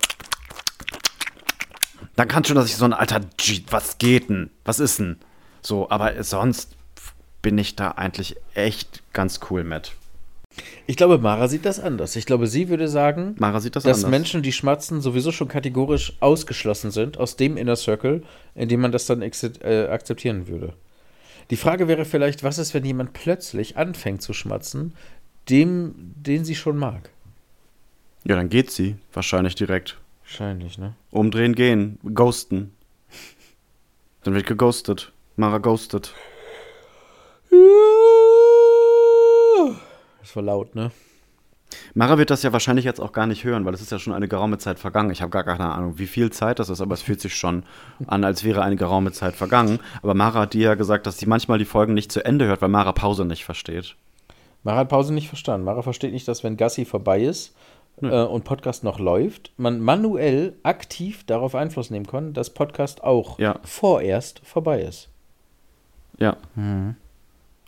[2.16, 3.20] dann kann schon, dass ich so ein alter,
[3.70, 4.50] was geht denn?
[4.64, 5.18] Was ist denn?
[5.62, 6.76] So, aber sonst
[7.42, 9.92] bin ich da eigentlich echt ganz cool mit.
[10.86, 12.16] Ich glaube, Mara sieht das anders.
[12.16, 14.10] Ich glaube, sie würde sagen, Mara sieht das dass anders.
[14.10, 18.24] Menschen, die schmatzen, sowieso schon kategorisch ausgeschlossen sind aus dem Inner Circle,
[18.54, 20.74] in dem man das dann äh, akzeptieren würde.
[21.50, 24.94] Die Frage wäre vielleicht, was ist, wenn jemand plötzlich anfängt zu schmatzen,
[25.48, 27.10] dem, den sie schon mag?
[28.24, 29.96] Ja, dann geht sie wahrscheinlich direkt.
[30.22, 30.94] Wahrscheinlich, ne?
[31.10, 32.72] Umdrehen, gehen, ghosten.
[34.22, 35.12] Dann wird geghostet.
[35.36, 36.14] Mara ghostet.
[40.20, 40.90] Das war laut, ne?
[41.94, 44.12] Mara wird das ja wahrscheinlich jetzt auch gar nicht hören, weil es ist ja schon
[44.12, 45.10] eine geraume Zeit vergangen.
[45.12, 47.62] Ich habe gar keine Ahnung, wie viel Zeit das ist, aber es fühlt sich schon
[48.08, 49.78] an, als wäre eine geraume Zeit vergangen.
[50.02, 52.60] Aber Mara hat dir ja gesagt, dass sie manchmal die Folgen nicht zu Ende hört,
[52.60, 53.94] weil Mara Pause nicht versteht.
[54.64, 55.64] Mara hat Pause nicht verstanden.
[55.64, 57.54] Mara versteht nicht, dass wenn Gassi vorbei ist
[58.02, 63.38] äh, und Podcast noch läuft, man manuell aktiv darauf Einfluss nehmen kann, dass Podcast auch
[63.38, 63.60] Ja.
[63.62, 65.08] vorerst vorbei ist.
[66.18, 66.36] Ja.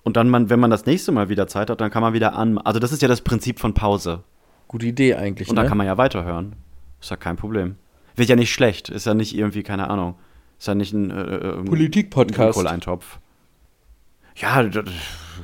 [0.04, 2.34] Und dann, man, wenn man das nächste Mal wieder Zeit hat, dann kann man wieder
[2.34, 2.58] an.
[2.58, 4.24] Also, das ist ja das Prinzip von Pause.
[4.68, 5.48] Gute Idee eigentlich.
[5.48, 5.68] Und dann ne?
[5.68, 6.56] kann man ja weiterhören.
[7.00, 7.76] Ist ja kein Problem.
[8.16, 8.88] Wird ja nicht schlecht.
[8.88, 10.16] Ist ja nicht irgendwie, keine Ahnung.
[10.58, 12.54] Ist ja nicht ein äh, äh, Politik-Podcast.
[12.54, 13.18] Grünkohleintopf.
[14.36, 14.84] Ja, das,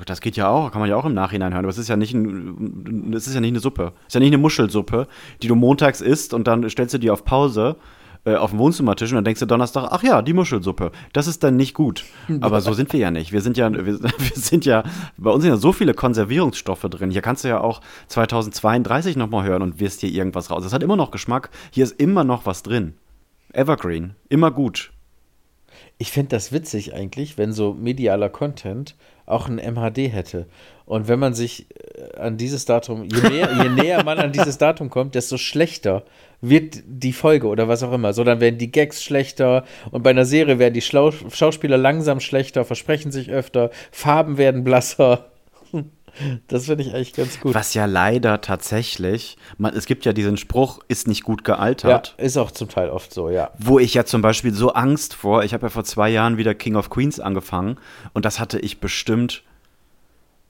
[0.06, 0.70] das geht ja auch.
[0.70, 1.64] Kann man ja auch im Nachhinein hören.
[1.64, 3.92] Aber es ist ja nicht ein, es ist ja nicht eine Suppe.
[4.02, 5.08] Es ist ja nicht eine Muschelsuppe,
[5.42, 7.76] die du montags isst und dann stellst du die auf Pause
[8.24, 10.92] äh, auf dem Wohnzimmertisch und dann denkst du Donnerstag, ach ja, die Muschelsuppe.
[11.12, 12.04] Das ist dann nicht gut.
[12.40, 13.32] Aber so sind wir ja nicht.
[13.32, 14.82] Wir sind ja, wir, wir sind ja,
[15.16, 17.10] bei uns sind ja so viele Konservierungsstoffe drin.
[17.10, 20.64] Hier kannst du ja auch 2032 nochmal hören und wirst hier irgendwas raus.
[20.64, 21.50] Es hat immer noch Geschmack.
[21.70, 22.94] Hier ist immer noch was drin.
[23.52, 24.14] Evergreen.
[24.28, 24.92] Immer gut.
[25.96, 28.94] Ich fände das witzig eigentlich, wenn so medialer Content
[29.26, 30.46] auch ein MHD hätte.
[30.88, 34.56] Und wenn man sich äh, an dieses Datum, je, mehr, je näher man an dieses
[34.56, 36.02] Datum kommt, desto schlechter
[36.40, 38.14] wird die Folge oder was auch immer.
[38.14, 42.20] So, dann werden die Gags schlechter und bei einer Serie werden die Schlau Schauspieler langsam
[42.20, 45.26] schlechter, versprechen sich öfter, Farben werden blasser.
[46.48, 47.54] Das finde ich eigentlich ganz gut.
[47.54, 52.16] Was ja leider tatsächlich, man, es gibt ja diesen Spruch, ist nicht gut ja, gealtert.
[52.18, 53.52] ist auch zum Teil oft so, ja.
[53.56, 56.56] Wo ich ja zum Beispiel so Angst vor, ich habe ja vor zwei Jahren wieder
[56.56, 57.76] King of Queens angefangen
[58.14, 59.44] und das hatte ich bestimmt,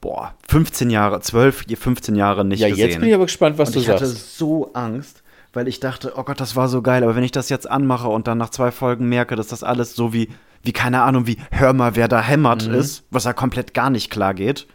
[0.00, 2.88] boah, 15 Jahre, 12, 15 Jahre nicht Ja, gesehen.
[2.88, 4.38] jetzt bin ich aber gespannt, was und du ich hatte sagst.
[4.38, 5.22] so Angst,
[5.52, 8.08] weil ich dachte, oh Gott, das war so geil, aber wenn ich das jetzt anmache
[8.08, 10.28] und dann nach zwei Folgen merke, dass das alles so wie,
[10.62, 12.74] wie keine Ahnung, wie Hör mal, wer da hämmert Mhm.
[12.74, 14.66] ist, was ja komplett gar nicht klar geht.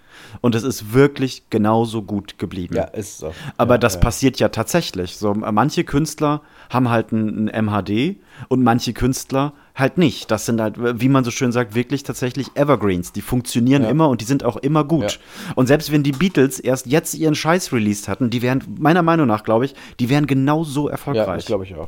[0.41, 2.75] Und es ist wirklich genauso gut geblieben.
[2.75, 3.33] Ja, ist so.
[3.57, 3.99] Aber ja, das ja.
[3.99, 5.17] passiert ja tatsächlich.
[5.17, 8.17] So, manche Künstler haben halt ein, ein MHD
[8.49, 10.29] und manche Künstler halt nicht.
[10.31, 13.11] Das sind halt, wie man so schön sagt, wirklich tatsächlich Evergreens.
[13.11, 13.89] Die funktionieren Ja.
[13.89, 15.19] immer und die sind auch immer gut.
[15.55, 19.27] Und selbst wenn die Beatles erst jetzt ihren Scheiß released hatten, die wären, meiner Meinung
[19.27, 21.37] nach, glaube ich, die wären genauso Ja, erfolgreich.
[21.37, 21.87] das glaube ich auch.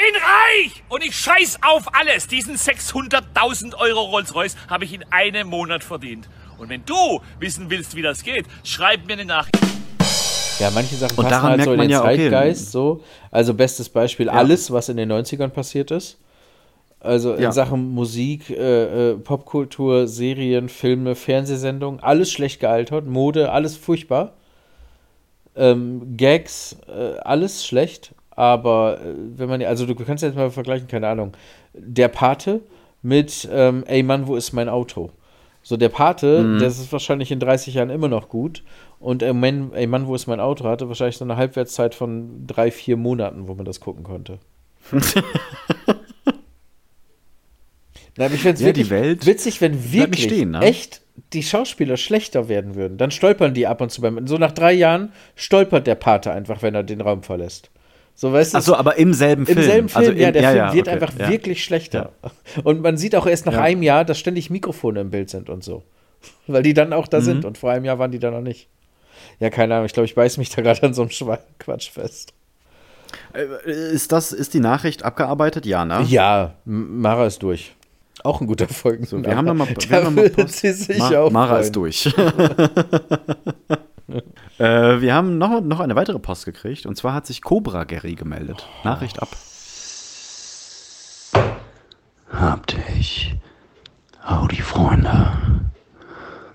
[0.00, 2.26] Ich bin reich und ich scheiß auf alles.
[2.26, 6.26] Diesen 600.000 Euro Rolls-Royce habe ich in einem Monat verdient.
[6.56, 9.58] Und wenn du wissen willst, wie das geht, schreib mir eine Nachricht.
[10.58, 12.16] Ja, manche Sachen Und passen daran halt merkt so in den ja, okay.
[12.16, 13.04] Zeitgeist so.
[13.30, 16.18] Also bestes Beispiel, alles, was in den 90ern passiert ist.
[17.00, 17.52] Also in Ja.
[17.52, 24.32] Sachen Musik, äh, äh, Popkultur, Serien, Filme, Fernsehsendungen, alles schlecht gealtert, Mode, alles furchtbar.
[25.56, 28.14] Ähm, Gags, äh, alles schlecht.
[28.40, 31.32] Aber äh, wenn man, also du kannst jetzt mal vergleichen, keine Ahnung,
[31.74, 32.62] der Pate
[33.02, 35.10] mit, ähm, ey Mann, wo ist mein Auto?
[35.62, 36.58] So, der Pate, Mhm.
[36.58, 38.62] das ist wahrscheinlich in 30 Jahren immer noch gut.
[38.98, 40.64] Und ey Mann, ey Mann, wo ist mein Auto?
[40.64, 44.38] hatte wahrscheinlich so eine Halbwertszeit von drei, vier Monaten, wo man das gucken konnte.
[48.16, 50.60] Na, aber ich fände es Ja, die Welt witzig, wenn wirklich stehen, ne?
[50.60, 51.02] echt
[51.34, 52.96] die Schauspieler schlechter werden würden.
[52.96, 54.26] Dann stolpern die ab und zu beim.
[54.26, 57.70] So nach drei Jahren stolpert der Pate einfach, wenn er den Raum verlässt.
[58.20, 58.58] So, weißt du?
[58.58, 59.62] Ach so, aber im selben Im Film.
[59.62, 61.28] selben Film, Also ja, im- der ja, Film ja, wird okay, einfach ja.
[61.30, 62.12] wirklich schlechter.
[62.64, 63.62] Und man sieht auch erst nach Ja.
[63.62, 65.84] einem Jahr, dass ständig Mikrofone im Bild sind und so.
[66.46, 67.24] Weil die dann auch da Mhm.
[67.24, 68.68] sind und vor einem Jahr waren die da noch nicht.
[69.38, 71.10] Ja, keine Ahnung, ich glaube, ich beiß mich da gerade an so einem
[71.58, 72.34] Quatsch fest.
[73.32, 75.64] Äh, Ist das, ist die Nachricht abgearbeitet?
[75.64, 76.04] Ja, ne?
[76.06, 77.74] Ja, Mara ist durch.
[78.22, 79.06] Auch ein guter Folgen.
[79.06, 80.58] So, wir haben noch mal, wir Da haben noch mal wird Post.
[80.58, 81.62] sie sich Ma auch Mara freuen.
[81.62, 82.14] ist durch.
[84.58, 88.14] äh, wir haben noch, noch eine weitere Post gekriegt und zwar hat sich Cobra Gary
[88.14, 88.66] gemeldet.
[88.84, 89.28] Nachricht ab.
[92.32, 93.36] Habt ich.
[94.24, 95.32] Howdy, Freunde.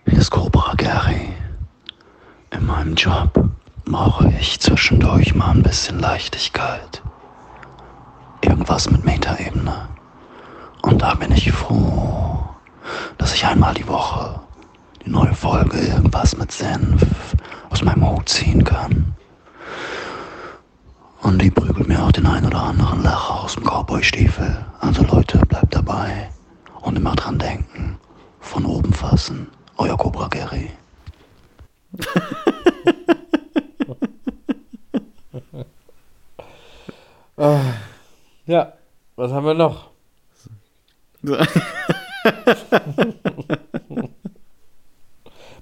[0.07, 1.33] Hier ist Cobra Gary.
[2.51, 3.49] In meinem Job
[3.85, 7.01] brauche ich zwischendurch mal ein bisschen Leichtigkeit.
[8.41, 9.89] Irgendwas mit Metaebene.
[10.81, 12.43] Und da bin ich froh,
[13.17, 14.39] dass ich einmal die Woche
[15.05, 17.34] die neue Folge irgendwas mit Senf
[17.75, 19.13] aus meinem Hut ziehen kann.
[21.23, 24.65] Und die prügelt mir auch den ein oder anderen Lacher aus dem Cowboy-Stiefel.
[24.79, 26.29] Also Leute, bleibt dabei
[26.83, 27.99] und immer dran denken.
[28.39, 29.49] Von oben fassen.
[29.75, 30.71] Euer Cobra Gary.
[38.47, 38.73] Ja,
[39.17, 39.89] was haben wir noch?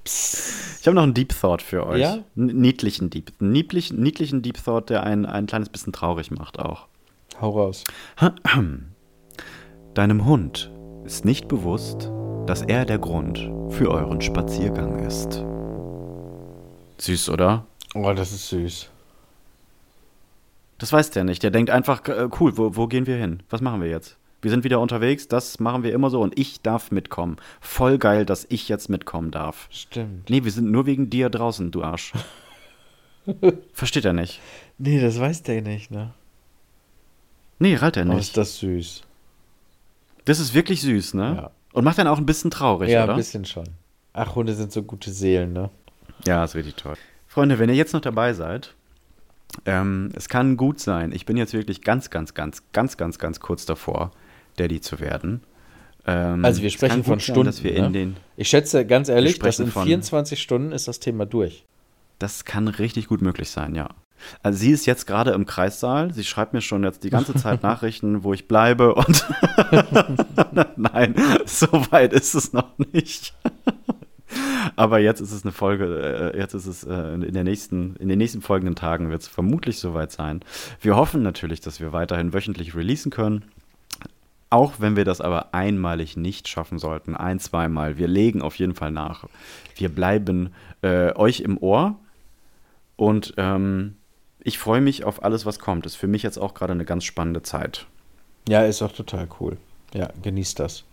[0.05, 2.01] Ich habe noch einen Deep Thought für euch.
[2.01, 2.19] Ja?
[2.35, 6.87] Niedlichen Deep, niedlichen, niedlichen Deep Thought, der einen ein kleines bisschen traurig macht auch.
[7.39, 7.83] Hau raus.
[9.93, 10.71] Deinem Hund
[11.05, 12.09] ist nicht bewusst,
[12.45, 15.43] dass er der Grund für euren Spaziergang ist.
[16.97, 17.65] Süß, oder?
[17.95, 18.89] Oh, das ist süß.
[20.77, 21.43] Das weiß der nicht.
[21.43, 23.41] Der denkt einfach, äh, cool, wo, wo gehen wir hin?
[23.49, 24.17] Was machen wir jetzt?
[24.43, 27.37] Wir sind wieder unterwegs, das machen wir immer so und ich darf mitkommen.
[27.61, 29.67] Voll geil, dass ich jetzt mitkommen darf.
[29.71, 30.29] Stimmt.
[30.29, 32.11] Nee, wir sind nur wegen dir draußen, du Arsch.
[33.73, 34.41] Versteht er nicht.
[34.77, 36.13] Nee, das weiß der nicht, ne?
[37.59, 38.19] Nee, rallt er Oh, nicht.
[38.19, 39.03] ist das süß.
[40.25, 41.35] Das ist wirklich süß, ne?
[41.37, 41.51] Ja.
[41.71, 43.13] Und macht dann auch ein bisschen traurig, ja, oder?
[43.13, 43.65] ein bisschen schon.
[44.11, 45.69] Ach, Hunde sind so gute Seelen, ne?
[46.25, 46.95] Ja, ist richtig toll.
[47.27, 48.75] Freunde, wenn ihr jetzt noch dabei seid,
[49.65, 53.39] ähm, es kann gut sein, ich bin jetzt wirklich ganz, ganz, ganz, ganz, ganz, ganz
[53.39, 54.11] kurz davor,
[54.57, 55.41] Daddy zu werden.
[56.05, 57.63] Ähm, Also wir sprechen von sein, Stunden.
[57.63, 58.13] wir ne?
[58.35, 61.65] ich schätze ganz ehrlich, dass in von- 24 Stunden ist das Thema durch.
[62.19, 63.89] das kann richtig gut möglich sein, ja.
[64.41, 66.13] Also sie ist jetzt gerade im Kreissaal.
[66.13, 69.25] Sie schreibt mir schon jetzt die ganze Zeit Nachrichten, wo ich bleibe und
[70.77, 71.15] nein,
[71.45, 73.33] so weit ist es noch nicht.
[74.75, 78.07] Aber jetzt ist es eine Folge, äh, jetzt ist es äh, in der nächsten, in
[78.09, 80.39] den nächsten folgenden Tagen wird es vermutlich soweit sein.
[80.81, 83.43] Wir hoffen natürlich, dass wir weiterhin wöchentlich releasen können.
[84.53, 88.75] Auch wenn wir das aber einmalig nicht schaffen sollten, ein, zweimal, wir legen auf jeden
[88.75, 89.25] Fall nach.
[89.75, 90.53] Wir bleiben
[90.83, 91.95] äh, euch im Ohr
[92.95, 93.95] und ähm,
[94.43, 95.87] ich freue mich auf alles, was kommt.
[95.87, 97.87] Ist für mich jetzt auch gerade eine ganz spannende Zeit.
[98.47, 99.57] Ja, ist auch total cool.
[99.91, 100.83] Ja, genießt das.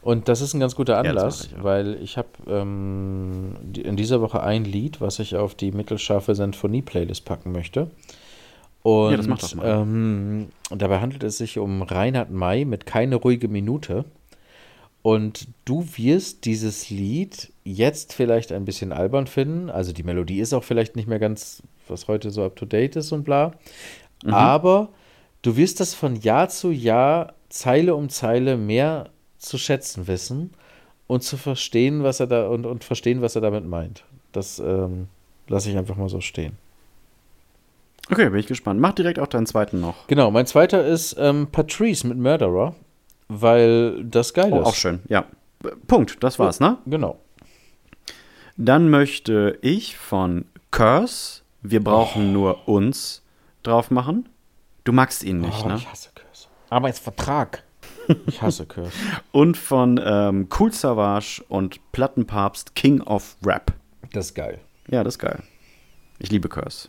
[0.00, 4.22] Und das ist ein ganz guter Anlass, mach ich weil ich habe ähm, in dieser
[4.22, 7.90] Woche ein Lied, was ich auf die mittelscharfe Sinfonie-Playlist packen möchte.
[8.82, 9.82] Und Ja, das mach doch mal.
[9.82, 14.04] Ähm, dabei handelt es sich um Reinhard May mit Keine ruhige Minute.
[15.02, 19.70] Und du wirst dieses Lied jetzt vielleicht ein bisschen albern finden.
[19.70, 22.96] Also die Melodie ist auch vielleicht nicht mehr ganz, was heute so up to date
[22.96, 23.52] ist und bla.
[24.24, 24.34] Mhm.
[24.34, 24.90] Aber
[25.42, 30.50] du wirst das von Jahr zu Jahr Zeile um Zeile mehr zu schätzen wissen
[31.06, 34.04] und zu verstehen, was er da und, und verstehen, was er damit meint.
[34.32, 35.08] Das ähm,
[35.48, 36.56] lasse ich einfach mal so stehen.
[38.10, 38.80] Okay, bin ich gespannt.
[38.80, 40.06] Mach direkt auch deinen zweiten noch.
[40.08, 42.74] Genau, mein zweiter ist ähm, Patrice mit Murderer,
[43.28, 44.66] weil das geil Oh, ist.
[44.66, 45.24] auch schön, ja.
[45.86, 46.78] Punkt, das war's, ne?
[46.86, 47.18] Genau.
[48.56, 53.22] Dann möchte ich von Curse, wir brauchen nur uns,
[53.62, 54.28] drauf machen.
[54.84, 55.76] Du magst ihn nicht, Oh, ne?
[55.76, 56.48] ich hasse Curse.
[56.70, 57.62] Arbeitsvertrag.
[58.26, 58.90] Ich hasse Curse.
[59.32, 63.72] Und von ähm, Cool Savage und Plattenpapst King of Rap.
[64.12, 64.58] Das ist geil.
[64.88, 65.42] Ja, das ist geil.
[66.18, 66.88] Ich liebe Curse.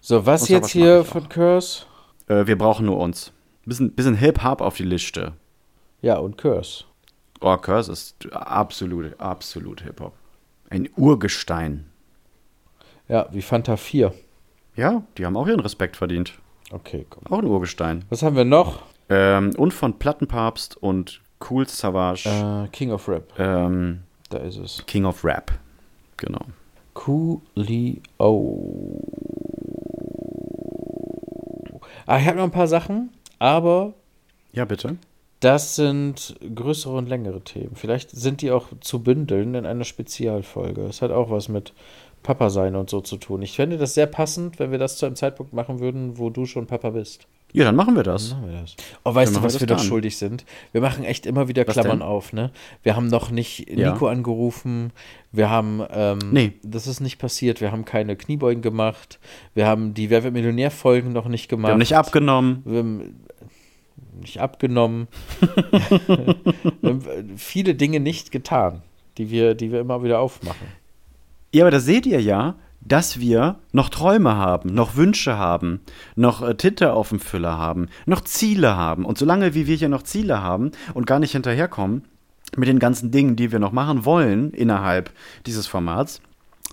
[0.00, 1.84] So, was jetzt hier von Curse?
[2.26, 3.32] Äh, wir brauchen nur uns.
[3.66, 5.32] Bisschen, bisschen Hip-Hop auf die Liste.
[6.00, 6.84] Ja, und Curse.
[7.40, 10.14] Oh, Curse ist absolut, absolut Hip-Hop.
[10.70, 11.86] Ein Urgestein.
[13.08, 14.14] Ja, wie Fanta 4.
[14.76, 16.38] Ja, die haben auch ihren Respekt verdient.
[16.70, 17.26] Okay, komm.
[17.30, 18.04] Auch ein Urgestein.
[18.08, 18.82] Was haben wir noch?
[19.08, 22.28] Ähm, und von Plattenpapst und Cool Savage.
[22.28, 23.32] Äh, King of Rap.
[23.38, 24.84] Ähm, Da ist es.
[24.86, 25.50] King of Rap.
[26.16, 26.44] Genau.
[26.94, 27.40] Coolio.
[32.10, 33.94] Ah, ich habe noch ein paar Sachen, aber
[34.52, 34.96] Ja, bitte.
[35.38, 37.76] das sind größere und längere Themen.
[37.76, 40.82] Vielleicht sind die auch zu bündeln in einer Spezialfolge.
[40.86, 41.72] Es hat auch was mit
[42.24, 43.42] Papa sein und so zu tun.
[43.42, 46.46] Ich fände das sehr passend, wenn wir das zu einem Zeitpunkt machen würden, wo du
[46.46, 47.28] schon Papa bist.
[47.52, 48.30] Ja, dann machen wir das.
[48.30, 48.76] Machen wir das.
[49.04, 50.44] Oh, weißt Dann du, was wir wir das doch schuldig sind?
[50.72, 52.02] Wir machen echt immer wieder Was Klammern denn?
[52.02, 52.50] auf, ne?
[52.82, 53.92] Wir haben noch nicht Ja.
[53.92, 54.92] Nico angerufen.
[55.32, 56.52] Wir haben, ähm, Nee.
[56.62, 57.60] das ist nicht passiert.
[57.60, 59.18] Wir haben keine Kniebeugen gemacht.
[59.54, 61.68] Wir haben die Wer wird Millionär-Folgen noch nicht gemacht.
[61.68, 62.62] Wir haben nicht abgenommen.
[62.64, 63.16] Wir haben
[64.20, 65.08] nicht abgenommen.
[66.80, 67.02] wir haben
[67.36, 68.82] viele Dinge nicht getan,
[69.18, 70.66] die wir, die wir immer wieder aufmachen.
[71.52, 75.80] Ja, aber da seht ihr ja, dass wir noch Träume haben, noch Wünsche haben,
[76.16, 79.04] noch äh, Tinte auf dem Füller haben, noch Ziele haben.
[79.04, 82.04] Und solange wie wir hier noch Ziele haben und gar nicht hinterherkommen
[82.56, 85.10] mit den ganzen Dingen, die wir noch machen wollen innerhalb
[85.46, 86.20] dieses Formats,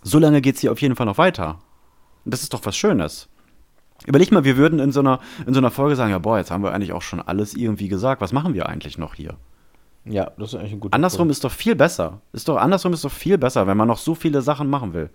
[0.01, 1.59] solange geht es hier auf jeden Fall noch weiter.
[2.25, 3.27] Und das ist doch was Schönes.
[4.05, 6.51] Überleg mal, wir würden in so, einer, in so einer Folge sagen, ja, boah, jetzt
[6.51, 8.21] haben wir eigentlich auch schon alles irgendwie gesagt.
[8.21, 9.35] Was machen wir eigentlich noch hier?
[10.05, 11.31] Ja, das ist eigentlich ein guter Andersrum Punkt.
[11.31, 12.21] ist doch viel besser.
[12.31, 15.09] Ist doch andersrum ist doch viel besser, wenn man noch so viele Sachen machen will.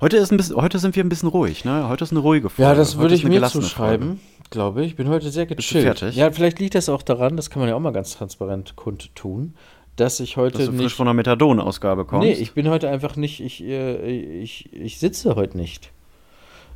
[0.00, 1.88] Heute ist ein bisschen, heute sind wir ein bisschen ruhig, ne?
[1.88, 2.70] Heute ist eine ruhige Folge.
[2.70, 4.88] Ja, das Heute würde ich mir zuschreiben, glaube ich.
[4.88, 5.84] Ich bin heute sehr du gechillt.
[5.84, 6.16] fertig?
[6.16, 9.54] Ja, vielleicht liegt das auch daran, das kann man ja auch mal ganz transparent kundtun,
[9.96, 10.94] dass ich heute Dass du frisch nicht.
[10.94, 12.26] von einer Methadon-Ausgabe kommst.
[12.26, 13.40] Nee, ich bin heute einfach nicht.
[13.40, 15.90] Ich, äh, ich, ich sitze heute nicht.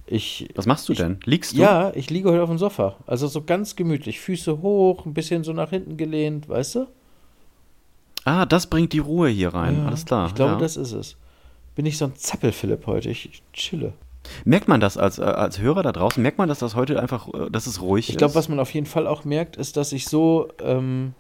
[0.06, 1.20] Ich, Was machst du denn?
[1.24, 1.58] Liegst du?
[1.60, 2.96] Ja, ich liege heute auf dem Sofa.
[3.06, 4.20] Also so ganz gemütlich.
[4.20, 6.86] Füße hoch, ein bisschen so nach hinten gelehnt, weißt du?
[8.24, 9.78] Ah, das bringt die Ruhe hier rein.
[9.78, 10.26] Ja, Alles klar.
[10.28, 10.58] Ich glaube, ja.
[10.58, 11.16] das ist es.
[11.74, 13.08] Bin ich so ein Zappel-Philipp heute.
[13.10, 13.92] Ich, ich chille.
[14.44, 16.22] Merkt man das als, äh, als Hörer da draußen?
[16.22, 18.36] Merkt man, dass das heute einfach, äh, dass es ruhig Ich glaube, ist?
[18.36, 21.14] was man auf jeden Fall auch merkt, ist, dass ich so, ähm,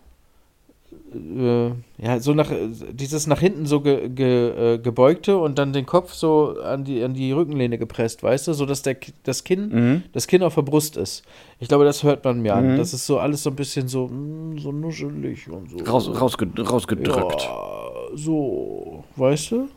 [1.14, 1.68] äh,
[1.98, 2.50] ja, so nach,
[2.92, 7.02] dieses nach hinten so ge, ge, äh, gebeugte und dann den Kopf so an die,
[7.02, 10.02] an die Rückenlehne gepresst, weißt du, so dass der, das Kinn, Mhm.
[10.12, 11.24] das Kinn auf der Brust ist.
[11.60, 12.74] Ich glaube, das hört man mir an.
[12.74, 12.76] Mhm.
[12.76, 15.78] Das ist so alles so ein bisschen so, mm, so nuschelig und so.
[15.78, 17.42] Raus, rausge rausgedrückt.
[17.42, 17.58] Ja,
[18.14, 19.68] so, weißt du?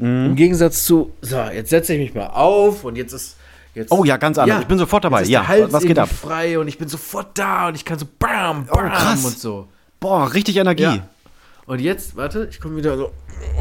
[0.00, 0.26] Mhm.
[0.26, 3.36] Im Gegensatz zu, so, jetzt setze ich mich mal auf und jetzt ist.
[3.72, 4.62] Jetzt, Oh ja, ganz anders.
[4.62, 5.22] Ich bin sofort dabei.
[5.24, 6.08] Ja, was geht ab?
[6.08, 9.24] frei und ich bin sofort da und ich kann so bam, bam krass.
[9.24, 9.68] und so.
[10.00, 10.82] Boah, richtig Energie.
[10.82, 11.08] Ja.
[11.66, 13.12] Und jetzt, warte, ich komme wieder so.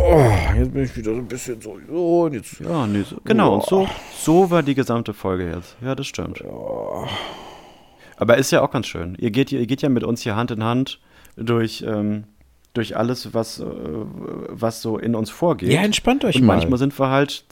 [0.02, 1.78] Oh, jetzt bin ich wieder so ein bisschen so.
[1.88, 2.60] so und jetzt.
[2.60, 3.56] Ja, nee, so, genau.
[3.56, 3.88] Und so,
[4.18, 5.76] so war die gesamte Folge jetzt.
[5.80, 6.44] Ja, das stimmt.
[8.18, 9.16] Aber ist ja auch ganz schön.
[9.20, 11.00] Ihr geht, ihr geht ja mit uns hier Hand in Hand
[11.36, 12.24] durch, ähm,
[12.74, 15.72] durch alles, was, äh, was so in uns vorgeht.
[15.72, 16.56] Ja, entspannt euch Und mal.
[16.56, 17.44] manchmal sind wir halt,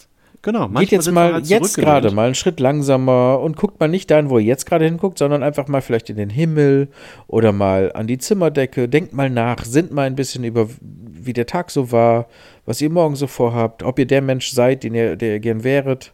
[0.42, 3.58] genau, manchmal Geht jetzt sind wir mal, halt jetzt gerade mal einen Schritt langsamer und
[3.58, 6.30] guckt mal nicht dahin, wo ihr jetzt gerade hinguckt, sondern einfach mal vielleicht in den
[6.30, 6.90] Himmel
[7.28, 8.88] oder mal an die Zimmerdecke.
[8.88, 12.28] Denkt mal nach, sinnt mal ein bisschen über, wie der Tag so war,
[12.66, 15.64] was ihr morgen so vorhabt, ob ihr der Mensch seid, den ihr, der ihr gern
[15.64, 16.14] wäret.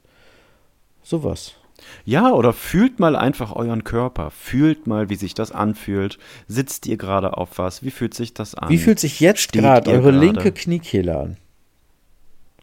[1.02, 1.56] Sowas.
[2.06, 4.32] Ja, oder fühlt mal einfach euren Körper.
[4.32, 6.18] Fühlt mal, wie sich das anfühlt.
[6.48, 7.84] Sitzt ihr gerade auf was?
[7.84, 8.70] Wie fühlt sich das an?
[8.70, 10.18] Wie fühlt sich jetzt gerade eure gerade?
[10.20, 11.38] linke Kniekehle an?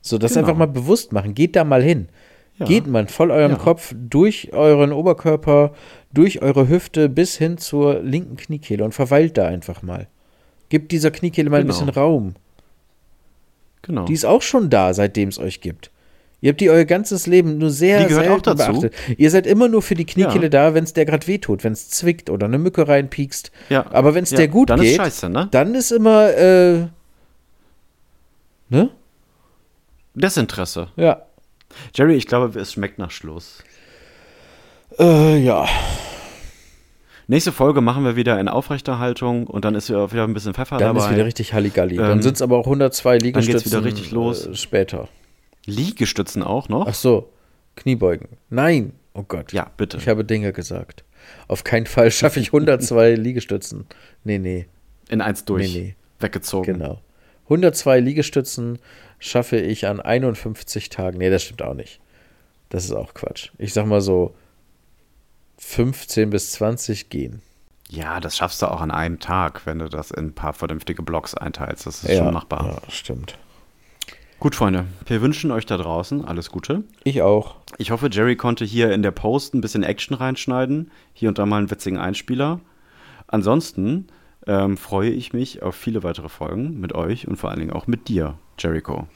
[0.02, 0.46] So, das Genau.
[0.46, 1.34] einfach mal bewusst machen.
[1.34, 2.08] Geht da mal hin.
[2.62, 3.56] Geht man voll eurem Ja.
[3.58, 5.72] Kopf durch euren Oberkörper,
[6.12, 10.08] durch eure Hüfte bis hin zur linken Kniekehle und verweilt da einfach mal.
[10.68, 11.72] Gibt dieser Kniekehle mal ein Genau.
[11.72, 12.34] bisschen Raum.
[13.82, 14.04] Genau.
[14.04, 15.89] Die ist auch schon da, seitdem es euch gibt.
[16.42, 18.80] Ihr habt die euer ganzes Leben nur sehr Die gehört auch selten dazu.
[18.80, 18.94] beachtet.
[19.18, 20.48] Ihr seid immer nur für die Kniekehle Ja.
[20.48, 23.50] da, wenn es der gerade wehtut, wenn es zwickt oder eine Mücke reinpiekst.
[23.68, 23.84] Ja.
[23.92, 25.48] Aber wenn es Ja, der gut dann ist geht, scheiße, ne?
[25.50, 26.86] dann ist immer, äh,
[28.70, 28.90] ne?
[30.14, 30.88] Desinteresse.
[30.96, 31.22] Ja.
[31.94, 33.62] Jerry, ich glaube, es schmeckt nach Schluss.
[34.98, 35.66] Äh, ja.
[37.28, 40.96] Nächste Folge machen wir wieder in Aufrechterhaltung und dann ist wieder ein bisschen Pfeffer Dann
[40.96, 41.06] dabei.
[41.06, 41.96] ist wieder richtig Halligalli.
[41.96, 43.52] dann Ähm, sind es aber auch 102 dann Liegestützen.
[43.62, 44.46] geht's wieder richtig los.
[44.46, 45.08] Äh, später.
[45.70, 46.86] Liegestützen auch noch?
[46.86, 47.32] Ach so,
[47.76, 48.28] Kniebeugen.
[48.48, 48.92] Nein.
[49.14, 49.52] Oh Gott.
[49.52, 49.96] Ja, bitte.
[49.96, 51.04] Ich habe Dinge gesagt.
[51.48, 53.86] Auf keinen Fall schaffe ich 102 Liegestützen.
[54.24, 54.66] Nee, nee.
[55.08, 55.72] In eins durch.
[55.74, 55.94] Nee, nee.
[56.20, 56.78] Weggezogen.
[56.78, 57.00] Genau.
[57.44, 58.78] 102 Liegestützen
[59.18, 61.18] schaffe ich an 51 Tagen.
[61.18, 62.00] Nee, das stimmt auch nicht.
[62.68, 63.50] Das ist auch Quatsch.
[63.58, 64.34] Ich sag mal so
[65.58, 67.42] 15 bis 20 gehen.
[67.88, 71.02] Ja, das schaffst du auch an einem Tag, wenn du das in ein paar vernünftige
[71.02, 71.86] Blocks einteilst.
[71.86, 72.66] Das ist Ja, schon machbar.
[72.84, 73.36] ja, stimmt.
[74.40, 76.84] Gut, Freunde, wir wünschen euch da draußen alles Gute.
[77.04, 77.56] Ich auch.
[77.76, 80.90] Ich hoffe, Jerry konnte hier in der Post ein bisschen Action reinschneiden.
[81.12, 82.58] Hier und da mal einen witzigen Einspieler.
[83.26, 84.06] Ansonsten
[84.46, 87.86] ähm, freue ich mich auf viele weitere Folgen mit euch und vor allen Dingen auch
[87.86, 89.08] mit dir, Jericho.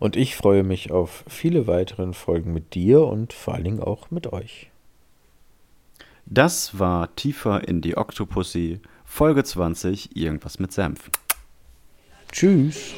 [0.00, 4.10] Und ich freue mich auf viele weitere Folgen mit dir und vor allen Dingen auch
[4.10, 4.70] mit euch.
[6.26, 11.10] Das war Tiefer in die Octopussy, Folge 20, irgendwas mit Senf.
[12.32, 12.92] Tschüss.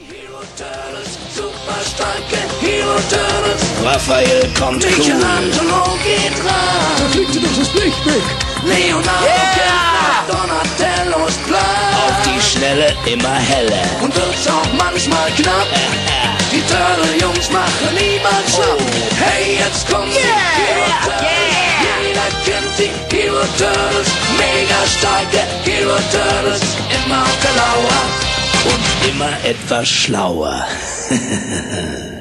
[1.86, 3.62] Starke Hero Turtles.
[3.84, 6.98] Raphael kommt Michelangelo geht ran.
[6.98, 8.22] Da fliegt sie durch das Licht weg.
[8.64, 10.26] Leonardo yeah!
[10.26, 11.62] Donatello ist Plan.
[12.06, 13.86] Auf die Schnelle immer heller.
[14.02, 15.68] Und wird's auch manchmal knapp.
[16.52, 18.80] die Turtle-Jungs machen niemand schlapp.
[19.22, 21.46] Hey, jetzt kommen die Hero Turtles.
[21.86, 24.08] Jeder kennt die Hero Turtles.
[24.36, 26.62] Mega starke Hero Turtles.
[26.90, 28.26] Immer auf der Lauer.
[28.64, 30.66] Und immer etwas schlauer.